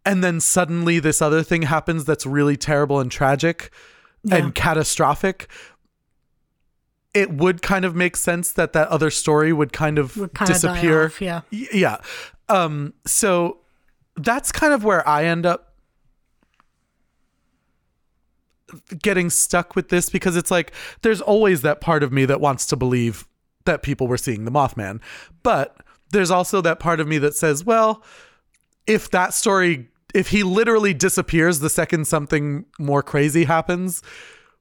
and 0.04 0.24
then 0.24 0.40
suddenly 0.40 0.98
this 0.98 1.22
other 1.22 1.44
thing 1.44 1.62
happens 1.64 2.04
that's 2.04 2.26
really 2.26 2.58
terrible 2.58 3.00
and 3.00 3.12
tragic 3.12 3.72
Yeah. 4.24 4.38
and 4.38 4.56
catastrophic, 4.56 5.48
it 7.14 7.32
would 7.32 7.62
kind 7.62 7.86
of 7.86 7.96
make 7.96 8.16
sense 8.18 8.52
that 8.54 8.74
that 8.74 8.88
other 8.88 9.10
story 9.10 9.54
would 9.54 9.72
kind 9.72 10.00
of 10.00 10.18
Would 10.18 10.34
kinda 10.34 10.54
disappear. 10.54 11.06
off, 11.06 11.22
yeah. 11.22 11.42
Yeah. 11.52 11.98
Um, 12.50 12.94
so 13.06 13.60
that's 14.16 14.52
kind 14.52 14.74
of 14.74 14.84
where 14.84 15.08
I 15.08 15.26
end 15.26 15.46
up 15.46 15.74
getting 19.02 19.30
stuck 19.30 19.76
with 19.76 19.90
this 19.90 20.10
because 20.10 20.36
it's 20.36 20.50
like 20.50 20.72
there's 21.04 21.22
always 21.22 21.62
that 21.62 21.80
part 21.82 22.02
of 22.04 22.12
me 22.12 22.26
that 22.26 22.42
wants 22.42 22.66
to 22.68 22.76
believe 22.76 23.28
that 23.66 23.84
people 23.84 24.08
were 24.08 24.18
seeing 24.18 24.46
the 24.46 24.52
Mothman. 24.52 25.00
But 25.44 25.78
there's 26.12 26.32
also 26.32 26.62
that 26.62 26.80
part 26.80 27.00
of 27.00 27.08
me 27.08 27.18
that 27.20 27.36
says, 27.36 27.64
well, 27.64 28.04
if 28.88 29.10
that 29.12 29.34
story 29.34 29.90
if 30.14 30.28
he 30.30 30.44
literally 30.44 30.94
disappears 30.94 31.60
the 31.60 31.70
second 31.70 32.06
something 32.06 32.66
more 32.80 33.02
crazy 33.02 33.46
happens, 33.46 34.04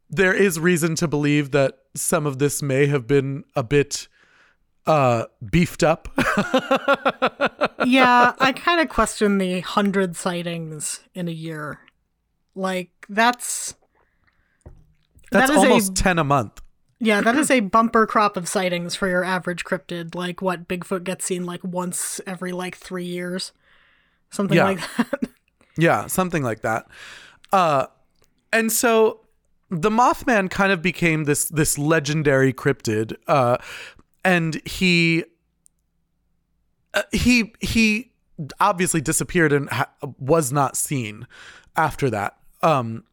there 0.08 0.32
is 0.32 0.58
reason 0.58 0.94
to 0.96 1.06
believe 1.06 1.50
that 1.50 1.78
some 1.94 2.26
of 2.26 2.38
this 2.38 2.62
may 2.62 2.86
have 2.86 3.06
been 3.06 3.44
a 3.56 3.62
bit 3.62 4.08
uh 4.86 5.24
beefed 5.50 5.82
up. 5.84 6.08
yeah, 7.84 8.32
I 8.38 8.52
kind 8.54 8.80
of 8.80 8.88
question 8.88 9.38
the 9.38 9.60
hundred 9.60 10.16
sightings 10.16 11.00
in 11.14 11.28
a 11.28 11.32
year. 11.32 11.80
Like 12.54 12.90
that's 13.08 13.74
That's 15.30 15.50
that 15.50 15.56
almost 15.58 15.92
a 15.92 16.02
10 16.02 16.18
a 16.18 16.24
month. 16.24 16.60
yeah, 17.00 17.20
that 17.20 17.36
is 17.36 17.50
a 17.50 17.60
bumper 17.76 18.06
crop 18.06 18.36
of 18.36 18.48
sightings 18.48 18.94
for 18.94 19.08
your 19.08 19.24
average 19.24 19.64
cryptid. 19.64 20.14
Like 20.14 20.42
what 20.42 20.68
Bigfoot 20.68 21.04
gets 21.04 21.24
seen 21.24 21.46
like 21.46 21.62
once 21.64 22.20
every 22.26 22.52
like 22.52 22.76
three 22.76 23.04
years. 23.06 23.52
something 24.30 24.56
Yeah. 24.56 24.64
like 24.64 24.80
that. 24.96 25.20
Yeah, 25.78 26.06
something 26.06 26.42
like 26.42 26.60
that. 26.60 26.84
Uh, 27.50 27.86
and 28.52 28.70
so 28.70 29.20
the 29.72 29.88
Mothman 29.88 30.50
kind 30.50 30.70
of 30.70 30.82
became 30.82 31.24
this 31.24 31.46
this 31.46 31.78
legendary 31.78 32.52
cryptid, 32.52 33.16
uh, 33.26 33.56
and 34.22 34.60
he 34.66 35.24
uh, 36.92 37.02
he 37.10 37.54
he 37.60 38.12
obviously 38.60 39.00
disappeared 39.00 39.52
and 39.52 39.70
ha- 39.70 39.90
was 40.18 40.52
not 40.52 40.76
seen 40.76 41.26
after 41.74 42.10
that. 42.10 42.36
Um, 42.62 43.04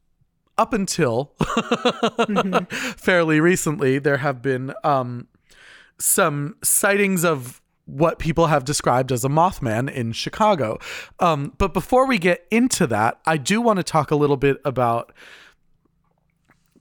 up 0.58 0.74
until 0.74 1.34
fairly 2.98 3.40
recently, 3.40 3.98
there 3.98 4.18
have 4.18 4.42
been 4.42 4.74
um, 4.84 5.28
some 5.98 6.58
sightings 6.62 7.24
of 7.24 7.62
what 7.86 8.20
people 8.20 8.48
have 8.48 8.66
described 8.66 9.14
as 9.14 9.24
a 9.24 9.30
Mothman 9.30 9.90
in 9.90 10.12
Chicago. 10.12 10.78
Um, 11.22 11.54
but 11.58 11.74
before 11.74 12.06
we 12.06 12.20
get 12.20 12.46
into 12.52 12.86
that, 12.88 13.20
I 13.26 13.38
do 13.38 13.62
want 13.62 13.78
to 13.78 13.84
talk 13.84 14.12
a 14.12 14.16
little 14.16 14.38
bit 14.38 14.58
about 14.66 15.14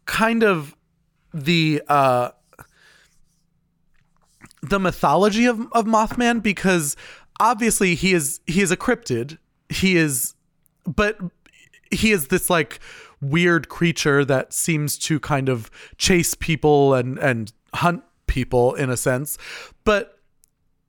kind 0.09 0.43
of 0.43 0.75
the 1.33 1.81
uh, 1.87 2.31
the 4.63 4.81
mythology 4.81 5.47
of, 5.47 5.61
of 5.73 5.85
Mothman 5.85 6.43
because 6.43 6.97
obviously 7.39 7.95
he 7.95 8.15
is 8.15 8.41
he 8.47 8.61
is 8.61 8.73
a 8.73 8.77
cryptid. 8.77 9.39
He 9.69 9.97
is, 9.97 10.35
but 10.85 11.19
he 11.93 12.11
is 12.11 12.29
this 12.29 12.51
like 12.51 12.81
weird 13.21 13.69
creature 13.69 14.25
that 14.25 14.53
seems 14.53 14.99
to 14.99 15.21
kind 15.21 15.49
of 15.49 15.71
chase 15.99 16.35
people 16.35 16.95
and 16.95 17.19
and 17.19 17.53
hunt 17.75 18.03
people 18.27 18.75
in 18.75 18.91
a 18.91 18.97
sense 18.97 19.39
but 19.85 20.19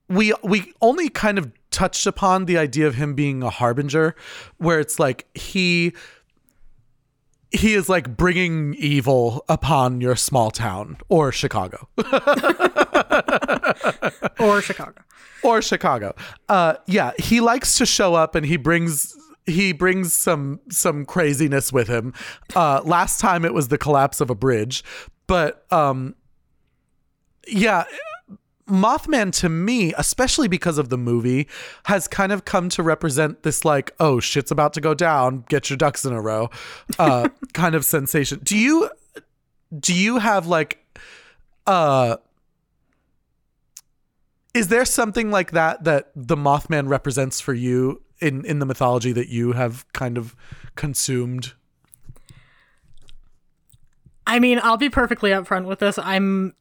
we 0.08 0.34
we 0.44 0.74
only 0.82 1.10
kind 1.10 1.38
of 1.38 1.52
touched 1.72 2.06
upon 2.06 2.46
the 2.46 2.58
idea 2.58 2.86
of 2.86 2.96
him 2.96 3.14
being 3.16 3.42
a 3.42 3.50
harbinger 3.50 4.16
where 4.58 4.80
it's 4.80 5.00
like 5.00 5.26
he 5.36 5.94
he 7.52 7.74
is 7.74 7.89
like 7.89 8.16
bringing 8.16 8.74
evil 8.76 9.43
upon 9.50 10.02
your 10.02 10.16
small 10.16 10.52
town 10.52 10.97
or 11.10 11.32
chicago 11.32 11.88
or 14.39 14.62
Chicago. 14.62 15.02
or 15.43 15.62
Chicago. 15.62 16.16
Uh, 16.47 16.76
yeah, 16.86 17.12
he 17.18 17.41
likes 17.41 17.78
to 17.78 17.86
show 17.86 18.14
up 18.16 18.36
and 18.36 18.45
he 18.45 18.58
brings 18.58 19.16
he 19.45 19.72
brings 19.74 20.14
some 20.14 20.60
some 20.70 21.06
craziness 21.06 21.72
with 21.74 21.88
him. 21.88 22.14
Uh, 22.56 22.82
last 22.84 23.20
time 23.20 23.45
it 23.45 23.54
was 23.54 23.68
the 23.70 23.78
collapse 23.78 24.22
of 24.22 24.30
a 24.30 24.36
bridge, 24.36 24.84
but 25.28 25.66
um, 25.72 26.16
yeah. 27.47 27.84
Mothman 28.70 29.32
to 29.40 29.50
me, 29.50 29.94
especially 29.98 30.48
because 30.48 30.78
of 30.78 30.90
the 30.90 30.98
movie, 30.98 31.48
has 31.86 32.08
kind 32.08 32.32
of 32.32 32.46
come 32.46 32.70
to 32.70 32.84
represent 32.84 33.44
this 33.44 33.66
like, 33.66 33.94
oh 34.00 34.20
shit's 34.20 34.52
about 34.52 34.74
to 34.74 34.82
go 34.82 34.94
down, 34.94 35.46
get 35.50 35.70
your 35.70 35.78
ducks 35.78 36.06
in 36.06 36.14
a 36.14 36.22
row, 36.22 36.50
uh, 36.98 37.30
kind 37.54 37.76
of 37.76 37.84
sensation. 37.84 38.40
Do 38.44 38.58
you 38.58 38.90
do 39.78 39.94
you 39.94 40.18
have 40.18 40.48
like 40.48 40.80
uh 41.68 42.18
is 44.54 44.70
there 44.70 44.86
something 44.86 45.30
like 45.30 45.52
that 45.52 45.84
that 45.84 46.12
the 46.16 46.36
Mothman 46.36 46.88
represents 46.88 47.40
for 47.40 47.54
you 47.54 48.02
in 48.20 48.46
in 48.46 48.60
the 48.60 48.66
mythology 48.66 49.12
that 49.12 49.30
you 49.30 49.54
have 49.54 49.86
kind 49.94 50.18
of 50.18 50.36
consumed? 50.76 51.54
I 54.26 54.38
mean, 54.38 54.60
I'll 54.62 54.78
be 54.78 54.90
perfectly 54.90 55.32
upfront 55.32 55.66
with 55.66 55.80
this. 55.80 55.98
I'm 55.98 56.54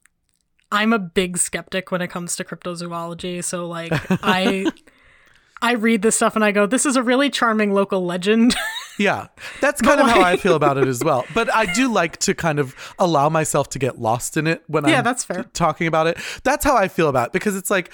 I'm 0.71 0.93
a 0.93 0.99
big 0.99 1.37
skeptic 1.37 1.91
when 1.91 2.01
it 2.01 2.09
comes 2.09 2.35
to 2.35 2.43
cryptozoology, 2.43 3.43
so 3.43 3.67
like 3.67 3.93
I 4.23 4.71
I 5.61 5.73
read 5.73 6.01
this 6.01 6.15
stuff 6.15 6.35
and 6.35 6.45
I 6.45 6.51
go, 6.51 6.65
this 6.65 6.85
is 6.85 6.95
a 6.95 7.03
really 7.03 7.29
charming 7.29 7.73
local 7.73 8.05
legend. 8.05 8.55
Yeah, 8.97 9.27
that's 9.61 9.81
kind 9.81 10.01
of 10.01 10.07
how 10.07 10.19
I 10.19 10.35
feel 10.35 10.55
about 10.55 10.77
it 10.77 10.85
as 10.85 11.01
well. 11.01 11.25
But 11.33 11.55
I 11.55 11.65
do 11.73 11.89
like 11.89 12.17
to 12.17 12.33
kind 12.33 12.59
of 12.59 12.75
allow 12.99 13.29
myself 13.29 13.69
to 13.69 13.79
get 13.79 13.97
lost 13.97 14.35
in 14.35 14.45
it 14.45 14.61
when 14.67 14.83
Yeah, 14.83 14.97
I'm 14.97 15.03
that's 15.05 15.23
fair. 15.23 15.45
talking 15.53 15.87
about 15.87 16.07
it. 16.07 16.17
That's 16.43 16.65
how 16.65 16.75
I 16.75 16.89
feel 16.89 17.07
about 17.07 17.27
it 17.27 17.31
because 17.31 17.55
it's 17.55 17.69
like 17.69 17.93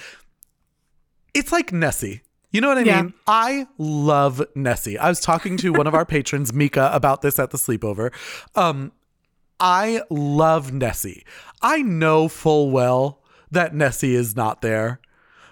it's 1.32 1.52
like 1.52 1.72
Nessie. 1.72 2.22
You 2.50 2.60
know 2.60 2.66
what 2.66 2.78
I 2.78 2.82
Yeah. 2.82 3.02
mean? 3.02 3.14
I 3.28 3.68
love 3.78 4.42
Nessie. 4.56 4.98
I 4.98 5.08
was 5.08 5.20
talking 5.20 5.56
to 5.58 5.72
one 5.72 5.86
of 5.86 5.94
our 5.94 6.04
patrons, 6.04 6.52
Mika, 6.52 6.90
about 6.92 7.22
this 7.22 7.38
at 7.38 7.50
the 7.52 7.58
sleepover. 7.58 8.12
Um, 8.56 8.90
I 9.60 10.02
love 10.10 10.72
Nessie. 10.72 11.24
I 11.62 11.82
know 11.82 12.28
full 12.28 12.70
well 12.70 13.20
that 13.50 13.74
Nessie 13.74 14.14
is 14.14 14.36
not 14.36 14.60
there, 14.62 15.00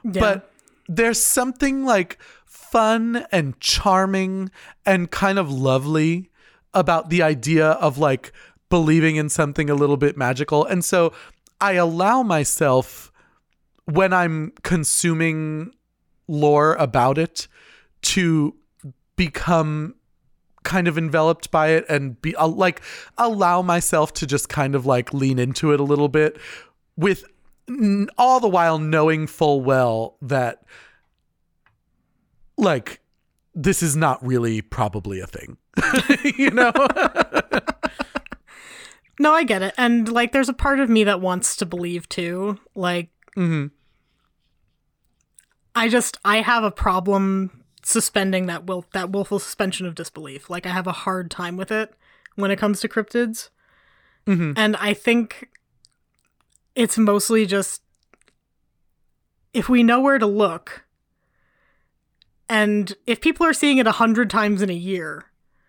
Yeah. 0.02 0.20
but 0.20 0.50
there's 0.88 1.22
something 1.22 1.84
like 1.84 2.18
fun 2.44 3.24
and 3.32 3.58
charming 3.60 4.50
and 4.84 5.10
kind 5.10 5.38
of 5.38 5.50
lovely 5.50 6.30
about 6.74 7.08
the 7.08 7.22
idea 7.22 7.70
of 7.70 7.98
like 7.98 8.32
believing 8.68 9.16
in 9.16 9.28
something 9.28 9.70
a 9.70 9.74
little 9.74 9.96
bit 9.96 10.16
magical. 10.16 10.64
And 10.64 10.84
so 10.84 11.12
I 11.60 11.74
allow 11.74 12.22
myself 12.22 13.12
when 13.84 14.12
I'm 14.12 14.52
consuming 14.62 15.72
lore 16.26 16.74
about 16.74 17.16
it 17.18 17.46
to 18.02 18.54
become 19.16 19.94
kind 20.64 20.88
of 20.88 20.98
enveloped 20.98 21.50
by 21.50 21.68
it 21.68 21.84
and 21.88 22.20
be 22.20 22.34
uh, 22.36 22.46
like 22.46 22.82
allow 23.16 23.62
myself 23.62 24.12
to 24.14 24.26
just 24.26 24.48
kind 24.48 24.74
of 24.74 24.84
like 24.84 25.14
lean 25.14 25.38
into 25.38 25.72
it 25.72 25.80
a 25.80 25.84
little 25.84 26.08
bit 26.08 26.36
with 26.96 27.24
n- 27.68 28.08
all 28.18 28.40
the 28.40 28.48
while 28.48 28.78
knowing 28.78 29.26
full 29.26 29.60
well 29.60 30.16
that 30.20 30.64
like 32.56 33.00
this 33.54 33.82
is 33.82 33.94
not 33.94 34.24
really 34.26 34.60
probably 34.60 35.20
a 35.20 35.26
thing 35.26 35.56
you 36.36 36.50
know 36.50 36.72
no, 39.18 39.32
I 39.32 39.44
get 39.44 39.62
it. 39.62 39.74
And 39.76 40.10
like 40.10 40.32
there's 40.32 40.48
a 40.48 40.54
part 40.54 40.80
of 40.80 40.88
me 40.88 41.04
that 41.04 41.20
wants 41.20 41.56
to 41.56 41.66
believe 41.66 42.08
too. 42.08 42.58
Like 42.74 43.10
mm-hmm. 43.36 43.66
I 45.74 45.88
just 45.88 46.18
I 46.24 46.38
have 46.38 46.64
a 46.64 46.70
problem 46.70 47.63
suspending 47.84 48.46
that 48.46 48.66
will 48.66 48.86
that 48.92 49.10
willful 49.10 49.38
suspension 49.38 49.86
of 49.86 49.94
disbelief. 49.94 50.48
Like 50.50 50.66
I 50.66 50.70
have 50.70 50.86
a 50.86 50.92
hard 50.92 51.30
time 51.30 51.56
with 51.56 51.70
it 51.70 51.94
when 52.36 52.50
it 52.50 52.56
comes 52.58 52.80
to 52.80 52.88
cryptids. 52.88 53.50
Mhm. 54.26 54.54
And 54.56 54.76
I 54.76 54.94
think 54.94 55.50
it's 56.74 56.96
mostly 56.98 57.46
just 57.46 57.82
if 59.52 59.68
we 59.68 59.82
know 59.82 60.00
where 60.00 60.18
to 60.18 60.26
look 60.26 60.84
and 62.48 62.94
if 63.06 63.20
people 63.20 63.46
are 63.46 63.52
seeing 63.52 63.78
it 63.78 63.86
a 63.86 63.92
hundred 63.92 64.28
times 64.30 64.60
in 64.62 64.70
a 64.70 64.74
year, 64.74 65.26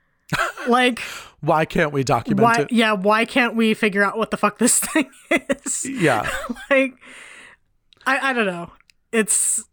like 0.67 0.99
why 1.41 1.65
can't 1.65 1.91
we 1.91 2.03
document 2.03 2.43
why 2.43 2.61
it 2.61 2.71
yeah, 2.71 2.93
why 2.93 3.25
can't 3.25 3.55
we 3.55 3.73
figure 3.73 4.03
out 4.03 4.17
what 4.17 4.31
the 4.31 4.37
fuck 4.37 4.57
this 4.57 4.79
thing 4.93 5.09
is? 5.29 5.85
yeah 5.85 6.27
like 6.69 6.93
I 8.07 8.29
I 8.29 8.33
don't 8.33 8.47
know. 8.47 8.71
It's 9.11 9.63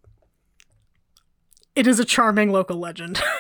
it 1.75 1.87
is 1.87 1.99
a 1.99 2.05
charming 2.05 2.51
local 2.51 2.79
legend. 2.79 3.21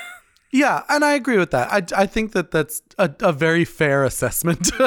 Yeah, 0.54 0.82
and 0.90 1.02
I 1.02 1.14
agree 1.14 1.38
with 1.38 1.50
that. 1.52 1.72
I, 1.72 2.02
I 2.02 2.06
think 2.06 2.32
that 2.32 2.50
that's 2.50 2.82
a, 2.98 3.10
a 3.20 3.32
very 3.32 3.64
fair 3.64 4.04
assessment. 4.04 4.70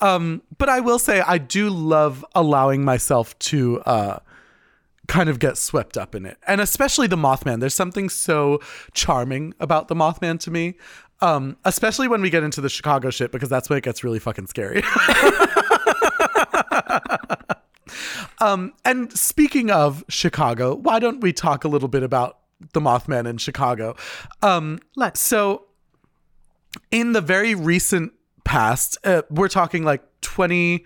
um, 0.00 0.40
but 0.56 0.70
I 0.70 0.80
will 0.80 0.98
say 0.98 1.20
I 1.20 1.36
do 1.36 1.68
love 1.68 2.24
allowing 2.34 2.82
myself 2.82 3.38
to 3.40 3.82
uh, 3.82 4.20
kind 5.06 5.28
of 5.28 5.38
get 5.38 5.58
swept 5.58 5.98
up 5.98 6.14
in 6.14 6.24
it, 6.24 6.38
and 6.46 6.62
especially 6.62 7.08
the 7.08 7.16
Mothman. 7.16 7.60
There's 7.60 7.74
something 7.74 8.08
so 8.08 8.58
charming 8.94 9.52
about 9.60 9.88
the 9.88 9.94
Mothman 9.94 10.40
to 10.40 10.50
me, 10.50 10.78
um, 11.20 11.58
especially 11.66 12.08
when 12.08 12.22
we 12.22 12.30
get 12.30 12.42
into 12.42 12.62
the 12.62 12.70
Chicago 12.70 13.10
shit 13.10 13.32
because 13.32 13.50
that's 13.50 13.68
when 13.68 13.76
it 13.76 13.84
gets 13.84 14.02
really 14.02 14.18
fucking 14.18 14.46
scary. 14.46 14.82
Um, 18.40 18.72
and 18.84 19.12
speaking 19.12 19.70
of 19.70 20.04
Chicago, 20.08 20.74
why 20.74 20.98
don't 20.98 21.20
we 21.20 21.32
talk 21.32 21.64
a 21.64 21.68
little 21.68 21.88
bit 21.88 22.02
about 22.02 22.38
the 22.72 22.80
Mothman 22.80 23.26
in 23.28 23.36
Chicago? 23.38 23.96
Um, 24.42 24.78
Let's. 24.96 25.20
so, 25.20 25.66
in 26.90 27.12
the 27.12 27.20
very 27.20 27.54
recent 27.54 28.12
past, 28.44 28.96
uh, 29.04 29.22
we're 29.30 29.48
talking 29.48 29.84
like 29.84 30.02
20, 30.22 30.84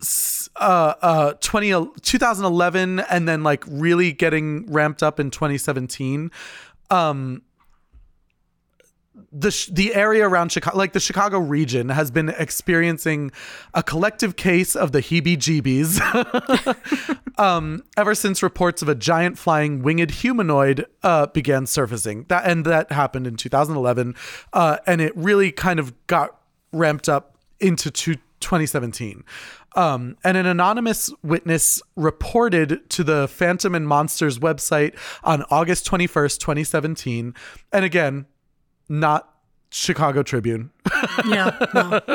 s- 0.00 0.48
uh, 0.56 0.94
uh, 1.00 1.32
20, 1.40 1.70
2011, 2.02 3.00
and 3.00 3.28
then 3.28 3.42
like 3.42 3.64
really 3.66 4.12
getting 4.12 4.70
ramped 4.70 5.02
up 5.02 5.20
in 5.20 5.30
2017. 5.30 6.30
Um, 6.90 7.42
the 9.32 9.68
the 9.72 9.94
area 9.94 10.26
around 10.26 10.52
Chicago, 10.52 10.76
like 10.76 10.92
the 10.92 11.00
Chicago 11.00 11.38
region, 11.38 11.88
has 11.90 12.10
been 12.10 12.28
experiencing 12.30 13.30
a 13.74 13.82
collective 13.82 14.36
case 14.36 14.74
of 14.76 14.92
the 14.92 15.00
heebie-jeebies 15.00 16.00
um, 17.38 17.82
ever 17.96 18.14
since 18.14 18.42
reports 18.42 18.82
of 18.82 18.88
a 18.88 18.94
giant 18.94 19.38
flying 19.38 19.82
winged 19.82 20.10
humanoid 20.10 20.86
uh, 21.02 21.26
began 21.26 21.66
surfacing. 21.66 22.24
That 22.28 22.44
and 22.44 22.64
that 22.66 22.92
happened 22.92 23.26
in 23.26 23.36
2011, 23.36 24.14
uh, 24.52 24.78
and 24.86 25.00
it 25.00 25.16
really 25.16 25.52
kind 25.52 25.78
of 25.78 25.94
got 26.06 26.38
ramped 26.72 27.08
up 27.08 27.36
into 27.60 27.90
two, 27.90 28.16
2017. 28.40 29.24
Um, 29.76 30.16
and 30.24 30.36
an 30.36 30.46
anonymous 30.46 31.12
witness 31.22 31.80
reported 31.94 32.88
to 32.90 33.04
the 33.04 33.28
Phantom 33.28 33.74
and 33.74 33.86
Monsters 33.86 34.38
website 34.38 34.96
on 35.22 35.44
August 35.50 35.86
21st, 35.86 36.38
2017. 36.38 37.34
And 37.72 37.84
again, 37.84 38.26
not 38.90 39.32
Chicago 39.70 40.22
Tribune. 40.22 40.70
Yeah. 41.26 41.56
No. 41.74 42.00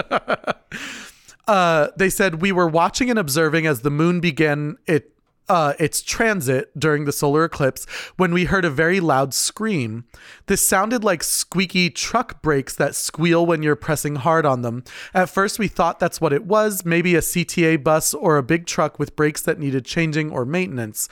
Uh, 1.47 1.89
they 1.95 2.09
said 2.09 2.41
we 2.41 2.51
were 2.51 2.67
watching 2.67 3.07
and 3.07 3.19
observing 3.19 3.67
as 3.67 3.81
the 3.81 3.91
moon 3.91 4.19
began 4.19 4.77
it 4.87 5.15
uh, 5.47 5.73
its 5.77 6.01
transit 6.01 6.71
during 6.77 7.05
the 7.05 7.11
solar 7.11 7.43
eclipse 7.45 7.85
when 8.17 8.33
we 8.33 8.45
heard 8.45 8.65
a 8.65 8.69
very 8.69 8.99
loud 8.99 9.33
scream. 9.33 10.05
This 10.47 10.67
sounded 10.67 11.03
like 11.03 11.23
squeaky 11.23 11.89
truck 11.89 12.41
brakes 12.41 12.75
that 12.75 12.95
squeal 12.95 13.45
when 13.45 13.61
you're 13.61 13.75
pressing 13.75 14.15
hard 14.15 14.45
on 14.45 14.63
them. 14.63 14.83
At 15.13 15.29
first, 15.29 15.59
we 15.59 15.67
thought 15.67 15.99
that's 15.99 16.19
what 16.19 16.33
it 16.33 16.45
was 16.45 16.83
maybe 16.83 17.15
a 17.15 17.19
CTA 17.19 17.83
bus 17.83 18.13
or 18.13 18.37
a 18.37 18.43
big 18.43 18.65
truck 18.65 18.97
with 18.97 19.15
brakes 19.15 19.41
that 19.43 19.59
needed 19.59 19.85
changing 19.85 20.31
or 20.31 20.45
maintenance. 20.45 21.07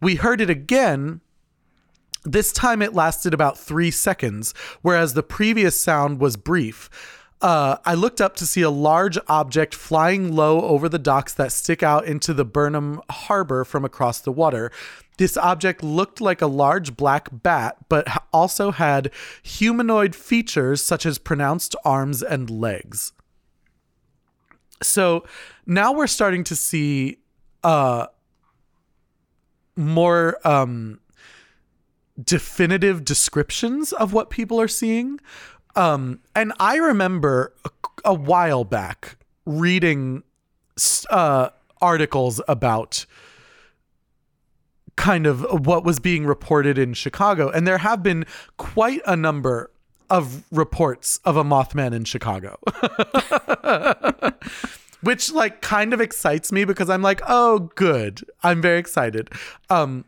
We 0.00 0.16
heard 0.16 0.40
it 0.40 0.50
again. 0.50 1.20
This 2.22 2.52
time 2.52 2.82
it 2.82 2.94
lasted 2.94 3.32
about 3.32 3.58
three 3.58 3.90
seconds, 3.90 4.52
whereas 4.82 5.14
the 5.14 5.22
previous 5.22 5.80
sound 5.80 6.20
was 6.20 6.36
brief. 6.36 6.90
Uh, 7.40 7.78
I 7.86 7.94
looked 7.94 8.20
up 8.20 8.36
to 8.36 8.46
see 8.46 8.60
a 8.60 8.68
large 8.70 9.16
object 9.26 9.74
flying 9.74 10.34
low 10.34 10.60
over 10.60 10.90
the 10.90 10.98
docks 10.98 11.32
that 11.34 11.52
stick 11.52 11.82
out 11.82 12.04
into 12.04 12.34
the 12.34 12.44
Burnham 12.44 13.00
harbor 13.10 13.64
from 13.64 13.84
across 13.84 14.20
the 14.20 14.32
water. 14.32 14.70
This 15.16 15.38
object 15.38 15.82
looked 15.82 16.20
like 16.20 16.42
a 16.42 16.46
large 16.46 16.96
black 16.96 17.28
bat, 17.32 17.76
but 17.88 18.06
also 18.32 18.72
had 18.72 19.10
humanoid 19.42 20.14
features 20.14 20.82
such 20.82 21.06
as 21.06 21.18
pronounced 21.18 21.74
arms 21.82 22.22
and 22.22 22.50
legs. 22.50 23.12
So 24.82 25.24
now 25.66 25.92
we're 25.92 26.06
starting 26.06 26.44
to 26.44 26.56
see 26.56 27.18
uh, 27.64 28.06
more 29.76 30.38
um, 30.46 31.00
definitive 32.24 33.04
descriptions 33.04 33.92
of 33.92 34.12
what 34.12 34.30
people 34.30 34.60
are 34.60 34.68
seeing. 34.68 35.20
Um, 35.76 36.20
and 36.34 36.52
I 36.58 36.76
remember 36.76 37.52
a, 37.64 37.70
a 38.04 38.14
while 38.14 38.64
back 38.64 39.16
reading 39.46 40.22
uh, 41.10 41.50
articles 41.80 42.40
about 42.48 43.06
kind 44.96 45.26
of 45.26 45.66
what 45.66 45.84
was 45.84 45.98
being 45.98 46.26
reported 46.26 46.76
in 46.76 46.92
Chicago. 46.92 47.48
And 47.50 47.66
there 47.66 47.78
have 47.78 48.02
been 48.02 48.26
quite 48.58 49.00
a 49.06 49.16
number 49.16 49.70
of 50.10 50.44
reports 50.50 51.20
of 51.24 51.36
a 51.36 51.44
Mothman 51.44 51.94
in 51.94 52.04
Chicago. 52.04 52.58
Which 55.02 55.32
like 55.32 55.62
kind 55.62 55.94
of 55.94 56.00
excites 56.02 56.52
me 56.52 56.66
because 56.66 56.90
I'm 56.90 57.00
like, 57.00 57.22
oh 57.26 57.70
good. 57.76 58.20
I'm 58.42 58.60
very 58.60 58.78
excited. 58.78 59.30
Um 59.70 60.04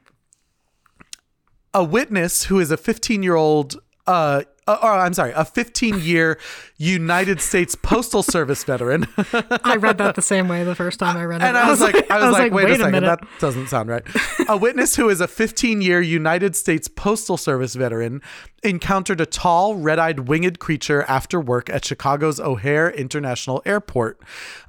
a 1.75 1.83
witness 1.83 2.45
who 2.45 2.61
is 2.61 2.71
a 2.71 2.77
15 2.77 3.23
year 3.23 3.35
old 3.35 3.81
uh 4.07 4.43
uh, 4.67 4.79
or 4.81 4.91
I'm 4.93 5.13
sorry, 5.13 5.33
a 5.35 5.45
15 5.45 6.01
year 6.01 6.39
United 6.77 7.41
States 7.41 7.75
Postal 7.75 8.23
Service 8.23 8.63
veteran. 8.63 9.09
I 9.65 9.77
read 9.77 9.99
that 9.99 10.15
the 10.15 10.23
same 10.23 10.47
way 10.47 10.63
the 10.63 10.77
first 10.77 11.01
time 11.01 11.17
I 11.17 11.25
read 11.25 11.43
it. 11.43 11.45
And 11.45 11.59
I 11.59 11.69
was 11.69 11.81
like, 11.81 12.09
I 12.11 12.25
was, 12.25 12.33
like, 12.33 12.53
wait, 12.53 12.71
a 12.71 12.77
second, 12.77 12.93
minute. 12.93 13.21
that 13.21 13.29
doesn't 13.41 13.67
sound 13.69 13.89
right. 13.89 14.05
a 14.49 14.57
witness 14.57 14.95
who 14.95 15.09
is 15.09 15.21
a 15.21 15.27
15 15.27 15.83
year 15.83 16.01
United 16.01 16.55
States 16.55 16.87
Postal 16.87 17.37
Service 17.37 17.75
veteran 17.75 18.23
encountered 18.63 19.21
a 19.21 19.27
tall, 19.27 19.75
red 19.75 19.99
eyed 19.99 20.29
winged 20.29 20.61
creature 20.61 21.03
after 21.09 21.41
work 21.41 21.69
at 21.69 21.85
Chicago's 21.85 22.39
O'Hare 22.39 22.89
International 22.91 23.63
Airport. 23.67 24.21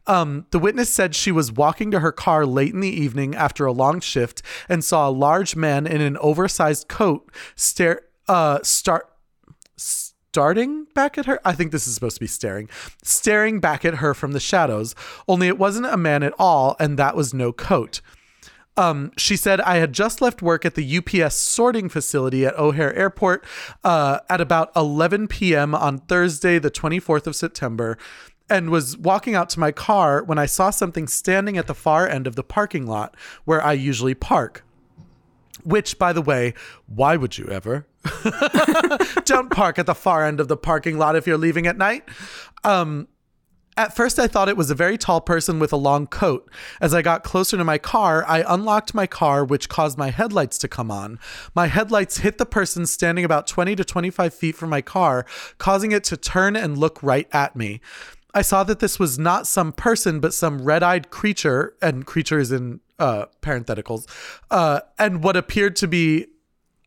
Um, 0.07 0.47
the 0.49 0.57
witness 0.57 0.91
said 0.91 1.13
she 1.13 1.31
was 1.31 1.51
walking 1.51 1.91
to 1.91 1.99
her 1.99 2.11
car 2.11 2.47
late 2.47 2.73
in 2.73 2.79
the 2.79 2.89
evening 2.89 3.35
after 3.35 3.67
a 3.67 3.71
long 3.71 3.99
shift 3.99 4.41
and 4.67 4.83
saw 4.83 5.07
a 5.07 5.11
large 5.11 5.55
man 5.55 5.85
in 5.85 6.01
an 6.01 6.17
oversized 6.17 6.87
coat 6.87 7.31
stare, 7.55 8.01
uh, 8.27 8.59
start, 8.63 9.12
starting 10.33 10.85
back 10.95 11.15
at 11.19 11.27
her. 11.27 11.39
I 11.45 11.53
think 11.53 11.71
this 11.71 11.85
is 11.87 11.93
supposed 11.93 12.15
to 12.15 12.19
be 12.19 12.25
staring, 12.25 12.67
staring 13.03 13.59
back 13.59 13.85
at 13.85 13.97
her 13.97 14.15
from 14.15 14.31
the 14.31 14.39
shadows. 14.39 14.95
Only 15.27 15.47
it 15.47 15.59
wasn't 15.59 15.85
a 15.85 15.95
man 15.95 16.23
at 16.23 16.33
all, 16.39 16.75
and 16.79 16.97
that 16.97 17.15
was 17.15 17.35
no 17.35 17.53
coat. 17.53 18.01
Um, 18.75 19.11
she 19.15 19.35
said, 19.35 19.61
I 19.61 19.75
had 19.77 19.93
just 19.93 20.21
left 20.21 20.41
work 20.41 20.65
at 20.65 20.73
the 20.73 20.97
UPS 20.97 21.35
sorting 21.35 21.87
facility 21.87 22.47
at 22.47 22.57
O'Hare 22.57 22.95
Airport 22.95 23.45
uh, 23.83 24.21
at 24.27 24.41
about 24.41 24.71
11 24.75 25.27
p.m. 25.27 25.75
on 25.75 25.99
Thursday, 25.99 26.57
the 26.57 26.71
24th 26.71 27.27
of 27.27 27.35
September, 27.35 27.95
and 28.49 28.71
was 28.71 28.97
walking 28.97 29.35
out 29.35 29.51
to 29.51 29.59
my 29.59 29.71
car 29.71 30.23
when 30.23 30.39
I 30.39 30.47
saw 30.47 30.71
something 30.71 31.07
standing 31.07 31.59
at 31.59 31.67
the 31.67 31.75
far 31.75 32.09
end 32.09 32.25
of 32.25 32.35
the 32.35 32.43
parking 32.43 32.87
lot 32.87 33.15
where 33.45 33.63
I 33.63 33.73
usually 33.73 34.15
park. 34.15 34.65
Which, 35.63 35.99
by 35.99 36.11
the 36.11 36.23
way, 36.23 36.55
why 36.87 37.17
would 37.17 37.37
you 37.37 37.45
ever? 37.49 37.85
Don't 39.25 39.49
park 39.49 39.79
at 39.79 39.85
the 39.85 39.95
far 39.95 40.25
end 40.25 40.39
of 40.39 40.47
the 40.47 40.57
parking 40.57 40.97
lot 40.97 41.15
if 41.15 41.25
you're 41.27 41.37
leaving 41.37 41.67
at 41.67 41.77
night. 41.77 42.03
Um, 42.63 43.07
at 43.75 43.95
first, 43.95 44.19
I 44.19 44.27
thought 44.27 44.49
it 44.49 44.57
was 44.57 44.69
a 44.69 44.75
very 44.75 44.97
tall 44.97 45.19
person 45.19 45.57
with 45.57 45.73
a 45.73 45.77
long 45.77 46.05
coat. 46.05 46.49
As 46.79 46.93
I 46.93 47.01
got 47.01 47.23
closer 47.23 47.57
to 47.57 47.63
my 47.63 47.79
car, 47.79 48.23
I 48.27 48.43
unlocked 48.47 48.93
my 48.93 49.07
car, 49.07 49.43
which 49.43 49.67
caused 49.67 49.97
my 49.97 50.11
headlights 50.11 50.59
to 50.59 50.67
come 50.67 50.91
on. 50.91 51.19
My 51.55 51.67
headlights 51.67 52.17
hit 52.19 52.37
the 52.37 52.45
person 52.45 52.85
standing 52.85 53.25
about 53.25 53.47
20 53.47 53.75
to 53.75 53.83
25 53.83 54.33
feet 54.33 54.55
from 54.55 54.69
my 54.69 54.81
car, 54.81 55.25
causing 55.57 55.91
it 55.91 56.03
to 56.05 56.17
turn 56.17 56.55
and 56.55 56.77
look 56.77 57.01
right 57.01 57.27
at 57.31 57.55
me. 57.55 57.81
I 58.35 58.41
saw 58.41 58.63
that 58.63 58.79
this 58.79 58.99
was 58.99 59.17
not 59.17 59.47
some 59.47 59.71
person, 59.71 60.19
but 60.19 60.33
some 60.33 60.63
red 60.63 60.83
eyed 60.83 61.09
creature, 61.09 61.75
and 61.81 62.05
creatures 62.05 62.51
in 62.51 62.79
uh, 62.99 63.25
parentheticals, 63.41 64.07
uh, 64.51 64.81
and 64.99 65.23
what 65.23 65.35
appeared 65.35 65.75
to 65.77 65.87
be 65.87 66.27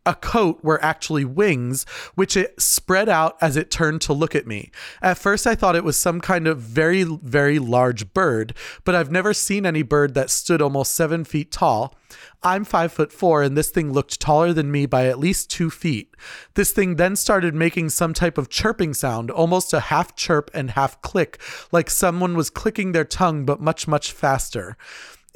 a 0.06 0.14
coat 0.14 0.62
were 0.62 0.82
actually 0.82 1.24
wings, 1.24 1.84
which 2.14 2.36
it 2.36 2.60
spread 2.60 3.08
out 3.08 3.36
as 3.40 3.56
it 3.56 3.70
turned 3.70 4.00
to 4.02 4.12
look 4.12 4.34
at 4.34 4.46
me. 4.46 4.70
At 5.02 5.18
first, 5.18 5.46
I 5.46 5.54
thought 5.54 5.76
it 5.76 5.84
was 5.84 5.96
some 5.96 6.20
kind 6.20 6.46
of 6.46 6.58
very, 6.58 7.02
very 7.02 7.58
large 7.58 8.14
bird, 8.14 8.54
but 8.84 8.94
I've 8.94 9.10
never 9.10 9.34
seen 9.34 9.66
any 9.66 9.82
bird 9.82 10.14
that 10.14 10.30
stood 10.30 10.62
almost 10.62 10.94
seven 10.94 11.24
feet 11.24 11.50
tall. 11.50 11.94
I'm 12.42 12.64
five 12.64 12.92
foot 12.92 13.12
four, 13.12 13.42
and 13.42 13.56
this 13.56 13.70
thing 13.70 13.92
looked 13.92 14.20
taller 14.20 14.52
than 14.52 14.70
me 14.70 14.86
by 14.86 15.06
at 15.06 15.18
least 15.18 15.50
two 15.50 15.70
feet. 15.70 16.14
This 16.54 16.70
thing 16.70 16.94
then 16.94 17.16
started 17.16 17.54
making 17.54 17.90
some 17.90 18.14
type 18.14 18.38
of 18.38 18.48
chirping 18.48 18.94
sound, 18.94 19.30
almost 19.30 19.72
a 19.72 19.80
half 19.80 20.14
chirp 20.14 20.50
and 20.54 20.70
half 20.70 21.02
click, 21.02 21.40
like 21.72 21.90
someone 21.90 22.36
was 22.36 22.48
clicking 22.48 22.92
their 22.92 23.04
tongue, 23.04 23.44
but 23.44 23.60
much, 23.60 23.88
much 23.88 24.12
faster. 24.12 24.76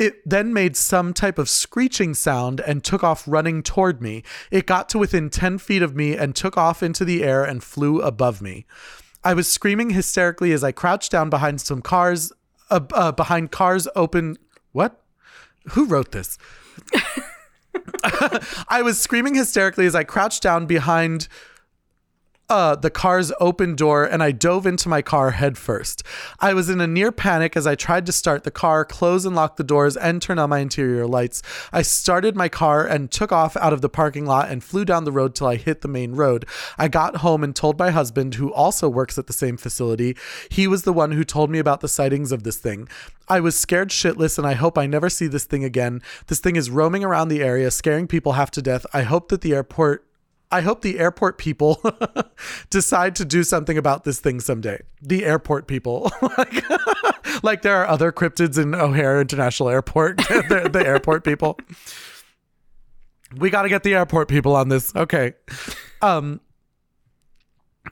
It 0.01 0.29
then 0.29 0.55
made 0.55 0.79
some 0.79 1.13
type 1.13 1.39
of 1.39 1.51
screeching 1.51 2.15
sound 2.15 2.59
and 2.61 2.83
took 2.83 3.05
off 3.05 3.23
running 3.27 3.63
toward 3.63 4.01
me. 4.01 4.23
It 4.51 4.65
got 4.65 4.89
to 4.89 4.99
within 4.99 5.29
10 5.29 5.59
feet 5.59 5.83
of 5.83 5.95
me 5.95 6.17
and 6.17 6.35
took 6.35 6.57
off 6.57 6.83
into 6.83 7.05
the 7.05 7.23
air 7.23 7.45
and 7.45 7.63
flew 7.63 8.01
above 8.01 8.41
me. 8.41 8.65
I 9.23 9.35
was 9.35 9.47
screaming 9.47 9.91
hysterically 9.91 10.53
as 10.53 10.65
I 10.65 10.73
crouched 10.73 11.13
down 11.13 11.29
behind 11.29 11.61
some 11.61 11.83
cars, 11.83 12.33
uh, 12.71 12.81
uh, 12.95 13.13
behind 13.13 13.51
cars 13.51 13.87
open. 13.95 14.39
What? 14.73 15.05
Who 15.73 15.85
wrote 15.85 16.13
this? 16.13 16.39
I 18.69 18.83
was 18.83 18.99
screaming 18.99 19.35
hysterically 19.35 19.87
as 19.87 19.95
I 19.95 20.05
crouched 20.05 20.43
down 20.43 20.67
behind 20.67 21.29
uh, 22.51 22.75
the 22.75 22.91
car's 22.91 23.33
open 23.39 23.77
door 23.77 24.05
and 24.05 24.23
I 24.23 24.33
dove 24.33 24.67
into 24.67 24.89
my 24.89 25.03
car 25.03 25.31
headfirst. 25.31 26.03
I 26.41 26.53
was 26.53 26.69
in 26.69 26.81
a 26.81 26.87
near 26.87 27.13
panic 27.13 27.57
as 27.57 27.65
I 27.65 27.77
tried 27.77 28.07
to 28.07 28.13
start 28.13 28.43
the 28.43 28.51
car, 28.51 28.85
close 28.85 29.25
and 29.25 29.37
lock 29.37 29.57
the 29.57 29.63
doors, 29.63 29.97
and 29.97 30.21
turn 30.21 30.41
on 30.41 30.51
my 30.51 30.59
interior 30.59 31.07
lights. 31.07 31.43
I 31.73 31.83
started 31.83 32.35
my 32.35 32.49
car 32.49 32.85
and 32.85 33.11
took 33.11 33.31
off 33.31 33.57
out 33.57 33.73
of 33.73 33.83
the 33.83 33.89
parking 33.89 34.27
lot 34.27 34.51
and 34.51 34.65
flew 34.65 34.85
down 34.85 35.05
the 35.05 35.13
road 35.13 35.37
till 35.37 35.47
I 35.47 35.57
hit 35.57 35.83
the 35.83 35.89
main 35.89 36.13
road. 36.13 36.45
I 36.77 36.89
got 36.89 37.19
home 37.19 37.45
and 37.45 37.55
told 37.55 37.79
my 37.79 37.91
husband, 37.91 38.35
who 38.35 38.53
also 38.53 38.89
works 38.89 39.17
at 39.17 39.29
the 39.29 39.33
same 39.33 39.57
facility, 39.57 40.17
he 40.51 40.67
was 40.67 40.83
the 40.83 40.93
one 40.93 41.13
who 41.13 41.23
told 41.23 41.51
me 41.51 41.61
about 41.61 41.81
the 41.81 41.89
sightings 41.89 42.33
of 42.33 42.43
this 42.43 42.57
thing. 42.57 42.89
I 43.29 43.39
was 43.39 43.57
scared 43.57 43.91
shitless 43.91 44.39
and 44.39 44.47
I 44.47 44.55
hope 44.55 44.77
I 44.77 44.87
never 44.87 45.09
see 45.09 45.29
this 45.29 45.45
thing 45.45 45.63
again. 45.63 46.03
This 46.27 46.41
thing 46.41 46.57
is 46.57 46.69
roaming 46.69 47.05
around 47.05 47.29
the 47.29 47.43
area, 47.43 47.71
scaring 47.71 48.09
people 48.09 48.33
half 48.33 48.51
to 48.53 48.63
death. 48.63 48.85
I 48.93 49.03
hope 49.03 49.29
that 49.29 49.43
the 49.43 49.55
airport 49.55 50.05
I 50.53 50.63
hope 50.63 50.83
the 50.83 50.99
airport 50.99 51.39
people 51.39 51.81
decide 52.71 53.15
to 53.17 53.25
do 53.25 53.45
something 53.45 53.79
about 53.79 54.05
this 54.05 54.19
thing 54.21 54.41
someday. 54.41 54.83
The 55.01 55.25
airport 55.25 55.69
people. 55.69 56.11
like, 56.39 56.65
like 57.43 57.63
there 57.63 57.77
are 57.77 57.87
other 57.87 58.11
cryptids 58.11 58.61
in 58.61 58.75
O'Hare 58.75 59.21
International 59.21 59.69
Airport. 59.69 60.19
the, 60.19 60.69
the 60.73 60.85
airport 60.85 61.25
people. 61.25 61.59
We 63.37 63.51
got 63.51 63.63
to 63.63 63.69
get 63.69 63.85
the 63.85 63.95
airport 63.95 64.29
people 64.29 64.57
on 64.57 64.69
this. 64.69 64.95
Okay. 64.97 65.35
Um 66.03 66.41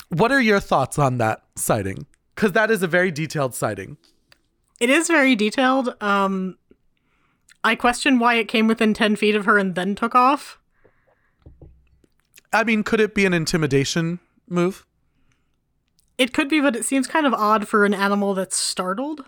what 0.09 0.33
are 0.33 0.41
your 0.41 0.61
thoughts 0.61 0.99
on 0.99 1.19
that 1.19 1.45
sighting? 1.57 2.07
Cuz 2.35 2.53
that 2.53 2.71
is 2.71 2.83
a 2.83 2.87
very 2.87 3.11
detailed 3.11 3.55
sighting. 3.55 3.97
It 4.81 4.91
is 4.91 5.09
very 5.09 5.35
detailed. 5.35 5.95
Um, 6.01 6.57
I 7.65 7.75
question 7.75 8.19
why 8.19 8.35
it 8.35 8.47
came 8.47 8.69
within 8.69 8.95
10 8.95 9.17
feet 9.17 9.35
of 9.35 9.45
her 9.45 9.59
and 9.59 9.75
then 9.75 9.95
took 9.95 10.15
off. 10.15 10.59
I 12.53 12.65
mean, 12.65 12.83
could 12.83 13.01
it 13.01 13.15
be 13.15 13.25
an 13.27 13.35
intimidation 13.35 14.21
move? 14.49 14.85
It 16.17 16.33
could 16.33 16.49
be, 16.49 16.61
but 16.61 16.75
it 16.75 16.85
seems 16.85 17.07
kind 17.07 17.27
of 17.27 17.35
odd 17.35 17.69
for 17.69 17.85
an 17.85 17.95
animal 17.95 18.35
that's 18.35 18.57
startled. 18.57 19.25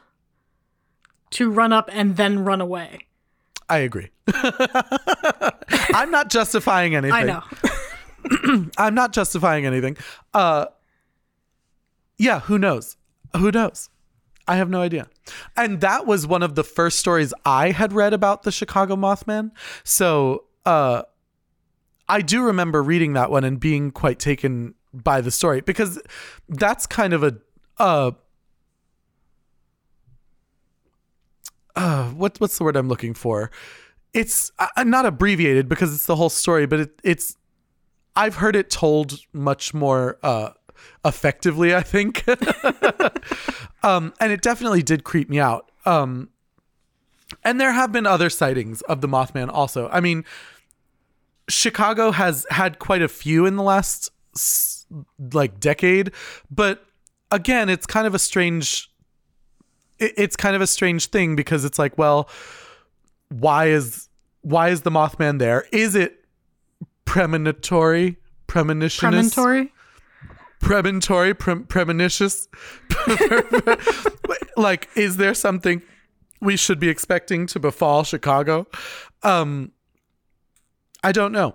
to 1.33 1.49
run 1.51 1.73
up 1.73 1.89
and 1.93 2.17
then 2.17 2.41
run 2.45 2.61
away. 2.61 3.07
I 3.69 3.79
agree. 3.79 4.11
I'm 5.95 6.11
not 6.11 6.29
justifying 6.29 6.97
anything. 6.97 7.13
I 7.13 7.23
know. 7.23 8.67
I'm 8.79 8.95
not 8.97 9.13
justifying 9.13 9.65
anything. 9.65 9.97
Uh 10.35 10.67
yeah, 12.19 12.41
who 12.41 12.59
knows? 12.59 12.97
Who 13.37 13.51
knows? 13.53 13.89
I 14.49 14.57
have 14.57 14.69
no 14.69 14.81
idea. 14.81 15.07
And 15.57 15.81
that 15.83 16.05
was 16.07 16.27
one 16.27 16.43
of 16.43 16.57
the 16.57 16.65
first 16.65 16.99
stories 16.99 17.33
I 17.45 17.71
had 17.71 17.93
read 17.93 18.13
about 18.13 18.43
the 18.43 18.51
Chicago 18.51 18.97
Mothman. 18.97 19.53
So, 19.85 20.45
uh 20.67 21.03
I 22.11 22.23
do 22.23 22.43
remember 22.43 22.83
reading 22.83 23.13
that 23.13 23.31
one 23.31 23.45
and 23.45 23.61
being 23.61 23.93
quite 23.93 24.19
taken 24.19 24.75
by 24.93 25.21
the 25.21 25.31
story 25.31 25.61
because 25.61 26.03
that's 26.49 26.85
kind 26.85 27.13
of 27.13 27.23
a 27.23 27.37
uh 27.79 28.11
uh 31.77 32.09
what 32.09 32.39
what's 32.41 32.59
the 32.59 32.65
word 32.65 32.77
I'm 32.77 32.89
looking 32.89 33.15
for? 33.15 33.53
It's 34.13 34.51
uh, 34.59 34.83
not 34.83 35.07
abbreviated 35.07 35.69
because 35.69 35.95
it's 35.95 36.07
the 36.07 36.17
whole 36.17 36.31
story, 36.31 36.67
but 36.67 36.81
it, 36.81 37.01
it's 37.05 37.37
I've 38.17 38.35
heard 38.35 38.57
it 38.57 38.71
told 38.71 39.21
much 39.33 39.73
more 39.73 40.19
uh, 40.25 40.51
effectively, 41.05 41.77
I 41.77 41.83
think. 41.83 42.25
um, 43.85 44.13
and 44.19 44.33
it 44.33 44.43
definitely 44.43 44.83
did 44.83 45.05
creep 45.05 45.31
me 45.31 45.39
out. 45.39 45.71
Um, 45.87 46.31
and 47.45 47.61
there 47.61 47.71
have 47.71 47.93
been 47.93 48.07
other 48.07 48.29
sightings 48.29 48.83
of 48.83 49.01
the 49.01 49.07
Mothman 49.07 49.49
also. 49.49 49.89
I 49.91 50.01
mean, 50.01 50.25
Chicago 51.51 52.11
has 52.11 52.47
had 52.51 52.79
quite 52.79 53.03
a 53.03 53.09
few 53.09 53.47
in 53.47 53.57
the 53.57 53.63
last 53.63 54.11
like 55.33 55.61
decade, 55.61 56.13
but 56.51 56.85
again, 57.31 57.69
it's 57.69 57.87
kind 57.87 58.07
of 58.07 58.15
a 58.15 58.19
strange 58.19 58.91
it's 59.99 60.35
kind 60.35 60.57
of 60.57 60.63
a 60.63 60.67
strange 60.67 61.09
thing 61.09 61.37
because 61.37 61.65
it's 61.65 61.79
like, 61.79 61.99
well, 61.99 62.29
why 63.29 63.67
is 63.67 64.09
why 64.43 64.71
is 64.71 64.83
the 64.83 64.91
Mothman 64.91 65.39
there? 65.39 65.67
Is 65.73 65.95
it 65.95 66.25
premonitory, 67.05 68.17
premonitionous, 68.47 69.35
Premonitory? 69.35 69.71
premonitory, 70.61 71.39
pre- 71.39 71.55
premonitious? 71.57 72.49
like, 74.57 74.89
is 74.97 75.19
there 75.19 75.35
something 75.35 75.83
we 76.41 76.57
should 76.57 76.81
be 76.81 76.89
expecting 76.89 77.47
to 77.49 77.61
befall 77.61 78.05
Chicago? 78.05 78.67
Um, 79.23 79.73
I 81.03 81.13
don't 81.13 81.33
know. 81.33 81.55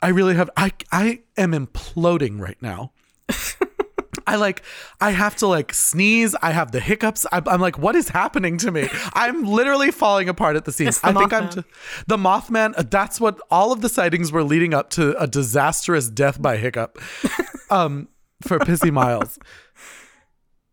I 0.00 0.08
really 0.08 0.34
have. 0.34 0.50
I 0.56 0.72
I 0.92 1.20
am 1.36 1.52
imploding 1.52 2.40
right 2.40 2.60
now. 2.60 2.92
I 4.26 4.36
like, 4.36 4.62
I 5.00 5.12
have 5.12 5.36
to 5.36 5.46
like 5.46 5.72
sneeze. 5.72 6.36
I 6.42 6.50
have 6.52 6.70
the 6.70 6.80
hiccups. 6.80 7.24
I'm, 7.32 7.48
I'm 7.48 7.62
like, 7.62 7.78
what 7.78 7.96
is 7.96 8.10
happening 8.10 8.58
to 8.58 8.70
me? 8.70 8.86
I'm 9.14 9.44
literally 9.44 9.90
falling 9.90 10.28
apart 10.28 10.54
at 10.54 10.66
the 10.66 10.72
seams. 10.72 11.00
The 11.00 11.08
I 11.08 11.12
think 11.14 11.32
I'm 11.32 11.48
t- 11.48 11.62
the 12.06 12.18
Mothman. 12.18 12.74
uh, 12.76 12.82
That's 12.90 13.22
what 13.22 13.40
all 13.50 13.72
of 13.72 13.80
the 13.80 13.88
sightings 13.88 14.30
were 14.30 14.42
leading 14.44 14.74
up 14.74 14.90
to 14.90 15.18
a 15.18 15.26
disastrous 15.26 16.10
death 16.10 16.40
by 16.42 16.56
hiccup. 16.58 16.98
Um, 17.70 18.08
for 18.40 18.58
Pissy 18.60 18.90
Miles. 18.90 19.38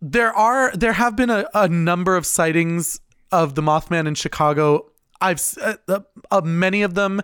There 0.02 0.32
are 0.34 0.72
there 0.74 0.94
have 0.94 1.18
been 1.18 1.30
a, 1.30 1.46
a 1.54 1.68
number 1.68 2.16
of 2.16 2.26
sightings 2.26 3.02
of 3.34 3.56
the 3.56 3.62
Mothman 3.62 4.08
in 4.08 4.16
Chicago. 4.16 4.92
I've 5.20 5.42
uh, 5.62 5.76
uh, 5.90 6.00
uh, 6.32 6.42
many 6.42 6.84
of 6.84 6.94
them 6.94 7.22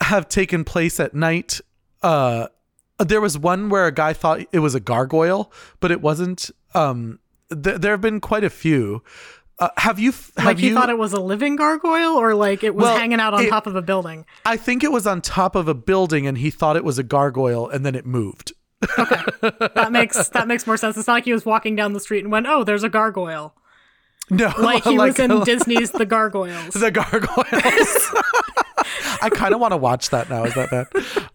have 0.00 0.28
taken 0.28 0.64
place 0.64 0.98
at 1.00 1.14
night. 1.14 1.60
Uh, 2.02 2.48
there 2.98 3.20
was 3.20 3.38
one 3.38 3.68
where 3.68 3.86
a 3.86 3.92
guy 3.92 4.12
thought 4.12 4.40
it 4.52 4.58
was 4.60 4.74
a 4.74 4.80
gargoyle, 4.80 5.52
but 5.80 5.90
it 5.90 6.00
wasn't. 6.00 6.50
Um, 6.74 7.18
th- 7.50 7.80
there 7.80 7.92
have 7.92 8.00
been 8.00 8.20
quite 8.20 8.44
a 8.44 8.50
few. 8.50 9.02
Uh, 9.58 9.68
have 9.76 9.98
you? 9.98 10.10
f- 10.10 10.30
Have 10.38 10.46
Like 10.46 10.58
he 10.58 10.68
you? 10.68 10.74
thought 10.74 10.88
it 10.88 10.96
was 10.98 11.12
a 11.12 11.20
living 11.20 11.56
gargoyle 11.56 12.16
or 12.16 12.34
like 12.34 12.64
it 12.64 12.74
was 12.74 12.84
Well, 12.84 12.96
hanging 12.96 13.20
out 13.20 13.34
on 13.34 13.44
it- 13.44 13.48
top 13.50 13.66
of 13.66 13.76
a 13.76 13.82
building. 13.82 14.24
I 14.46 14.56
think 14.56 14.82
it 14.82 14.90
was 14.92 15.06
on 15.06 15.20
top 15.20 15.54
of 15.54 15.68
a 15.68 15.74
building, 15.74 16.26
and 16.26 16.38
he 16.38 16.50
thought 16.50 16.76
it 16.76 16.84
was 16.84 16.98
a 16.98 17.02
gargoyle, 17.02 17.68
and 17.68 17.84
then 17.84 17.94
it 17.94 18.06
moved. 18.06 18.52
okay, 18.98 19.20
That 19.74 19.88
makes 19.92 20.28
that 20.30 20.48
makes 20.48 20.66
more 20.66 20.78
sense. 20.78 20.96
It's 20.96 21.06
not 21.06 21.12
like 21.14 21.24
he 21.24 21.32
was 21.34 21.44
walking 21.44 21.76
down 21.76 21.92
the 21.92 22.00
street 22.00 22.22
and 22.24 22.32
went, 22.32 22.46
"Oh, 22.48 22.64
there's 22.64 22.82
a 22.84 22.88
gargoyle." 22.88 23.54
No, 24.30 24.52
Like 24.58 24.84
he 24.84 24.96
was 24.98 25.18
in 25.18 25.40
Disney's 25.44 25.90
The 25.90 26.06
Gargoyles. 26.06 26.72
the 26.74 26.90
gargoyles. 26.90 28.10
I 29.22 29.30
kind 29.30 29.54
of 29.54 29.60
want 29.60 29.72
to 29.72 29.76
watch 29.76 30.10
that 30.10 30.28
now. 30.30 30.44
Is 30.44 30.54
that 30.54 30.70
bad? 30.70 30.86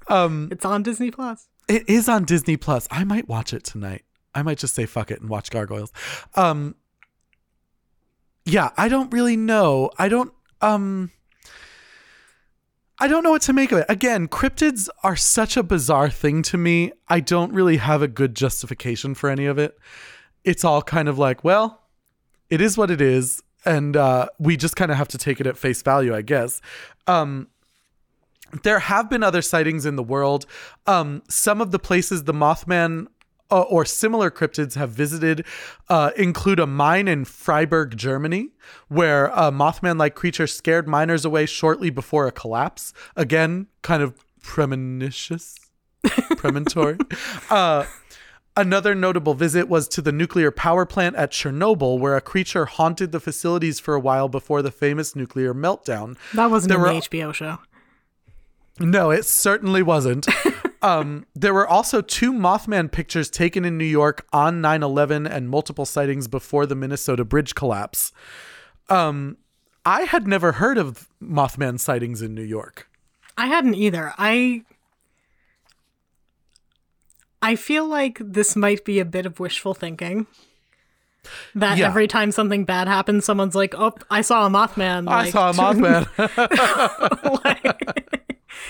Um, 0.08 0.50
It's 0.52 0.66
on 0.66 0.84
Disney 0.84 1.12
Plus. 1.12 1.48
it 1.68 1.88
is 1.90 2.08
on 2.10 2.26
Disney 2.26 2.58
Plus. 2.58 2.88
I 2.92 3.04
might 3.04 3.28
watch 3.28 3.54
it 3.54 3.64
tonight. 3.64 4.04
I 4.34 4.42
might 4.44 4.58
just 4.58 4.76
say 4.76 4.86
fuck 4.86 5.12
it 5.12 5.22
and 5.22 5.30
watch 5.30 5.50
Gargoyles. 5.50 5.92
Um, 6.36 6.76
yeah, 8.46 8.70
I 8.78 8.90
don't 8.90 9.12
really 9.12 9.38
know. 9.38 9.90
I 9.98 10.10
don't. 10.10 10.32
Um, 10.62 11.12
I 13.00 13.08
don't 13.08 13.24
know 13.24 13.32
what 13.32 13.42
to 13.44 13.54
make 13.54 13.72
of 13.72 13.80
it. 13.80 13.86
Again, 13.90 14.28
cryptids 14.28 14.88
are 15.04 15.16
such 15.18 15.58
a 15.58 15.64
bizarre 15.64 16.10
thing 16.10 16.42
to 16.44 16.58
me. 16.58 16.92
I 17.10 17.20
don't 17.20 17.52
really 17.54 17.78
have 17.78 18.02
a 18.02 18.08
good 18.08 18.36
justification 18.36 19.16
for 19.16 19.30
any 19.30 19.46
of 19.48 19.58
it. 19.58 19.78
It's 20.46 20.64
all 20.64 20.82
kind 20.82 21.10
of 21.10 21.18
like, 21.18 21.44
well, 21.44 21.82
it 22.50 22.62
is 22.62 22.78
what 22.78 22.90
it 22.92 23.02
is, 23.02 23.42
and 23.66 23.98
uh, 23.98 24.28
we 24.40 24.56
just 24.56 24.76
kind 24.76 24.92
of 24.92 24.98
have 24.98 25.08
to 25.10 25.18
take 25.18 25.42
it 25.42 25.48
at 25.48 25.58
face 25.58 25.82
value, 25.82 26.16
I 26.16 26.22
guess. 26.22 26.62
Um, 27.08 27.48
there 28.64 28.80
have 28.80 29.10
been 29.10 29.24
other 29.24 29.42
sightings 29.42 29.86
in 29.86 29.96
the 29.96 30.04
world. 30.04 30.46
Um, 30.88 31.24
some 31.30 31.62
of 31.62 31.72
the 31.72 31.80
places 31.80 32.24
the 32.24 32.34
Mothman 32.34 33.08
uh, 33.52 33.62
or 33.62 33.86
similar 33.86 34.32
cryptids 34.32 34.76
have 34.76 34.90
visited 34.90 35.46
uh, 35.90 36.12
include 36.18 36.60
a 36.60 36.66
mine 36.66 37.08
in 37.08 37.26
Freiburg, 37.26 37.96
Germany, 37.98 38.50
where 38.88 39.28
a 39.28 39.52
Mothman 39.52 39.98
like 40.00 40.16
creature 40.16 40.48
scared 40.48 40.88
miners 40.88 41.26
away 41.26 41.46
shortly 41.46 41.90
before 41.90 42.26
a 42.28 42.32
collapse. 42.32 42.92
Again, 43.16 43.68
kind 43.84 44.02
of 44.02 44.16
premonitious, 44.42 45.56
premonitory. 46.04 46.98
uh, 47.50 47.86
Another 48.58 48.96
notable 48.96 49.34
visit 49.34 49.68
was 49.68 49.86
to 49.90 50.02
the 50.02 50.14
nuclear 50.14 50.50
power 50.50 50.86
plant 50.86 51.18
at 51.18 51.30
Chernobyl, 51.32 52.00
where 52.00 52.16
a 52.16 52.22
creature 52.22 52.64
haunted 52.66 53.12
the 53.12 53.20
facilities 53.20 53.82
for 53.82 53.96
a 53.96 54.00
while 54.00 54.30
before 54.30 54.62
the 54.62 54.72
famous 54.72 55.14
nuclear 55.14 55.54
meltdown. 55.54 56.16
That 56.34 56.50
wasn't 56.50 56.70
There 56.70 56.78
in 56.78 56.84
were- 56.96 57.02
the 57.02 57.08
HBO 57.10 57.34
show. 57.34 57.58
No, 58.80 59.10
it 59.12 59.24
certainly 59.26 59.82
wasn't. 59.82 60.28
um, 60.82 61.26
there 61.34 61.54
were 61.54 61.68
also 61.68 62.02
two 62.02 62.34
Mothman 62.34 62.92
pictures 62.92 63.30
taken 63.30 63.64
in 63.64 63.78
New 63.78 63.86
York 63.86 64.28
on 64.34 64.60
9 64.62 64.84
11 64.84 65.26
and 65.26 65.50
multiple 65.50 65.86
sightings 65.86 66.28
before 66.28 66.66
the 66.66 66.76
Minnesota 66.76 67.24
bridge 67.24 67.56
collapse. 67.56 68.12
Um, 68.90 69.38
I 69.86 70.02
had 70.02 70.28
never 70.28 70.54
heard 70.54 70.78
of 70.78 71.08
Mothman 71.22 71.80
sightings 71.80 72.22
in 72.22 72.34
New 72.36 72.42
York. 72.44 72.90
I 73.38 73.48
hadn't 73.48 73.76
either. 73.76 74.14
I 74.18 74.64
I 77.42 77.56
feel 77.56 77.88
like 77.88 78.18
this 78.20 78.56
might 78.56 78.84
be 78.86 79.00
a 79.00 79.06
bit 79.06 79.26
of 79.26 79.40
wishful 79.40 79.74
thinking. 79.74 80.26
That 81.54 81.78
Yeah. 81.78 81.88
every 81.88 82.08
time 82.08 82.32
something 82.32 82.66
bad 82.66 82.88
happens, 82.88 83.26
someone's 83.26 83.56
like, 83.56 83.74
"Oh, 83.78 83.94
I 84.10 84.22
saw 84.22 84.46
a 84.46 84.50
Mothman." 84.50 85.08
I 85.10 85.24
like- 85.24 85.32
saw 85.32 85.50
a 85.50 85.54
Mothman. 85.56 86.08
like- 87.46 88.25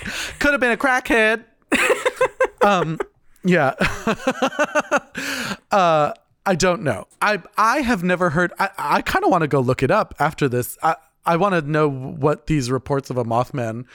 Could 0.40 0.52
have 0.52 0.60
been 0.62 0.72
a 0.72 0.78
crackhead. 0.78 1.44
um, 2.62 3.00
yeah. 3.44 3.74
uh, 5.72 6.14
I 6.46 6.56
don't 6.56 6.84
know. 6.84 7.08
I 7.22 7.42
I 7.58 7.80
have 7.82 8.04
never 8.04 8.30
heard. 8.32 8.54
I, 8.60 8.70
I 8.78 9.02
kind 9.02 9.26
of 9.26 9.32
want 9.32 9.42
to 9.42 9.48
go 9.48 9.60
look 9.60 9.82
it 9.84 9.92
up 9.92 10.14
after 10.20 10.48
this. 10.48 10.78
I 10.84 10.96
I 11.26 11.38
want 11.38 11.54
to 11.56 11.62
know 11.62 11.90
what 11.90 12.48
these 12.48 12.70
reports 12.70 13.10
of 13.10 13.18
a 13.18 13.24
Mothman 13.24 13.86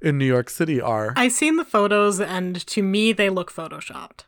in 0.00 0.18
New 0.18 0.24
York 0.26 0.50
City 0.50 0.80
are. 0.80 1.12
I've 1.16 1.32
seen 1.32 1.56
the 1.56 1.64
photos, 1.64 2.20
and 2.20 2.64
to 2.66 2.82
me, 2.82 3.12
they 3.12 3.28
look 3.30 3.52
photoshopped. 3.52 4.20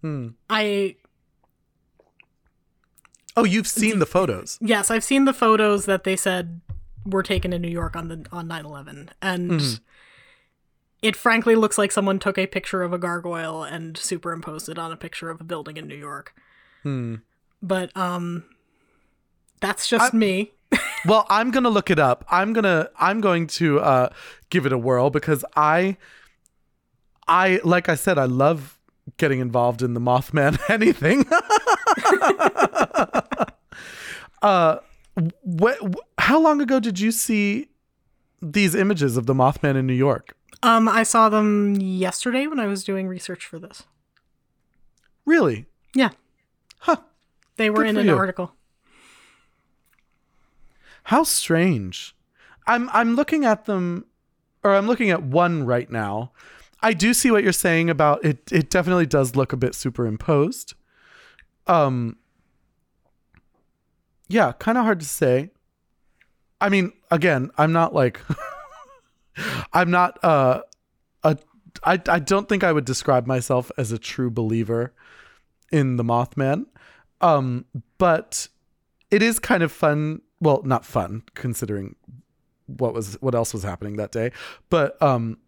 Hmm. 0.00 0.28
I 0.50 0.96
Oh, 3.36 3.44
you've 3.44 3.66
seen 3.66 3.98
the 3.98 4.06
photos. 4.06 4.58
yes, 4.60 4.90
I've 4.90 5.02
seen 5.04 5.24
the 5.24 5.32
photos 5.32 5.86
that 5.86 6.04
they 6.04 6.14
said 6.16 6.60
were 7.04 7.22
taken 7.22 7.52
in 7.52 7.62
New 7.62 7.68
York 7.68 7.96
on 7.96 8.08
the 8.08 8.24
on 8.32 8.48
9/11, 8.48 9.08
and 9.22 9.50
Mm-hmm. 9.50 9.74
It 11.04 11.14
frankly 11.14 11.54
looks 11.54 11.76
like 11.76 11.92
someone 11.92 12.18
took 12.18 12.38
a 12.38 12.46
picture 12.46 12.82
of 12.82 12.94
a 12.94 12.98
gargoyle 12.98 13.62
and 13.62 13.98
superimposed 13.98 14.70
it 14.70 14.78
on 14.78 14.90
a 14.90 14.96
picture 14.96 15.28
of 15.28 15.38
a 15.38 15.44
building 15.44 15.76
in 15.76 15.86
New 15.86 15.94
York. 15.94 16.34
Hmm. 16.82 17.16
But 17.62 17.94
um, 17.94 18.44
that's 19.60 19.86
just 19.86 20.14
me. 20.14 20.52
Well, 21.06 21.26
I'm 21.28 21.50
gonna 21.50 21.68
look 21.68 21.90
it 21.90 21.98
up. 21.98 22.24
I'm 22.30 22.54
gonna 22.54 22.88
I'm 22.98 23.20
going 23.20 23.46
to 23.48 23.78
uh, 23.78 24.08
give 24.48 24.64
it 24.64 24.72
a 24.72 24.78
whirl 24.78 25.10
because 25.10 25.44
I 25.54 25.98
I 27.28 27.60
like 27.62 27.90
I 27.90 27.94
said 27.94 28.16
I 28.18 28.24
love 28.24 28.78
getting 29.18 29.40
involved 29.40 29.82
in 29.82 29.92
the 29.92 30.00
Mothman 30.00 30.58
anything. 30.70 31.26
uh, 34.42 34.78
wh- 35.16 35.78
wh- 35.80 35.94
how 36.18 36.40
long 36.40 36.62
ago 36.62 36.80
did 36.80 36.98
you 36.98 37.12
see 37.12 37.68
these 38.40 38.74
images 38.74 39.18
of 39.18 39.26
the 39.26 39.34
Mothman 39.34 39.76
in 39.76 39.86
New 39.86 39.92
York? 39.92 40.34
Um, 40.64 40.88
I 40.88 41.02
saw 41.02 41.28
them 41.28 41.74
yesterday 41.76 42.46
when 42.46 42.58
I 42.58 42.66
was 42.66 42.84
doing 42.84 43.06
research 43.06 43.44
for 43.44 43.58
this. 43.58 43.82
Really? 45.26 45.66
Yeah, 45.94 46.10
Huh. 46.78 46.96
they 47.56 47.68
were 47.70 47.78
Good 47.84 47.88
in 47.90 47.96
an 47.98 48.06
you. 48.06 48.16
article. 48.16 48.54
How 51.04 51.22
strange. 51.22 52.16
I'm 52.66 52.88
I'm 52.94 53.14
looking 53.14 53.44
at 53.44 53.66
them 53.66 54.06
or 54.62 54.74
I'm 54.74 54.86
looking 54.86 55.10
at 55.10 55.22
one 55.22 55.64
right 55.66 55.90
now. 55.90 56.32
I 56.80 56.94
do 56.94 57.12
see 57.12 57.30
what 57.30 57.42
you're 57.42 57.52
saying 57.52 57.90
about 57.90 58.24
it 58.24 58.50
it 58.50 58.70
definitely 58.70 59.06
does 59.06 59.36
look 59.36 59.52
a 59.52 59.56
bit 59.58 59.74
superimposed. 59.74 60.74
Um 61.66 62.16
Yeah, 64.28 64.52
kind 64.52 64.78
of 64.78 64.84
hard 64.84 65.00
to 65.00 65.06
say. 65.06 65.50
I 66.60 66.70
mean, 66.70 66.92
again, 67.10 67.50
I'm 67.58 67.72
not 67.72 67.94
like 67.94 68.20
I'm 69.72 69.90
not 69.90 70.22
uh 70.24 70.62
a 71.22 71.38
I 71.84 72.00
I 72.08 72.18
don't 72.18 72.48
think 72.48 72.64
I 72.64 72.72
would 72.72 72.84
describe 72.84 73.26
myself 73.26 73.70
as 73.76 73.92
a 73.92 73.98
true 73.98 74.30
believer 74.30 74.92
in 75.72 75.96
the 75.96 76.04
Mothman. 76.04 76.66
Um 77.20 77.64
but 77.98 78.48
it 79.10 79.22
is 79.22 79.38
kind 79.38 79.62
of 79.62 79.70
fun, 79.70 80.22
well, 80.40 80.62
not 80.64 80.84
fun 80.84 81.22
considering 81.34 81.96
what 82.66 82.94
was 82.94 83.14
what 83.20 83.34
else 83.34 83.52
was 83.52 83.62
happening 83.62 83.96
that 83.96 84.12
day, 84.12 84.32
but 84.70 85.00
um 85.02 85.38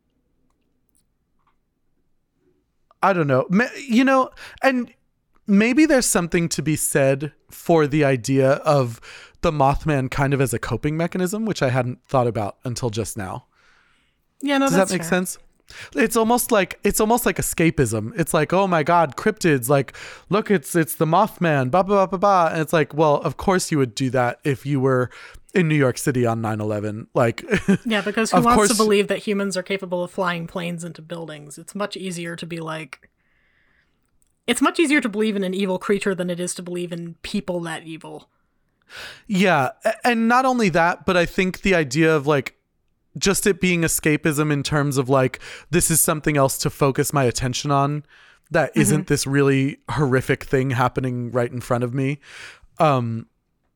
I 3.03 3.12
don't 3.12 3.26
know. 3.26 3.47
You 3.89 4.05
know, 4.05 4.30
and 4.62 4.93
maybe 5.47 5.87
there's 5.87 6.07
something 6.07 6.49
to 6.51 6.62
be 6.62 6.76
said 6.76 7.32
for 7.51 7.87
the 7.87 8.05
idea 8.05 8.53
of 8.53 9.01
the 9.43 9.53
Mothman 9.53 10.11
kind 10.11 10.34
of 10.34 10.41
as 10.41 10.53
a 10.53 10.59
coping 10.59 10.97
mechanism, 10.97 11.45
which 11.45 11.62
I 11.62 11.70
hadn't 11.70 12.01
thought 12.09 12.26
about 12.26 12.57
until 12.64 12.91
just 12.91 13.16
now. 13.16 13.47
Yeah, 14.43 14.59
no, 14.59 14.66
Does 14.66 14.76
that 14.76 14.91
make 14.91 15.03
fair. 15.03 15.09
sense? 15.09 15.39
It's 15.97 16.16
almost 16.16 16.53
like 16.53 16.78
it's 16.84 17.01
almost 17.01 17.26
like 17.26 17.39
escapism. 17.39 18.12
It's 18.18 18.32
like, 18.32 18.53
oh 18.53 18.68
my 18.68 18.82
god, 18.84 19.16
cryptids! 19.16 19.68
Like, 19.68 19.97
look, 20.28 20.49
it's 20.51 20.76
it's 20.76 20.95
the 20.95 21.07
Mothman. 21.07 21.70
Blah 21.72 21.82
blah 21.82 22.07
blah 22.07 22.07
blah 22.07 22.18
blah. 22.18 22.53
And 22.53 22.61
it's 22.61 22.72
like, 22.72 22.95
well, 22.95 23.16
of 23.16 23.37
course 23.37 23.72
you 23.72 23.78
would 23.78 23.95
do 23.95 24.09
that 24.11 24.39
if 24.45 24.64
you 24.64 24.78
were 24.80 25.11
in 25.55 25.66
New 25.68 25.74
York 25.74 25.97
City 25.99 26.26
on 26.26 26.43
9-11. 26.43 27.07
Like, 27.14 27.43
Yeah, 27.87 28.03
because 28.03 28.30
who 28.30 28.43
wants 28.43 28.55
course- 28.57 28.68
to 28.68 28.76
believe 28.76 29.09
that 29.09 29.18
humans 29.20 29.57
are 29.57 29.62
capable 29.62 30.05
of 30.05 30.11
flying 30.11 30.47
planes 30.47 30.84
into 30.84 31.01
buildings? 31.03 31.57
It's 31.59 31.74
much 31.74 31.97
easier 31.97 32.37
to 32.37 32.47
be 32.47 32.61
like. 32.61 33.09
It's 34.47 34.62
much 34.62 34.78
easier 34.78 35.01
to 35.01 35.09
believe 35.09 35.34
in 35.34 35.43
an 35.43 35.55
evil 35.55 35.78
creature 35.78 36.14
than 36.14 36.30
it 36.30 36.39
is 36.39 36.55
to 36.55 36.62
believe 36.62 36.93
in 36.93 37.14
people 37.22 37.59
that 37.62 37.82
evil. 37.84 38.28
Yeah, 39.26 39.70
and 40.05 40.28
not 40.28 40.45
only 40.45 40.68
that, 40.68 41.05
but 41.07 41.16
I 41.16 41.26
think 41.26 41.62
the 41.62 41.74
idea 41.74 42.14
of 42.14 42.28
like 42.28 42.55
just 43.19 43.47
it 43.47 43.61
being 43.61 43.83
escapism 43.83 44.53
in 44.53 44.62
terms 44.62 44.99
of 44.99 45.09
like 45.09 45.41
this 45.71 45.91
is 45.91 46.01
something 46.01 46.37
else 46.37 46.59
to 46.59 46.71
focus 46.71 47.12
my 47.12 47.25
attention 47.25 47.71
on 47.71 48.05
that 48.51 48.71
not 48.77 49.07
this 49.07 49.27
really 49.27 49.79
horrific 49.91 50.45
thing 50.45 50.71
happening 50.71 51.31
right 51.31 51.51
in 51.51 51.61
front 51.61 51.85
of 51.85 51.95
me. 51.95 52.21
Um 52.79 53.27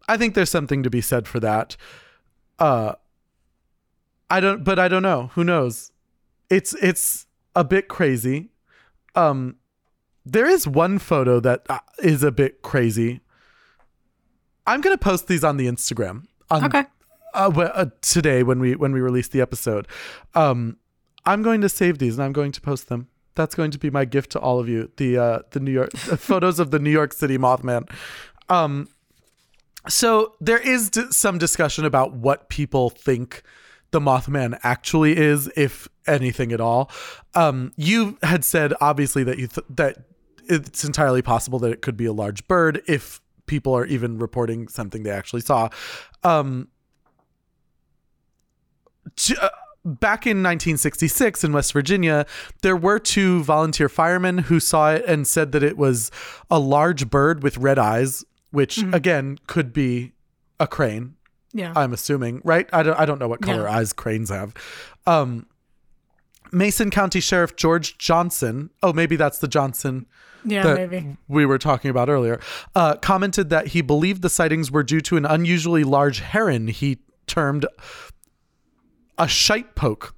I 0.08 0.16
think 0.16 0.34
there's 0.34 0.50
something 0.50 0.82
to 0.82 0.90
be 0.90 1.00
said 1.00 1.26
for 1.26 1.40
that. 1.40 1.76
Uh 2.58 2.94
I 4.28 4.40
don't 4.40 4.62
but 4.62 4.78
I 4.78 4.88
don't 4.88 5.02
know. 5.02 5.30
Who 5.34 5.44
knows? 5.44 5.92
It's 6.48 6.74
it's 6.74 7.26
a 7.56 7.64
bit 7.64 7.88
crazy. 7.88 8.50
Um 9.14 9.56
there 10.26 10.46
is 10.46 10.68
one 10.68 10.98
photo 10.98 11.40
that 11.40 11.66
uh, 11.68 11.80
a 12.22 12.30
bit 12.30 12.62
crazy. 12.62 13.20
I'm 14.66 14.80
gonna 14.80 14.98
post 14.98 15.26
these 15.26 15.42
on 15.42 15.56
the 15.56 15.66
Instagram 15.66 16.26
on 16.50 16.64
Okay. 16.64 16.84
Uh, 17.34 17.50
wh- 17.50 17.70
uh, 17.78 17.86
today 18.00 18.42
when 18.42 18.60
we 18.60 18.74
when 18.74 18.92
we 18.92 19.00
release 19.00 19.28
the 19.28 19.40
episode. 19.40 19.86
Um, 20.34 20.76
I'm 21.24 21.42
going 21.42 21.60
to 21.60 21.68
save 21.68 21.98
these 21.98 22.16
and 22.16 22.24
I'm 22.24 22.32
going 22.32 22.52
to 22.52 22.60
post 22.60 22.88
them. 22.88 23.08
That's 23.34 23.54
going 23.54 23.70
to 23.70 23.78
be 23.78 23.90
my 23.90 24.04
gift 24.04 24.30
to 24.32 24.40
all 24.40 24.58
of 24.58 24.68
you. 24.68 24.90
The 24.96 25.18
uh, 25.18 25.38
the 25.50 25.60
New 25.60 25.72
York 25.72 25.90
the 25.92 26.16
photos 26.30 26.58
of 26.58 26.70
the 26.70 26.78
New 26.78 26.90
York 26.90 27.12
City 27.12 27.38
Mothman. 27.38 27.90
Um, 28.48 28.88
so 29.88 30.34
there 30.40 30.58
is 30.58 30.90
d- 30.90 31.06
some 31.10 31.38
discussion 31.38 31.84
about 31.84 32.12
what 32.14 32.48
people 32.48 32.90
think 32.90 33.42
the 33.92 34.00
Mothman 34.00 34.58
actually 34.62 35.16
is, 35.16 35.50
if 35.56 35.88
anything 36.06 36.52
at 36.52 36.60
all. 36.60 36.90
Um, 37.34 37.72
you 37.76 38.18
had 38.22 38.44
said 38.44 38.74
obviously 38.80 39.24
that 39.24 39.38
you 39.38 39.46
th- 39.46 39.66
that 39.70 40.04
it's 40.48 40.84
entirely 40.84 41.22
possible 41.22 41.58
that 41.60 41.70
it 41.70 41.82
could 41.82 41.96
be 41.96 42.06
a 42.06 42.12
large 42.12 42.46
bird 42.48 42.82
if 42.88 43.20
people 43.46 43.74
are 43.74 43.86
even 43.86 44.18
reporting 44.18 44.68
something 44.68 45.02
they 45.02 45.10
actually 45.10 45.40
saw. 45.40 45.68
Um, 46.24 46.68
back 49.84 50.26
in 50.26 50.42
1966 50.42 51.44
in 51.44 51.52
West 51.52 51.72
Virginia, 51.72 52.26
there 52.62 52.76
were 52.76 52.98
two 52.98 53.42
volunteer 53.44 53.88
firemen 53.88 54.38
who 54.38 54.60
saw 54.60 54.92
it 54.92 55.04
and 55.06 55.26
said 55.26 55.52
that 55.52 55.62
it 55.62 55.76
was 55.76 56.10
a 56.50 56.58
large 56.58 57.08
bird 57.08 57.42
with 57.42 57.56
red 57.58 57.78
eyes, 57.78 58.24
which 58.50 58.78
again 58.92 59.38
could 59.46 59.72
be 59.72 60.12
a 60.58 60.66
crane. 60.66 61.14
Yeah. 61.52 61.72
I'm 61.74 61.92
assuming, 61.92 62.42
right? 62.44 62.68
I 62.72 62.82
don't 62.82 62.98
I 62.98 63.06
don't 63.06 63.18
know 63.18 63.28
what 63.28 63.40
color 63.40 63.62
Yeah. 63.64 63.76
eyes 63.76 63.92
cranes 63.92 64.28
have. 64.30 64.54
Um 65.06 65.46
Mason 66.52 66.90
County 66.90 67.20
Sheriff 67.20 67.56
George 67.56 67.96
Johnson, 67.98 68.70
oh 68.82 68.92
maybe 68.92 69.16
that's 69.16 69.38
the 69.38 69.48
Johnson 69.48 70.06
yeah, 70.44 70.62
that 70.62 70.90
maybe. 70.90 71.16
we 71.28 71.44
were 71.46 71.58
talking 71.58 71.90
about 71.90 72.08
earlier, 72.08 72.40
uh, 72.74 72.96
commented 72.96 73.50
that 73.50 73.68
he 73.68 73.82
believed 73.82 74.22
the 74.22 74.30
sightings 74.30 74.70
were 74.70 74.82
due 74.82 75.00
to 75.02 75.16
an 75.18 75.26
unusually 75.26 75.84
large 75.84 76.20
heron 76.20 76.66
he 76.68 76.98
termed 77.26 77.66
a 79.20 79.28
shite 79.28 79.74
poke. 79.74 80.14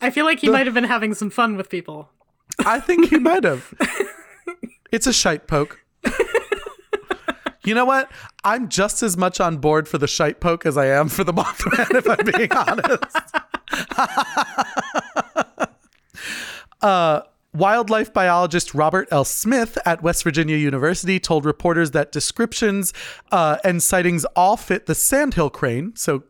I 0.00 0.10
feel 0.10 0.24
like 0.24 0.40
he 0.40 0.48
might 0.48 0.66
have 0.66 0.74
been 0.74 0.84
having 0.84 1.12
some 1.14 1.30
fun 1.30 1.56
with 1.56 1.68
people. 1.68 2.08
I 2.60 2.80
think 2.80 3.10
he 3.10 3.18
might 3.18 3.44
have. 3.44 3.72
It's 4.90 5.06
a 5.06 5.12
shite 5.12 5.46
poke. 5.46 5.78
You 7.62 7.74
know 7.74 7.84
what? 7.84 8.10
I'm 8.42 8.70
just 8.70 9.02
as 9.02 9.18
much 9.18 9.38
on 9.38 9.58
board 9.58 9.86
for 9.86 9.98
the 9.98 10.08
shite 10.08 10.40
poke 10.40 10.64
as 10.64 10.78
I 10.78 10.86
am 10.86 11.08
for 11.10 11.22
the 11.24 11.32
Mothman, 11.32 11.94
if 11.94 12.08
I'm 12.08 12.24
being 12.24 12.50
honest. 12.56 13.16
uh, 16.80 17.20
wildlife 17.52 18.12
biologist 18.12 18.74
Robert 18.74 19.08
L. 19.10 19.24
Smith 19.24 19.76
at 19.84 20.02
West 20.02 20.22
Virginia 20.24 20.56
University 20.56 21.18
told 21.18 21.44
reporters 21.44 21.90
that 21.92 22.12
descriptions 22.12 22.92
uh, 23.32 23.58
and 23.64 23.82
sightings 23.82 24.24
all 24.36 24.56
fit 24.56 24.86
the 24.86 24.94
sandhill 24.94 25.50
crane. 25.50 25.92
So 25.96 26.24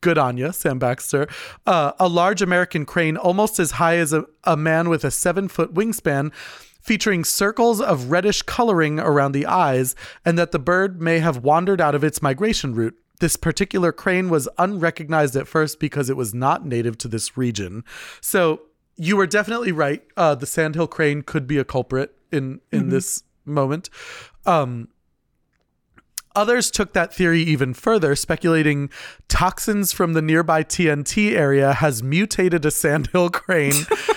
good 0.00 0.18
on 0.18 0.36
you, 0.36 0.52
Sam 0.52 0.78
Baxter. 0.78 1.28
Uh, 1.66 1.92
a 1.98 2.08
large 2.08 2.42
American 2.42 2.84
crane, 2.86 3.16
almost 3.16 3.58
as 3.58 3.72
high 3.72 3.96
as 3.96 4.12
a, 4.12 4.24
a 4.44 4.56
man 4.56 4.88
with 4.88 5.04
a 5.04 5.10
seven 5.10 5.48
foot 5.48 5.74
wingspan, 5.74 6.32
featuring 6.80 7.24
circles 7.24 7.80
of 7.80 8.10
reddish 8.10 8.42
coloring 8.42 8.98
around 8.98 9.32
the 9.32 9.46
eyes, 9.46 9.94
and 10.24 10.38
that 10.38 10.52
the 10.52 10.58
bird 10.58 11.02
may 11.02 11.18
have 11.18 11.38
wandered 11.38 11.80
out 11.80 11.94
of 11.94 12.02
its 12.02 12.22
migration 12.22 12.74
route. 12.74 12.96
This 13.20 13.36
particular 13.36 13.90
crane 13.90 14.28
was 14.28 14.48
unrecognized 14.58 15.34
at 15.34 15.48
first 15.48 15.80
because 15.80 16.08
it 16.08 16.16
was 16.16 16.32
not 16.32 16.64
native 16.64 16.96
to 16.98 17.08
this 17.08 17.36
region. 17.36 17.84
So 18.20 18.62
you 18.98 19.16
were 19.16 19.26
definitely 19.26 19.72
right. 19.72 20.02
Uh, 20.16 20.34
the 20.34 20.46
sandhill 20.46 20.86
crane 20.86 21.22
could 21.22 21.46
be 21.46 21.56
a 21.58 21.64
culprit 21.64 22.14
in 22.30 22.60
in 22.70 22.90
this 22.90 23.22
moment. 23.44 23.88
Um, 24.44 24.88
Others 26.38 26.70
took 26.70 26.92
that 26.92 27.12
theory 27.12 27.42
even 27.42 27.74
further, 27.74 28.14
speculating 28.14 28.90
toxins 29.26 29.90
from 29.90 30.12
the 30.12 30.22
nearby 30.22 30.62
TNT 30.62 31.32
area 31.32 31.72
has 31.72 32.00
mutated 32.00 32.64
a 32.64 32.70
sandhill 32.70 33.28
crane. 33.28 33.74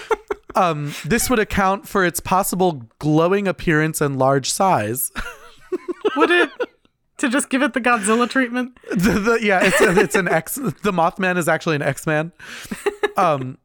um, 0.55 0.93
this 1.03 1.31
would 1.31 1.39
account 1.39 1.87
for 1.87 2.05
its 2.05 2.19
possible 2.19 2.83
glowing 2.99 3.47
appearance 3.47 4.01
and 4.01 4.19
large 4.19 4.51
size. 4.51 5.11
Would 6.15 6.29
it 6.29 6.49
to 7.17 7.29
just 7.29 7.49
give 7.49 7.63
it 7.63 7.73
the 7.73 7.81
Godzilla 7.81 8.29
treatment? 8.29 8.77
the, 8.91 9.13
the, 9.13 9.39
yeah, 9.41 9.61
it's 9.63 9.81
it's 9.81 10.15
an 10.15 10.27
X. 10.27 10.55
The 10.55 10.91
Mothman 10.91 11.37
is 11.37 11.47
actually 11.47 11.77
an 11.77 11.81
X 11.81 12.05
Man. 12.05 12.31
Um, 13.17 13.57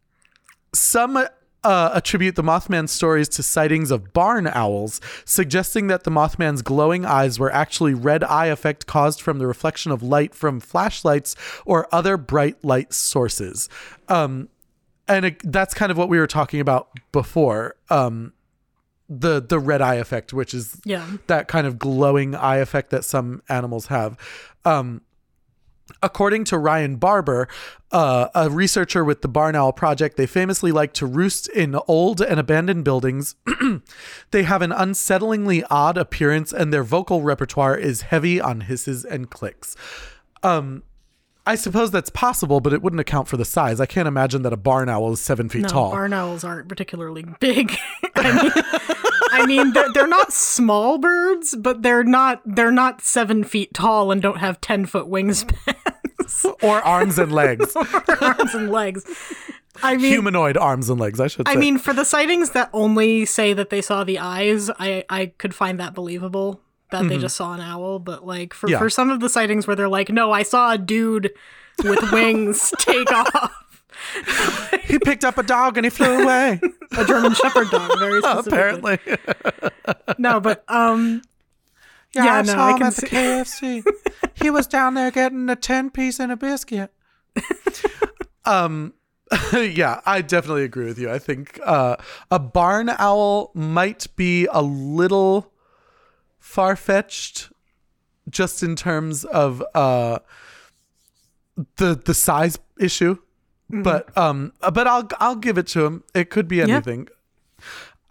some 0.78 1.16
uh, 1.64 1.90
attribute 1.94 2.36
the 2.36 2.42
Mothman 2.42 2.88
stories 2.88 3.28
to 3.30 3.42
sightings 3.42 3.90
of 3.90 4.12
barn 4.12 4.46
owls, 4.46 5.00
suggesting 5.24 5.88
that 5.88 6.04
the 6.04 6.10
Mothman's 6.10 6.62
glowing 6.62 7.04
eyes 7.04 7.38
were 7.40 7.52
actually 7.52 7.92
red 7.92 8.22
eye 8.22 8.46
effect 8.46 8.86
caused 8.86 9.20
from 9.20 9.38
the 9.38 9.46
reflection 9.48 9.90
of 9.90 10.02
light 10.02 10.34
from 10.34 10.60
flashlights 10.60 11.34
or 11.64 11.88
other 11.92 12.16
bright 12.16 12.64
light 12.64 12.92
sources. 12.92 13.68
Um, 14.08 14.48
and 15.08 15.24
it, 15.26 15.40
that's 15.52 15.74
kind 15.74 15.90
of 15.90 15.98
what 15.98 16.08
we 16.08 16.18
were 16.18 16.26
talking 16.28 16.60
about 16.60 16.88
before. 17.12 17.74
Um, 17.90 18.32
the 19.08 19.40
the 19.40 19.60
red 19.60 19.80
eye 19.80 19.94
effect, 19.96 20.32
which 20.32 20.52
is 20.52 20.80
Yeah. 20.84 21.06
that 21.28 21.46
kind 21.46 21.64
of 21.66 21.78
glowing 21.78 22.34
eye 22.34 22.56
effect 22.56 22.90
that 22.90 23.04
some 23.04 23.40
animals 23.48 23.86
have. 23.86 24.16
Um, 24.64 25.02
according 26.02 26.44
to 26.44 26.58
Ryan 26.58 26.96
Barber, 26.96 27.48
uh, 27.92 28.28
a 28.34 28.50
researcher 28.50 29.04
with 29.04 29.22
the 29.22 29.28
Barn 29.28 29.54
Owl 29.54 29.72
Project, 29.72 30.16
they 30.16 30.26
famously 30.26 30.72
like 30.72 30.92
to 30.94 31.06
roost 31.06 31.48
in 31.48 31.76
old 31.86 32.20
and 32.20 32.40
abandoned 32.40 32.84
buildings. 32.84 33.36
they 34.30 34.42
have 34.42 34.62
an 34.62 34.70
unsettlingly 34.70 35.64
odd 35.70 35.96
appearance, 35.96 36.52
and 36.52 36.72
their 36.72 36.84
vocal 36.84 37.22
repertoire 37.22 37.76
is 37.76 38.02
heavy 38.02 38.40
on 38.40 38.62
hisses 38.62 39.04
and 39.04 39.30
clicks. 39.30 39.76
Um, 40.42 40.82
I 41.46 41.54
suppose 41.54 41.92
that's 41.92 42.10
possible, 42.10 42.60
but 42.60 42.72
it 42.72 42.82
wouldn't 42.82 42.98
account 43.00 43.28
for 43.28 43.36
the 43.36 43.44
size. 43.44 43.80
I 43.80 43.86
can't 43.86 44.08
imagine 44.08 44.42
that 44.42 44.52
a 44.52 44.56
barn 44.56 44.88
owl 44.88 45.12
is 45.12 45.20
seven 45.20 45.48
feet 45.48 45.62
No, 45.62 45.68
tall. 45.68 45.90
barn 45.92 46.12
owls 46.12 46.42
aren't 46.42 46.68
particularly 46.68 47.24
big. 47.38 47.76
I 48.16 48.42
mean, 48.42 48.52
I 49.30 49.46
mean, 49.46 49.72
they're, 49.72 49.92
they're 49.92 50.06
not 50.08 50.32
small 50.32 50.98
birds, 50.98 51.54
but 51.56 51.82
they're 51.82 52.02
not 52.04 52.42
they're 52.44 52.72
not 52.72 53.00
seven 53.00 53.44
feet 53.44 53.72
tall 53.74 54.10
and 54.10 54.20
don't 54.20 54.38
have 54.38 54.60
ten 54.60 54.86
foot 54.86 55.06
wingspans 55.06 55.74
or 56.62 56.80
arms 56.82 57.18
and 57.18 57.30
legs. 57.32 57.76
arms 58.20 58.54
and 58.54 58.70
legs. 58.70 59.04
I 59.82 59.96
mean, 59.96 60.06
Humanoid 60.10 60.56
arms 60.56 60.88
and 60.88 60.98
legs, 60.98 61.20
I 61.20 61.28
should 61.28 61.46
say. 61.46 61.52
I 61.52 61.56
mean, 61.56 61.78
for 61.78 61.92
the 61.92 62.04
sightings 62.04 62.50
that 62.52 62.70
only 62.72 63.24
say 63.26 63.52
that 63.52 63.70
they 63.70 63.82
saw 63.82 64.04
the 64.04 64.18
eyes, 64.18 64.70
I 64.78 65.04
I 65.08 65.26
could 65.38 65.54
find 65.54 65.78
that 65.78 65.94
believable 65.94 66.60
that 66.90 67.08
they 67.08 67.18
just 67.18 67.36
saw 67.36 67.52
an 67.54 67.60
owl. 67.60 67.98
But 67.98 68.26
like 68.26 68.54
for 68.54 68.68
Yeah. 68.68 68.78
for 68.78 68.88
some 68.90 69.10
of 69.10 69.20
the 69.20 69.28
sightings 69.28 69.66
where 69.66 69.76
they're 69.76 69.88
like, 69.88 70.08
no, 70.10 70.32
I 70.32 70.42
saw 70.42 70.72
a 70.72 70.78
dude 70.78 71.32
with 71.82 72.12
wings 72.12 72.72
take 72.78 73.10
off. 73.12 73.52
he 74.82 74.98
picked 74.98 75.24
up 75.24 75.38
a 75.38 75.42
dog 75.42 75.76
and 75.78 75.84
he 75.86 75.90
flew 75.90 76.22
away. 76.22 76.60
A 76.98 77.04
German 77.04 77.34
Shepherd 77.34 77.68
dog, 77.70 77.98
very 77.98 78.20
specifically. 78.22 78.98
Apparently. 79.04 79.16
No, 80.18 80.38
but 80.40 80.64
um, 80.68 81.22
Yeah, 82.14 82.42
no, 82.42 82.54
I 82.58 82.78
can 82.78 82.92
see- 82.92 83.06
KFC. 83.08 83.82
he 84.34 84.50
was 84.50 84.66
down 84.66 84.94
there 84.94 85.10
getting 85.10 85.48
a 85.50 85.56
10 85.56 85.90
piece 85.90 86.20
and 86.20 86.30
a 86.30 86.36
biscuit. 86.36 86.90
um 88.44 88.94
yeah, 89.52 90.00
I 90.06 90.20
definitely 90.22 90.62
agree 90.62 90.84
with 90.86 90.98
you. 91.00 91.10
I 91.10 91.18
think 91.18 91.58
uh, 91.64 91.96
a 92.30 92.38
barn 92.38 92.90
owl 92.96 93.50
might 93.54 94.06
be 94.14 94.46
a 94.52 94.62
little 94.62 95.52
far 96.46 96.76
fetched, 96.76 97.50
just 98.30 98.62
in 98.62 98.76
terms 98.76 99.24
of 99.24 99.62
uh, 99.74 100.20
the 101.76 102.00
the 102.02 102.14
size 102.14 102.58
issue. 102.78 103.18
But 103.82 104.16
um, 104.16 104.52
but 104.72 104.86
I'll 104.86 105.08
I'll 105.18 105.36
give 105.36 105.58
it 105.58 105.66
to 105.68 105.84
him. 105.84 106.04
It 106.14 106.30
could 106.30 106.46
be 106.46 106.60
anything. 106.62 107.08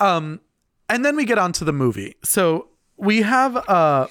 Um, 0.01 0.41
and 0.89 1.05
then 1.05 1.15
we 1.15 1.23
get 1.23 1.37
on 1.37 1.53
to 1.53 1.63
the 1.63 1.71
movie. 1.71 2.15
So 2.23 2.67
we 2.97 3.21
have 3.21 3.55
uh 3.69 4.07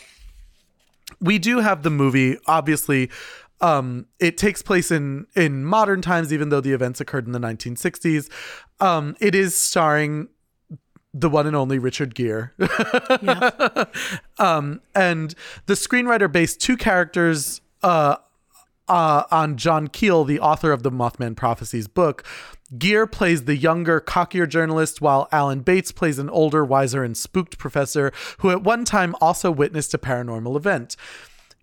we 1.21 1.39
do 1.39 1.59
have 1.61 1.83
the 1.83 1.91
movie 1.91 2.37
obviously 2.47 3.11
um 3.61 4.07
it 4.21 4.37
takes 4.37 4.61
place 4.63 4.91
in 4.91 5.27
in 5.35 5.65
modern 5.65 6.03
times 6.03 6.33
even 6.33 6.51
though 6.51 6.61
the 6.61 6.73
events 6.73 7.01
occurred 7.01 7.25
in 7.25 7.33
the 7.33 7.39
1960s 7.39 8.29
um 8.81 9.17
it 9.21 9.35
is 9.35 9.57
starring 9.57 10.29
the 11.15 11.31
one 11.31 11.47
and 11.47 11.57
only 11.57 11.79
Richard 11.79 12.15
Gere. 12.15 12.51
yeah. 12.59 13.85
um 14.39 14.81
and 14.95 15.35
the 15.67 15.75
screenwriter 15.75 16.31
based 16.31 16.61
two 16.61 16.77
characters 16.77 17.61
uh 17.83 18.17
uh, 18.89 19.25
on 19.31 19.57
John 19.57 19.89
Keel, 19.89 20.25
the 20.25 20.41
author 20.41 20.73
of 20.73 20.83
the 20.83 20.91
Mothman 20.91 21.37
Prophecies 21.37 21.89
book. 21.89 22.25
Gere 22.77 23.07
plays 23.07 23.45
the 23.45 23.57
younger, 23.57 24.01
cockier 24.01 24.47
journalist, 24.47 25.01
while 25.01 25.29
Alan 25.31 25.61
Bates 25.61 25.93
plays 25.93 26.19
an 26.19 26.29
older, 26.31 26.65
wiser, 26.65 27.05
and 27.05 27.17
spooked 27.17 27.57
professor 27.59 28.13
who 28.39 28.51
at 28.51 28.63
one 28.63 28.85
time 28.85 29.15
also 29.21 29.51
witnessed 29.51 29.95
a 29.95 29.99
paranormal 29.99 30.57
event. 30.57 30.97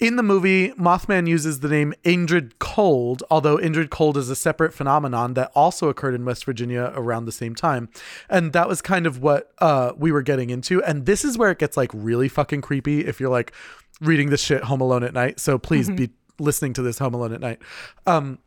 In 0.02 0.16
the 0.16 0.24
movie, 0.24 0.70
Mothman 0.72 1.28
uses 1.28 1.60
the 1.60 1.70
name 1.70 1.94
Indrid 2.04 2.54
Cold, 2.58 3.22
although 3.30 3.58
Indrid 3.58 3.92
Cold 3.92 4.18
is 4.18 4.32
a 4.32 4.36
separate 4.36 4.74
phenomenon 4.74 5.36
that 5.36 5.52
also 5.54 5.90
occurred 5.90 6.16
in 6.16 6.26
West 6.26 6.44
Virginia 6.44 6.92
around 6.96 7.26
the 7.26 7.32
same 7.32 7.54
time. 7.54 7.88
And 8.28 8.52
that 8.54 8.68
was 8.68 8.82
kind 8.82 9.06
of 9.06 9.22
what 9.22 9.52
uh, 9.60 9.92
we 9.96 10.12
were 10.12 10.24
getting 10.24 10.50
into. 10.50 10.84
And 10.84 11.06
this 11.06 11.24
is 11.24 11.38
where 11.38 11.52
it 11.52 11.60
gets 11.60 11.78
like 11.78 11.92
really 11.94 12.28
fucking 12.30 12.62
creepy 12.62 13.06
if 13.06 13.20
you're 13.20 13.30
like 13.30 13.54
reading 14.02 14.32
this 14.32 14.42
shit 14.42 14.64
Home 14.64 14.82
Alone 14.82 15.04
at 15.04 15.14
night. 15.14 15.40
So 15.40 15.60
please 15.60 15.88
be 15.88 16.10
listening 16.40 16.74
to 16.74 16.82
this 16.82 16.98
Home 16.98 17.14
Alone 17.14 17.34
at 17.34 17.40
night. 17.40 17.62
Um, 18.08 18.40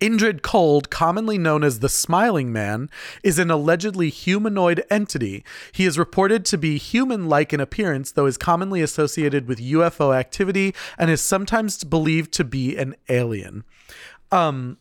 Indrid 0.00 0.42
Cold, 0.42 0.90
commonly 0.90 1.36
known 1.36 1.62
as 1.62 1.80
the 1.80 1.88
Smiling 1.88 2.52
Man, 2.52 2.88
is 3.22 3.38
an 3.38 3.50
allegedly 3.50 4.08
humanoid 4.08 4.82
entity. 4.90 5.44
He 5.72 5.84
is 5.84 5.98
reported 5.98 6.44
to 6.46 6.58
be 6.58 6.78
human 6.78 7.28
like 7.28 7.52
in 7.52 7.60
appearance, 7.60 8.12
though 8.12 8.26
is 8.26 8.38
commonly 8.38 8.80
associated 8.80 9.46
with 9.46 9.60
UFO 9.60 10.16
activity 10.16 10.74
and 10.98 11.10
is 11.10 11.20
sometimes 11.20 11.84
believed 11.84 12.32
to 12.32 12.44
be 12.44 12.76
an 12.76 12.96
alien. 13.08 13.64
Um, 14.32 14.78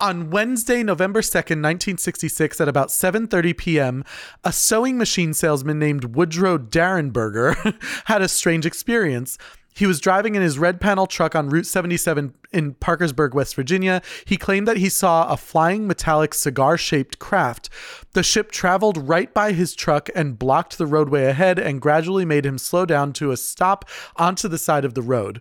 on 0.00 0.30
Wednesday, 0.30 0.82
November 0.82 1.22
2nd, 1.22 1.62
1966 1.62 2.60
at 2.60 2.68
about 2.68 2.88
7:30 2.88 3.56
p.m., 3.56 4.04
a 4.44 4.52
sewing 4.52 4.98
machine 4.98 5.32
salesman 5.32 5.78
named 5.78 6.16
Woodrow 6.16 6.58
Derenberger 6.58 7.80
had 8.04 8.20
a 8.20 8.28
strange 8.28 8.66
experience. 8.66 9.38
He 9.74 9.86
was 9.86 10.00
driving 10.00 10.36
in 10.36 10.42
his 10.42 10.58
red 10.58 10.80
panel 10.80 11.06
truck 11.06 11.34
on 11.34 11.48
Route 11.48 11.66
77 11.66 12.32
in 12.52 12.74
Parkersburg, 12.74 13.34
West 13.34 13.56
Virginia. 13.56 14.02
He 14.24 14.36
claimed 14.36 14.68
that 14.68 14.76
he 14.76 14.88
saw 14.88 15.28
a 15.28 15.36
flying 15.36 15.88
metallic 15.88 16.32
cigar 16.32 16.78
shaped 16.78 17.18
craft. 17.18 17.68
The 18.12 18.22
ship 18.22 18.52
traveled 18.52 19.08
right 19.08 19.34
by 19.34 19.52
his 19.52 19.74
truck 19.74 20.08
and 20.14 20.38
blocked 20.38 20.78
the 20.78 20.86
roadway 20.86 21.24
ahead 21.24 21.58
and 21.58 21.82
gradually 21.82 22.24
made 22.24 22.46
him 22.46 22.56
slow 22.56 22.86
down 22.86 23.12
to 23.14 23.32
a 23.32 23.36
stop 23.36 23.84
onto 24.16 24.46
the 24.46 24.58
side 24.58 24.84
of 24.84 24.94
the 24.94 25.02
road. 25.02 25.40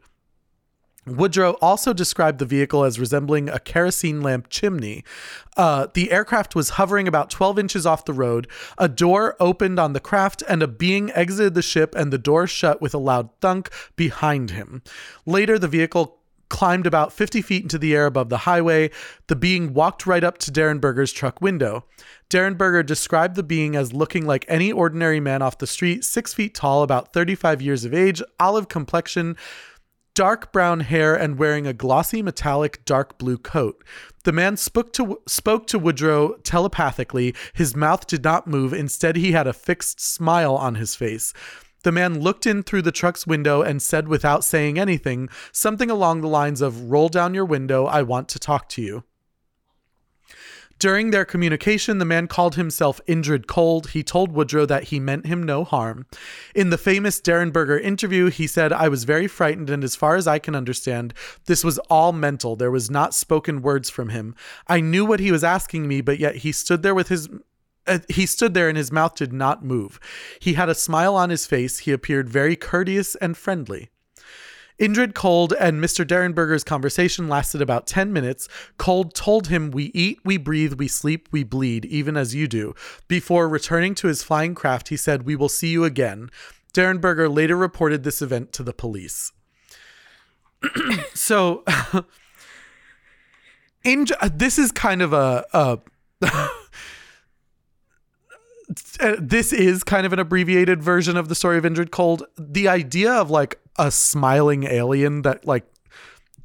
Woodrow 1.05 1.57
also 1.61 1.93
described 1.93 2.39
the 2.39 2.45
vehicle 2.45 2.83
as 2.83 2.99
resembling 2.99 3.49
a 3.49 3.59
kerosene 3.59 4.21
lamp 4.21 4.47
chimney. 4.49 5.03
Uh, 5.57 5.87
the 5.93 6.11
aircraft 6.11 6.55
was 6.55 6.71
hovering 6.71 7.07
about 7.07 7.29
12 7.29 7.59
inches 7.59 7.85
off 7.85 8.05
the 8.05 8.13
road. 8.13 8.47
A 8.77 8.87
door 8.87 9.35
opened 9.39 9.79
on 9.79 9.93
the 9.93 9.99
craft, 9.99 10.43
and 10.47 10.63
a 10.63 10.67
being 10.67 11.11
exited 11.11 11.53
the 11.53 11.61
ship, 11.61 11.93
and 11.95 12.11
the 12.11 12.17
door 12.17 12.47
shut 12.47 12.81
with 12.81 12.93
a 12.93 12.99
loud 12.99 13.29
thunk 13.41 13.69
behind 13.95 14.51
him. 14.51 14.81
Later, 15.25 15.59
the 15.59 15.67
vehicle 15.67 16.19
climbed 16.53 16.85
about 16.85 17.11
50 17.11 17.41
feet 17.41 17.63
into 17.63 17.79
the 17.79 17.95
air 17.95 18.05
above 18.05 18.29
the 18.29 18.39
highway. 18.39 18.91
The 19.25 19.35
being 19.35 19.73
walked 19.73 20.05
right 20.05 20.23
up 20.23 20.37
to 20.37 20.51
Derenberger's 20.51 21.11
truck 21.11 21.41
window. 21.41 21.83
Derenberger 22.29 22.85
described 22.85 23.35
the 23.35 23.41
being 23.41 23.75
as 23.75 23.91
looking 23.91 24.27
like 24.27 24.45
any 24.47 24.71
ordinary 24.71 25.19
man 25.19 25.41
off 25.41 25.57
the 25.57 25.65
street, 25.65 26.03
six 26.03 26.31
feet 26.31 26.53
tall, 26.53 26.83
about 26.83 27.11
35 27.11 27.59
years 27.61 27.85
of 27.85 27.93
age, 27.93 28.21
olive 28.39 28.69
complexion 28.69 29.35
dark 30.15 30.51
brown 30.51 30.81
hair 30.81 31.15
and 31.15 31.37
wearing 31.37 31.65
a 31.65 31.73
glossy 31.73 32.21
metallic 32.21 32.85
dark 32.85 33.17
blue 33.17 33.37
coat. 33.37 33.83
The 34.23 34.31
man 34.31 34.57
spoke 34.57 34.93
to 34.93 35.19
spoke 35.27 35.67
to 35.67 35.79
Woodrow 35.79 36.35
telepathically. 36.43 37.35
His 37.53 37.75
mouth 37.75 38.07
did 38.07 38.23
not 38.23 38.47
move. 38.47 38.73
Instead, 38.73 39.15
he 39.15 39.31
had 39.31 39.47
a 39.47 39.53
fixed 39.53 39.99
smile 39.99 40.55
on 40.55 40.75
his 40.75 40.95
face. 40.95 41.33
The 41.83 41.91
man 41.91 42.21
looked 42.21 42.45
in 42.45 42.63
through 42.63 42.83
the 42.83 42.93
truck's 42.93 43.27
window 43.27 43.61
and 43.61 43.81
said 43.81 44.07
without 44.07 44.43
saying 44.45 44.79
anything, 44.79 45.27
something 45.51 45.91
along 45.91 46.21
the 46.21 46.29
lines 46.29 46.61
of 46.61 46.83
"Roll 46.83 47.09
down 47.09 47.33
your 47.33 47.45
window, 47.45 47.85
I 47.85 48.03
want 48.03 48.29
to 48.29 48.39
talk 48.39 48.69
to 48.69 48.81
you." 48.81 49.03
During 50.79 51.11
their 51.11 51.25
communication, 51.25 51.97
the 51.97 52.05
man 52.05 52.27
called 52.27 52.55
himself 52.55 52.99
Indrid 53.07 53.47
Cold. 53.47 53.91
He 53.91 54.03
told 54.03 54.33
Woodrow 54.33 54.65
that 54.65 54.85
he 54.85 54.99
meant 54.99 55.25
him 55.25 55.41
no 55.41 55.63
harm. 55.63 56.05
In 56.53 56.71
the 56.71 56.77
famous 56.77 57.21
Derenberger 57.21 57.79
interview, 57.79 58.29
he 58.29 58.47
said, 58.47 58.73
I 58.73 58.89
was 58.89 59.05
very 59.05 59.27
frightened, 59.27 59.69
and 59.69 59.83
as 59.83 59.95
far 59.95 60.15
as 60.15 60.27
I 60.27 60.39
can 60.39 60.55
understand, 60.55 61.13
this 61.45 61.63
was 61.63 61.77
all 61.89 62.11
mental. 62.11 62.55
There 62.55 62.71
was 62.71 62.91
not 62.91 63.13
spoken 63.13 63.61
words 63.61 63.89
from 63.89 64.09
him. 64.09 64.35
I 64.67 64.81
knew 64.81 65.05
what 65.05 65.19
he 65.21 65.31
was 65.31 65.43
asking 65.43 65.87
me, 65.87 66.01
but 66.01 66.19
yet 66.19 66.37
he 66.37 66.51
stood 66.51 66.83
there 66.83 66.95
with 66.95 67.07
his. 67.07 67.29
Uh, 67.85 67.99
he 68.07 68.25
stood 68.25 68.53
there 68.53 68.69
and 68.69 68.77
his 68.77 68.93
mouth 68.93 69.15
did 69.15 69.33
not 69.33 69.63
move. 69.63 69.99
He 70.39 70.53
had 70.53 70.69
a 70.69 70.75
smile 70.75 71.15
on 71.15 71.29
his 71.29 71.45
face. 71.45 71.79
He 71.79 71.91
appeared 71.91 72.29
very 72.29 72.55
courteous 72.55 73.15
and 73.15 73.35
friendly. 73.35 73.89
Indrid 74.79 75.13
Cold 75.13 75.53
and 75.59 75.81
Mr. 75.81 76.05
Derenberger's 76.05 76.63
conversation 76.63 77.27
lasted 77.27 77.61
about 77.61 77.87
10 77.87 78.11
minutes. 78.11 78.47
Cold 78.77 79.13
told 79.13 79.47
him, 79.47 79.71
We 79.71 79.91
eat, 79.93 80.19
we 80.25 80.37
breathe, 80.37 80.73
we 80.73 80.87
sleep, 80.87 81.29
we 81.31 81.43
bleed, 81.43 81.85
even 81.85 82.17
as 82.17 82.33
you 82.33 82.47
do. 82.47 82.73
Before 83.07 83.47
returning 83.47 83.95
to 83.95 84.07
his 84.07 84.23
flying 84.23 84.55
craft, 84.55 84.89
he 84.89 84.97
said, 84.97 85.23
We 85.23 85.35
will 85.35 85.49
see 85.49 85.69
you 85.69 85.83
again. 85.83 86.29
Derenberger 86.73 87.33
later 87.33 87.55
reported 87.55 88.03
this 88.03 88.21
event 88.21 88.51
to 88.53 88.63
the 88.63 88.73
police. 88.73 89.31
so, 91.13 91.63
in, 93.83 94.07
this 94.31 94.57
is 94.57 94.71
kind 94.71 95.01
of 95.01 95.13
a. 95.13 95.45
a 95.53 95.79
this 99.19 99.53
is 99.53 99.83
kind 99.83 100.05
of 100.05 100.13
an 100.13 100.19
abbreviated 100.19 100.81
version 100.81 101.17
of 101.17 101.29
the 101.29 101.35
story 101.35 101.57
of 101.57 101.63
Indrid 101.63 101.91
Cold. 101.91 102.23
The 102.37 102.67
idea 102.67 103.11
of 103.11 103.29
like 103.29 103.59
a 103.77 103.91
smiling 103.91 104.63
alien 104.63 105.23
that 105.23 105.45
like 105.45 105.65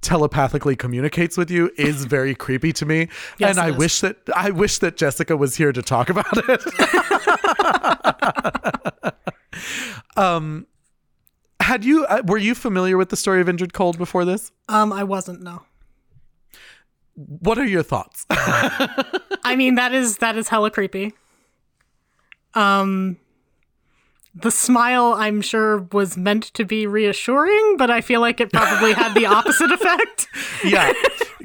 telepathically 0.01 0.77
communicates 0.77 1.37
with 1.37 1.51
you 1.51 1.71
is 1.77 2.05
very 2.17 2.35
creepy 2.35 2.73
to 2.75 2.87
me. 2.87 3.09
Yes, 3.39 3.51
and 3.51 3.61
I 3.61 3.71
is. 3.71 3.77
wish 3.77 4.01
that 4.01 4.17
I 4.35 4.51
wish 4.51 4.79
that 4.79 4.97
Jessica 4.97 5.37
was 5.37 5.57
here 5.57 5.73
to 5.73 5.83
talk 5.83 6.11
about 6.11 6.27
it. 6.33 6.65
um 10.17 10.67
had 11.61 11.85
you 11.85 12.07
uh, 12.07 12.23
were 12.25 12.39
you 12.39 12.55
familiar 12.55 12.97
with 12.97 13.11
the 13.11 13.17
story 13.17 13.41
of 13.41 13.47
Indrid 13.47 13.73
Cold 13.73 13.99
before 13.99 14.25
this? 14.25 14.53
Um, 14.69 14.93
I 14.93 15.05
wasn't. 15.05 15.43
No. 15.43 15.63
What 17.15 17.59
are 17.59 17.67
your 17.67 17.83
thoughts? 17.83 18.25
I 18.31 19.55
mean, 19.57 19.75
that 19.75 19.93
is 19.93 20.19
that 20.19 20.37
is 20.37 20.49
hella 20.49 20.71
creepy. 20.71 21.13
Um, 22.59 23.17
the 24.35 24.51
smile, 24.51 25.15
I'm 25.17 25.41
sure, 25.41 25.89
was 25.93 26.17
meant 26.17 26.45
to 26.55 26.65
be 26.65 26.87
reassuring, 26.87 27.77
but 27.77 27.91
I 27.91 28.01
feel 28.01 28.21
like 28.21 28.41
it 28.41 28.53
probably 28.53 28.93
had 28.93 29.15
the 29.15 29.27
opposite 29.27 29.73
effect. 29.73 30.29
yeah. 30.65 30.93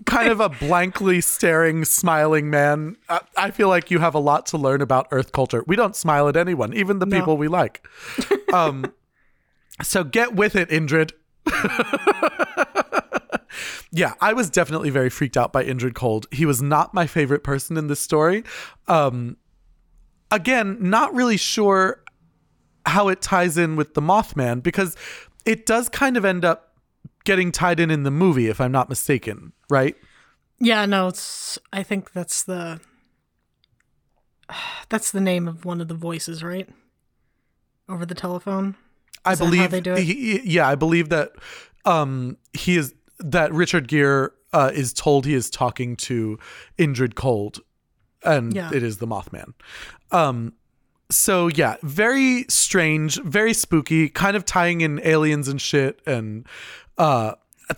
kind 0.05 0.30
of 0.30 0.39
a 0.39 0.49
blankly 0.49 1.22
staring, 1.22 1.86
smiling 1.86 2.49
man. 2.49 2.97
I, 3.09 3.22
I 3.38 3.51
feel 3.51 3.68
like 3.68 3.89
you 3.89 3.99
have 3.99 4.14
a 4.14 4.20
lot 4.20 4.45
to 4.47 4.57
learn 4.57 4.82
about 4.82 5.07
Earth 5.11 5.32
culture. 5.32 5.64
We 5.66 5.76
don't 5.76 5.95
smile 5.95 6.28
at 6.28 6.36
anyone, 6.38 6.74
even 6.74 6.99
the 6.99 7.05
No. 7.05 7.20
people 7.20 7.38
we 7.38 7.47
like. 7.47 7.88
Um, 8.53 8.93
so 9.82 10.03
get 10.03 10.36
with 10.36 10.55
it, 10.55 10.70
Indrid. 10.70 11.11
yeah, 13.91 14.14
I 14.22 14.34
was 14.34 14.49
definitely 14.49 14.89
very 14.89 15.09
freaked 15.09 15.38
out 15.38 15.51
by 15.53 15.64
Indrid 15.64 15.95
Cold. 15.95 16.28
He 16.32 16.45
was 16.45 16.61
not 16.61 16.93
my 16.93 17.07
favorite 17.07 17.43
person 17.43 17.78
in 17.78 17.88
this 17.88 17.99
story. 17.99 18.43
Um, 18.88 19.38
again, 20.34 20.78
not 20.80 21.14
really 21.14 21.38
sure 21.38 22.04
how 22.86 23.08
it 23.08 23.22
ties 23.22 23.58
in 23.58 23.76
with 23.78 23.94
the 23.94 24.02
Mothman 24.02 24.62
because 24.62 24.98
it 25.46 25.66
does 25.66 25.88
kind 25.88 26.18
of 26.18 26.26
end 26.26 26.44
up 26.44 26.74
getting 27.24 27.52
tied 27.52 27.80
in 27.80 27.90
in 27.90 28.04
the 28.04 28.12
movie, 28.12 28.50
if 28.50 28.60
I'm 28.60 28.72
not 28.72 28.90
mistaken, 28.90 29.54
right? 29.70 29.96
Yeah, 30.60 30.86
no, 30.86 31.08
it's. 31.08 31.58
I 31.72 31.84
think 31.84 32.12
that's 32.12 32.44
the. 32.44 32.82
That's 34.90 35.12
the 35.12 35.22
name 35.22 35.48
of 35.48 35.66
one 35.66 35.82
of 35.82 35.88
the 35.88 35.96
voices, 35.96 36.44
right? 36.44 36.70
Over 37.90 38.06
the 38.06 38.14
telephone. 38.16 38.76
I 39.26 39.32
Is 39.34 39.40
how 39.40 39.46
believe, 39.46 39.72
they 39.72 39.82
do 39.82 39.94
it? 39.94 40.04
he- 40.04 40.42
yeah, 40.44 40.68
I 40.68 40.76
believe 40.76 41.10
that 41.10 41.32
um, 41.86 42.38
he 42.54 42.78
is 42.78 42.94
that 43.20 43.52
Richard 43.54 43.88
Gere 43.88 44.30
uh, 44.52 44.72
is 44.74 44.94
told 44.94 45.26
he 45.26 45.34
is 45.34 45.50
talking 45.50 45.96
to 45.96 46.38
Indrid 46.78 47.16
Cold, 47.16 47.62
and 48.26 48.54
Yeah. 48.54 48.70
it 48.74 48.84
is 48.84 48.98
the 48.98 49.08
Mothman. 49.08 49.54
Um, 50.12 50.54
so 51.10 51.48
yeah, 51.48 51.76
very 51.84 52.46
strange, 52.50 53.22
very 53.22 53.54
spooky, 53.54 54.10
kind 54.10 54.36
of 54.36 54.46
tying 54.46 54.82
in 54.82 55.00
aliens 55.04 55.48
and 55.48 55.62
shit, 55.62 56.00
and 56.08 56.46
uh, 56.98 57.34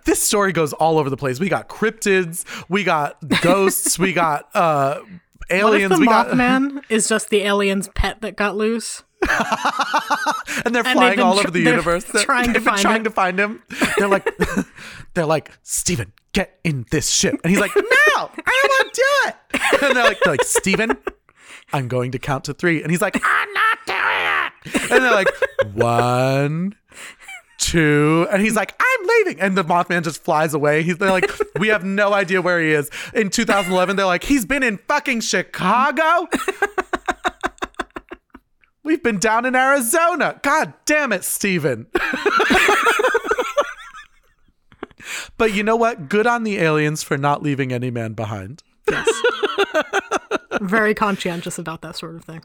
this 0.05 0.21
story 0.21 0.51
goes 0.53 0.73
all 0.73 0.97
over 0.97 1.09
the 1.09 1.17
place. 1.17 1.39
We 1.39 1.49
got 1.49 1.67
cryptids, 1.67 2.45
we 2.69 2.83
got 2.83 3.17
ghosts, 3.41 3.99
we 3.99 4.13
got 4.25 4.49
uh, 4.55 4.99
aliens, 5.49 5.63
what 5.63 5.81
if 5.81 5.89
the 5.91 5.99
we 5.99 6.05
got 6.05 6.27
Mothman 6.27 6.83
is 6.89 7.07
just 7.09 7.29
the 7.29 7.41
alien's 7.41 7.89
pet 7.89 8.21
that 8.21 8.35
got 8.35 8.55
loose? 8.55 9.03
and 10.65 10.75
they're 10.75 10.83
they've 10.83 10.93
flying 10.93 11.19
all 11.19 11.39
over 11.39 11.49
the 11.51 11.59
universe. 11.61 12.03
They're 12.05 12.23
trying 12.23 12.45
to 12.47 12.53
they've 12.53 12.63
been 12.63 12.73
find 12.73 12.81
trying 12.81 12.95
him. 12.97 13.03
to 13.05 13.09
find 13.09 13.39
him. 13.39 13.63
They're 13.97 14.07
like, 14.07 14.27
they're 15.15 15.25
like, 15.25 15.51
Steven, 15.63 16.13
get 16.33 16.59
in 16.63 16.85
this 16.91 17.09
ship, 17.09 17.39
and 17.43 17.49
he's 17.49 17.59
like, 17.59 17.75
No, 17.75 17.81
I 18.17 18.27
don't 18.27 18.69
want 18.69 18.93
to 18.93 19.01
do 19.01 19.29
it. 19.29 19.35
And 19.85 19.95
they're 19.95 20.03
like, 20.03 20.19
they're 20.23 20.33
like, 20.33 20.43
Steven, 20.43 20.97
I'm 21.73 21.87
going 21.87 22.11
to 22.11 22.19
count 22.19 22.45
to 22.45 22.53
three, 22.53 22.81
and 22.81 22.91
he's 22.91 23.01
like, 23.01 23.19
I'm 23.23 23.53
not 23.53 23.77
doing 23.85 23.99
it. 24.75 24.91
And 24.91 25.03
they're 25.03 25.11
like, 25.11 25.27
one. 25.73 26.75
Two, 27.57 28.27
and 28.31 28.41
he's 28.43 28.55
like, 28.55 28.75
"I'm 28.79 29.07
leaving," 29.07 29.39
and 29.39 29.57
the 29.57 29.63
Mothman 29.63 30.03
just 30.03 30.23
flies 30.23 30.53
away. 30.53 30.83
He's 30.83 30.97
they're 30.97 31.09
like, 31.09 31.31
"We 31.57 31.69
have 31.69 31.83
no 31.85 32.13
idea 32.13 32.41
where 32.41 32.61
he 32.61 32.71
is." 32.71 32.91
In 33.13 33.29
2011, 33.29 33.95
they're 33.95 34.05
like, 34.05 34.25
"He's 34.25 34.45
been 34.45 34.61
in 34.61 34.77
fucking 34.77 35.21
Chicago." 35.21 36.27
We've 38.83 39.01
been 39.01 39.17
down 39.17 39.45
in 39.45 39.55
Arizona. 39.55 40.39
God 40.43 40.73
damn 40.85 41.11
it, 41.11 41.23
Steven. 41.23 41.87
but 45.37 45.53
you 45.53 45.63
know 45.63 45.75
what? 45.75 46.09
Good 46.09 46.27
on 46.27 46.43
the 46.43 46.57
aliens 46.57 47.03
for 47.03 47.17
not 47.17 47.43
leaving 47.43 47.71
any 47.71 47.91
man 47.91 48.13
behind. 48.13 48.63
Yes. 48.89 49.09
Very 50.61 50.93
conscientious 50.93 51.57
about 51.57 51.81
that 51.81 51.95
sort 51.95 52.15
of 52.15 52.23
thing. 52.23 52.43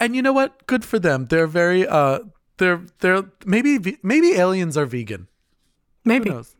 And 0.00 0.16
you 0.16 0.22
know 0.22 0.32
what? 0.32 0.66
Good 0.66 0.84
for 0.84 0.98
them. 0.98 1.26
They're 1.26 1.46
very 1.46 1.86
uh 1.86 2.20
they're 2.56 2.82
they're 2.98 3.24
maybe 3.44 3.98
maybe 4.02 4.32
aliens 4.32 4.76
are 4.76 4.86
vegan. 4.86 5.28
Maybe. 6.04 6.28
Who 6.28 6.36
knows? 6.36 6.56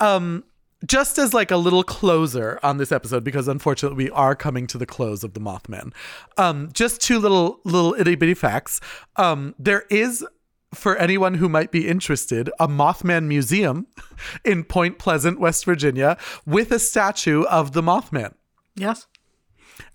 Um 0.00 0.44
just 0.84 1.18
as 1.18 1.32
like 1.32 1.50
a 1.50 1.56
little 1.56 1.82
closer 1.82 2.58
on 2.62 2.76
this 2.76 2.92
episode, 2.92 3.24
because 3.24 3.48
unfortunately 3.48 4.04
we 4.04 4.10
are 4.10 4.34
coming 4.34 4.66
to 4.68 4.78
the 4.78 4.86
close 4.86 5.22
of 5.24 5.34
the 5.34 5.40
Mothman. 5.40 5.92
Um, 6.36 6.70
just 6.72 7.00
two 7.00 7.18
little 7.18 7.60
little 7.64 7.94
itty 7.94 8.16
bitty 8.16 8.34
facts. 8.34 8.80
Um, 9.16 9.54
there 9.58 9.84
is, 9.90 10.26
for 10.74 10.96
anyone 10.96 11.34
who 11.34 11.48
might 11.48 11.70
be 11.70 11.88
interested, 11.88 12.50
a 12.58 12.68
Mothman 12.68 13.26
museum 13.26 13.86
in 14.44 14.64
Point 14.64 14.98
Pleasant, 14.98 15.38
West 15.38 15.64
Virginia, 15.64 16.16
with 16.46 16.72
a 16.72 16.78
statue 16.78 17.42
of 17.44 17.72
the 17.72 17.82
Mothman. 17.82 18.34
Yes. 18.74 19.06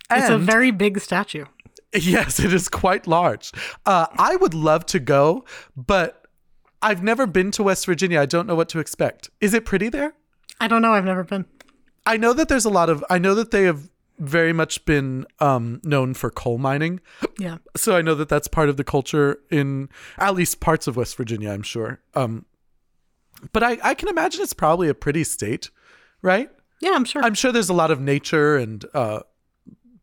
It's 0.10 0.30
a 0.30 0.38
very 0.38 0.72
big 0.72 1.00
statue. 1.00 1.46
Yes, 1.94 2.40
it 2.40 2.54
is 2.54 2.70
quite 2.70 3.08
large. 3.08 3.52
Uh, 3.86 4.08
I 4.18 4.36
would 4.36 4.54
love 4.54 4.86
to 4.88 5.00
go, 5.00 5.46
but 5.76 6.28
I've 6.82 7.04
never 7.04 7.26
been 7.26 7.52
to 7.52 7.64
West 7.64 7.86
Virginia. 7.86 8.22
I 8.22 8.26
don't 8.26 8.48
know 8.48 8.56
what 8.56 8.70
to 8.70 8.80
expect. 8.80 9.30
Is 9.42 9.54
it 9.54 9.66
pretty 9.66 9.90
there? 9.90 10.14
I 10.60 10.68
don't 10.68 10.82
know. 10.82 10.94
I've 10.94 11.06
never 11.06 11.24
been. 11.24 11.46
I 12.06 12.18
know 12.18 12.34
that 12.34 12.50
there's 12.50 12.66
a 12.66 12.70
lot 12.70 12.90
of. 12.90 13.04
I 13.10 13.20
know 13.20 13.36
that 13.36 13.52
they 13.52 13.64
have 13.64 13.90
very 14.20 14.52
much 14.54 14.84
been 14.86 15.26
um, 15.40 15.80
known 15.84 16.14
for 16.14 16.30
coal 16.32 16.58
mining, 16.58 17.00
Yeah. 17.38 17.58
so 17.76 17.96
I 17.96 18.02
know 18.02 18.16
that 18.16 18.30
that's 18.30 18.48
part 18.48 18.68
of 18.70 18.78
the 18.78 18.84
culture 18.84 19.40
in 19.52 19.90
at 20.18 20.34
least 20.36 20.60
parts 20.60 20.88
of 20.88 20.96
West 20.98 21.16
Virginia. 21.18 21.52
I'm 21.52 21.62
sure. 21.64 22.00
Um, 22.16 22.46
but 23.54 23.62
I, 23.64 23.78
I 23.84 23.94
can 23.94 24.10
imagine 24.10 24.42
it's 24.42 24.54
probably 24.54 24.90
a 24.90 24.96
pretty 24.96 25.24
state, 25.24 25.70
right? 26.24 26.50
Yeah, 26.82 26.92
I'm 26.96 27.06
sure. 27.06 27.24
I'm 27.24 27.34
sure 27.36 27.52
there's 27.52 27.70
a 27.70 27.74
lot 27.74 27.92
of 27.92 28.00
nature 28.02 28.58
and 28.58 28.84
uh, 28.94 29.20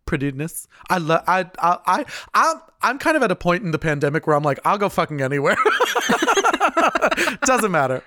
prettiness. 0.07 0.67
I 0.89 0.99
love. 0.99 1.23
I, 1.27 1.41
I 1.59 1.79
I 1.87 2.05
I'm 2.35 2.57
I'm 2.83 2.99
kind 2.99 3.17
of 3.17 3.23
at 3.23 3.31
a 3.31 3.37
point 3.37 3.65
in 3.65 3.71
the 3.73 3.79
pandemic 3.79 4.27
where 4.27 4.37
I'm 4.37 4.43
like, 4.45 4.59
I'll 4.65 4.79
go 4.79 4.89
fucking 4.89 5.21
anywhere. 5.21 5.57
Doesn't 7.45 7.71
matter. 7.71 8.03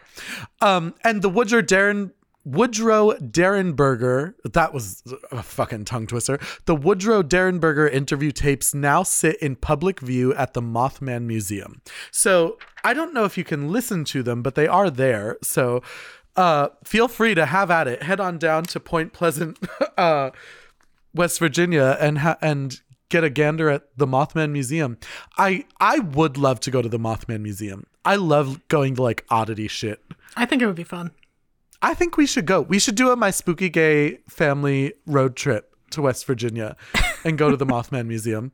Um, 0.61 0.95
and 1.03 1.21
the 1.21 1.29
Woodrow 1.29 1.61
Darren 1.61 2.11
Woodrow 2.47 3.11
Derenberger, 3.19 4.33
that 4.45 4.73
was 4.73 5.03
a 5.31 5.43
fucking 5.43 5.83
tongue 5.83 6.07
twister. 6.07 6.39
The 6.63 6.75
Woodrow 6.75 7.21
Derenberger 7.21 7.91
interview 7.91 8.31
tapes 8.31 8.73
now 8.73 9.03
sit 9.03 9.35
in 9.41 9.57
public 9.57 9.99
view 9.99 10.33
at 10.33 10.53
the 10.53 10.61
Mothman 10.61 11.23
Museum. 11.23 11.81
So 12.09 12.57
I 12.85 12.93
don't 12.93 13.13
know 13.13 13.25
if 13.25 13.37
you 13.37 13.43
can 13.43 13.67
listen 13.67 14.05
to 14.05 14.23
them, 14.23 14.41
but 14.41 14.55
they 14.55 14.65
are 14.65 14.89
there. 14.89 15.37
So 15.43 15.81
uh, 16.37 16.69
feel 16.85 17.09
free 17.09 17.35
to 17.35 17.45
have 17.47 17.69
at 17.69 17.85
it. 17.85 18.03
Head 18.03 18.21
on 18.21 18.37
down 18.37 18.63
to 18.63 18.79
Point 18.79 19.11
Pleasant, 19.11 19.59
uh, 19.97 20.31
West 21.13 21.39
Virginia, 21.39 21.97
and 21.99 22.19
ha- 22.19 22.37
and 22.41 22.79
get 23.09 23.25
a 23.25 23.29
gander 23.29 23.69
at 23.69 23.89
the 23.97 24.07
Mothman 24.07 24.51
Museum. 24.51 24.97
I 25.37 25.65
I 25.81 25.99
would 25.99 26.37
love 26.37 26.61
to 26.61 26.71
go 26.71 26.81
to 26.81 26.87
the 26.87 26.99
Mothman 26.99 27.41
Museum. 27.41 27.87
I 28.05 28.15
love 28.15 28.65
going 28.69 28.95
to 28.95 29.03
like 29.03 29.25
oddity 29.29 29.67
shit. 29.67 30.01
I 30.37 30.45
think 30.45 30.61
it 30.61 30.65
would 30.65 30.75
be 30.75 30.85
fun. 30.85 31.11
I 31.81 31.93
think 31.93 32.17
we 32.17 32.25
should 32.25 32.45
go. 32.45 32.61
We 32.61 32.79
should 32.79 32.95
do 32.95 33.11
a 33.11 33.15
my 33.15 33.31
spooky 33.31 33.69
gay 33.69 34.19
family 34.27 34.93
road 35.05 35.35
trip 35.35 35.75
to 35.91 36.01
West 36.01 36.25
Virginia 36.25 36.75
and 37.23 37.37
go 37.37 37.49
to 37.51 37.57
the 37.57 37.65
Mothman 37.73 38.07
Museum. 38.07 38.51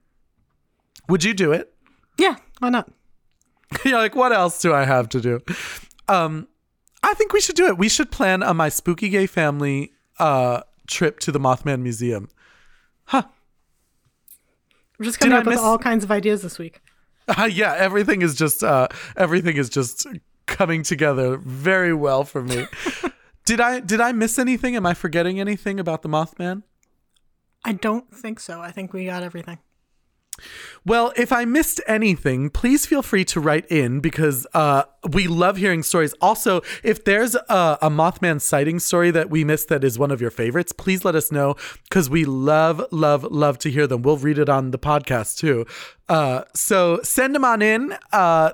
Would 1.10 1.24
you 1.24 1.34
do 1.34 1.52
it? 1.52 1.74
Yeah, 2.18 2.36
why 2.60 2.70
not? 2.70 2.92
You're 3.86 3.98
like, 3.98 4.16
what 4.16 4.32
else 4.32 4.62
do 4.62 4.74
I 4.74 4.86
have 4.86 5.10
to 5.10 5.22
do? 5.22 5.40
Um, 6.08 6.48
I 7.02 7.14
think 7.14 7.34
we 7.34 7.42
should 7.42 7.56
do 7.56 7.68
it. 7.68 7.78
We 7.78 7.90
should 7.90 8.12
plan 8.12 8.44
a 8.44 8.54
my 8.54 8.70
spooky 8.70 9.10
gay 9.10 9.26
family 9.26 9.94
uh 10.20 10.62
trip 10.88 11.20
to 11.22 11.32
the 11.32 11.40
Mothman 11.40 11.82
Museum. 11.82 12.30
Huh. 13.06 13.24
We're 15.00 15.06
just 15.06 15.20
coming 15.20 15.36
Did 15.38 15.48
up 15.48 15.48
with 15.48 15.60
all 15.60 15.78
kinds 15.78 16.04
of 16.04 16.12
ideas 16.12 16.42
this 16.42 16.58
week. 16.60 16.82
Uh, 17.26 17.46
yeah, 17.50 17.74
everything 17.78 18.22
is 18.22 18.36
just 18.36 18.66
uh 18.66 18.86
everything 19.16 19.56
is 19.56 19.70
just 19.70 20.06
coming 20.46 20.84
together 20.84 21.38
very 21.38 21.94
well 21.94 22.26
for 22.26 22.44
me. 22.44 22.68
Did 23.46 23.60
I 23.62 23.80
did 23.80 24.02
I 24.02 24.12
miss 24.12 24.40
anything? 24.40 24.76
Am 24.76 24.86
I 24.86 24.94
forgetting 24.94 25.40
anything 25.40 25.80
about 25.80 26.02
the 26.02 26.10
Mothman? 26.10 26.64
I 27.66 27.74
don't 27.74 28.14
think 28.14 28.40
so. 28.40 28.62
I 28.62 28.72
think 28.72 28.94
we 28.94 29.06
got 29.06 29.24
everything. 29.24 29.60
Well, 30.86 31.14
if 31.16 31.32
I 31.32 31.46
missed 31.46 31.80
anything, 31.88 32.50
please 32.50 32.86
feel 32.86 33.04
free 33.04 33.24
to 33.26 33.40
write 33.40 33.66
in 33.68 34.00
because 34.00 34.48
uh, 34.54 34.84
we 35.12 35.28
love 35.28 35.58
hearing 35.58 35.84
stories. 35.84 36.14
Also, 36.22 36.62
if 36.84 37.06
there's 37.06 37.36
a, 37.36 37.78
a 37.82 37.90
Mothman 37.90 38.42
sighting 38.42 38.80
story 38.80 39.12
that 39.12 39.30
we 39.30 39.44
missed 39.44 39.70
that 39.70 39.84
is 39.84 40.00
one 40.00 40.10
of 40.12 40.20
your 40.20 40.32
favorites, 40.32 40.72
please 40.72 41.06
let 41.06 41.16
us 41.16 41.32
know 41.32 41.56
because 41.84 42.10
we 42.10 42.26
love, 42.26 42.84
love, 42.92 43.24
love 43.26 43.60
to 43.60 43.70
hear 43.70 43.86
them. 43.86 44.02
We'll 44.02 44.18
read 44.18 44.40
it 44.40 44.50
on 44.50 44.72
the 44.72 44.80
podcast 44.80 45.38
too. 45.38 45.66
Uh, 46.10 46.44
so 46.56 47.00
send 47.04 47.36
them 47.36 47.46
on 47.46 47.62
in. 47.62 47.96
Uh, 48.12 48.52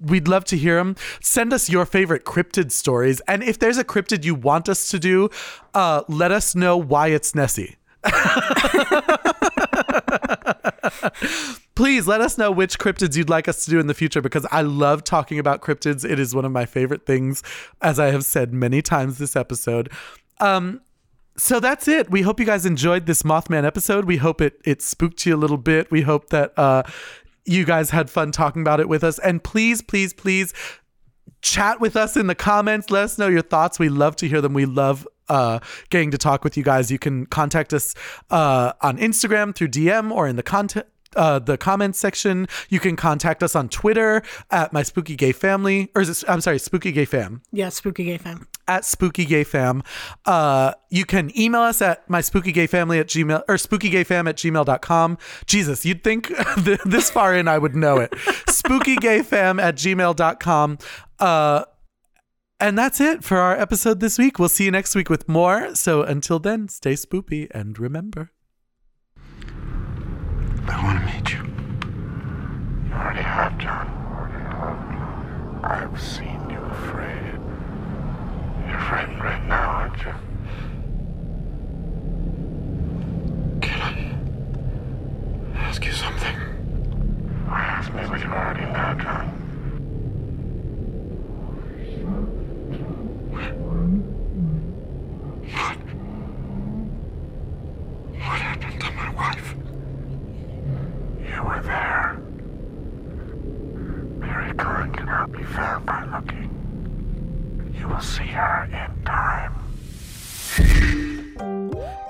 We'd 0.00 0.28
love 0.28 0.44
to 0.46 0.56
hear 0.56 0.76
them. 0.76 0.96
Send 1.20 1.52
us 1.52 1.68
your 1.68 1.84
favorite 1.84 2.24
cryptid 2.24 2.70
stories. 2.72 3.20
And 3.28 3.42
if 3.42 3.58
there's 3.58 3.78
a 3.78 3.84
cryptid 3.84 4.24
you 4.24 4.34
want 4.34 4.68
us 4.68 4.90
to 4.90 4.98
do, 4.98 5.30
uh, 5.74 6.02
let 6.08 6.32
us 6.32 6.54
know 6.54 6.76
why 6.76 7.08
it's 7.08 7.34
Nessie. 7.34 7.76
Please 11.74 12.06
let 12.08 12.20
us 12.20 12.38
know 12.38 12.50
which 12.50 12.78
cryptids 12.78 13.16
you'd 13.16 13.30
like 13.30 13.46
us 13.48 13.64
to 13.64 13.70
do 13.70 13.78
in 13.78 13.86
the 13.86 13.94
future 13.94 14.20
because 14.20 14.46
I 14.50 14.62
love 14.62 15.04
talking 15.04 15.38
about 15.38 15.62
cryptids. 15.62 16.04
It 16.08 16.18
is 16.18 16.34
one 16.34 16.44
of 16.44 16.50
my 16.52 16.66
favorite 16.66 17.06
things, 17.06 17.42
as 17.80 18.00
I 18.00 18.10
have 18.10 18.24
said 18.24 18.52
many 18.52 18.82
times 18.82 19.18
this 19.18 19.36
episode. 19.36 19.90
Um, 20.40 20.80
so 21.36 21.60
that's 21.60 21.86
it. 21.86 22.10
We 22.10 22.22
hope 22.22 22.40
you 22.40 22.46
guys 22.46 22.66
enjoyed 22.66 23.06
this 23.06 23.22
Mothman 23.22 23.64
episode. 23.64 24.06
We 24.06 24.16
hope 24.16 24.40
it 24.40 24.60
it 24.64 24.82
spooked 24.82 25.24
you 25.24 25.36
a 25.36 25.38
little 25.38 25.56
bit. 25.56 25.90
We 25.90 26.02
hope 26.02 26.30
that 26.30 26.52
uh, 26.58 26.82
you 27.48 27.64
guys 27.64 27.90
had 27.90 28.10
fun 28.10 28.32
talking 28.32 28.62
about 28.62 28.80
it 28.80 28.88
with 28.88 29.02
us. 29.02 29.18
And 29.18 29.42
please, 29.42 29.82
please, 29.82 30.12
please 30.12 30.52
chat 31.42 31.80
with 31.80 31.96
us 31.96 32.16
in 32.16 32.26
the 32.26 32.34
comments. 32.34 32.90
Let 32.90 33.04
us 33.04 33.18
know 33.18 33.28
your 33.28 33.42
thoughts. 33.42 33.78
We 33.78 33.88
love 33.88 34.16
to 34.16 34.28
hear 34.28 34.40
them. 34.40 34.54
We 34.54 34.66
love 34.66 35.06
uh, 35.28 35.60
getting 35.90 36.10
to 36.10 36.18
talk 36.18 36.44
with 36.44 36.56
you 36.56 36.62
guys. 36.62 36.90
You 36.90 36.98
can 36.98 37.26
contact 37.26 37.72
us 37.72 37.94
uh, 38.30 38.72
on 38.80 38.98
Instagram 38.98 39.54
through 39.54 39.68
DM 39.68 40.10
or 40.10 40.26
in 40.26 40.36
the 40.36 40.42
content 40.42 40.86
uh, 41.16 41.38
the 41.38 41.56
comments 41.56 41.98
section. 41.98 42.46
You 42.68 42.80
can 42.80 42.96
contact 42.96 43.42
us 43.42 43.54
on 43.56 43.68
Twitter 43.68 44.22
at 44.50 44.72
my 44.72 44.82
spooky 44.82 45.16
gay 45.16 45.32
family, 45.32 45.90
or 45.94 46.02
is 46.02 46.08
it, 46.22 46.28
I'm 46.28 46.40
sorry, 46.40 46.58
spooky 46.58 46.92
gay 46.92 47.04
fam. 47.04 47.42
Yeah, 47.52 47.68
spooky 47.70 48.04
gay 48.04 48.18
fam. 48.18 48.46
At 48.66 48.84
spooky 48.84 49.24
gay 49.24 49.44
fam. 49.44 49.82
Uh, 50.26 50.74
you 50.90 51.04
can 51.06 51.36
email 51.38 51.62
us 51.62 51.80
at 51.80 52.08
my 52.10 52.20
spooky 52.20 52.52
gay 52.52 52.66
family 52.66 52.98
at 52.98 53.06
gmail 53.06 53.42
or 53.48 53.56
spooky 53.56 53.88
gay 53.88 54.04
fam 54.04 54.28
at 54.28 54.36
gmail.com. 54.36 55.18
Jesus, 55.46 55.86
you'd 55.86 56.04
think 56.04 56.28
this 56.84 57.10
far 57.10 57.34
in 57.34 57.48
I 57.48 57.58
would 57.58 57.74
know 57.74 57.96
it. 57.98 58.12
spooky 58.48 58.96
gay 58.96 59.22
fam 59.22 59.58
at 59.58 59.76
gmail.com. 59.76 60.78
Uh, 61.18 61.64
and 62.60 62.76
that's 62.76 63.00
it 63.00 63.22
for 63.24 63.38
our 63.38 63.56
episode 63.56 64.00
this 64.00 64.18
week. 64.18 64.38
We'll 64.38 64.48
see 64.48 64.64
you 64.64 64.70
next 64.70 64.94
week 64.94 65.08
with 65.08 65.28
more. 65.28 65.74
So 65.74 66.02
until 66.02 66.38
then, 66.38 66.68
stay 66.68 66.94
spoopy 66.94 67.48
and 67.52 67.78
remember. 67.78 68.32
I 70.70 70.84
want 70.84 70.98
to 71.00 71.04
meet 71.06 71.32
you. 71.32 71.42
You 72.88 72.94
already 72.94 73.22
have, 73.22 73.56
John. 73.58 73.86
I've 75.64 76.00
seen 76.00 76.48
you 76.50 76.58
afraid. 76.58 77.34
You're 78.68 78.80
frightened 78.80 79.22
right 79.22 79.44
now, 79.46 79.70
aren't 79.70 79.98
you? 79.98 80.14
Can 83.60 83.80
I 83.80 85.58
ask 85.58 85.84
you 85.84 85.92
something? 85.92 86.36
Why 87.46 87.60
ask 87.60 87.92
me 87.92 88.02
what 88.02 88.20
you 88.20 88.26
already 88.26 88.66
know, 88.66 88.94
John? 89.02 89.28
What? 93.30 93.52
What 98.14 98.38
happened 98.40 98.80
to 98.80 98.92
my 98.92 99.10
wife? 99.14 99.54
You 101.28 101.42
were 101.42 101.60
there. 101.62 102.18
Mary 104.18 104.54
cannot 104.54 105.32
be 105.32 105.42
found 105.42 105.86
by 105.86 106.04
looking. 106.06 106.50
You 107.78 107.88
will 107.88 108.00
see 108.00 108.26
her 108.26 108.64
in 108.64 109.04
time. 109.04 109.54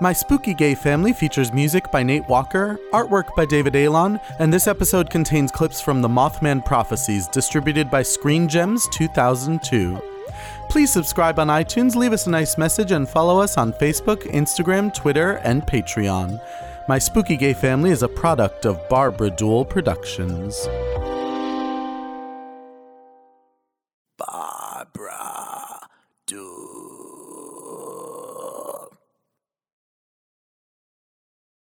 My 0.00 0.12
Spooky 0.12 0.54
Gay 0.54 0.76
Family 0.76 1.12
features 1.12 1.52
music 1.52 1.90
by 1.90 2.04
Nate 2.04 2.28
Walker, 2.28 2.78
artwork 2.92 3.34
by 3.34 3.44
David 3.44 3.74
Alon, 3.74 4.20
and 4.38 4.52
this 4.52 4.68
episode 4.68 5.10
contains 5.10 5.50
clips 5.50 5.80
from 5.80 6.00
The 6.00 6.08
Mothman 6.08 6.64
Prophecies, 6.64 7.26
distributed 7.26 7.90
by 7.90 8.02
Screen 8.02 8.48
Gems 8.48 8.88
2002. 8.92 10.00
Please 10.70 10.92
subscribe 10.92 11.40
on 11.40 11.48
iTunes, 11.48 11.96
leave 11.96 12.12
us 12.12 12.28
a 12.28 12.30
nice 12.30 12.56
message, 12.56 12.92
and 12.92 13.08
follow 13.08 13.40
us 13.40 13.58
on 13.58 13.72
Facebook, 13.72 14.22
Instagram, 14.30 14.94
Twitter, 14.94 15.38
and 15.38 15.62
Patreon. 15.62 16.40
My 16.88 16.98
Spooky 16.98 17.36
Gay 17.36 17.52
Family 17.52 17.90
is 17.90 18.02
a 18.02 18.08
product 18.08 18.64
of 18.64 18.88
Barbara 18.88 19.28
Duel 19.28 19.62
Productions. 19.62 20.66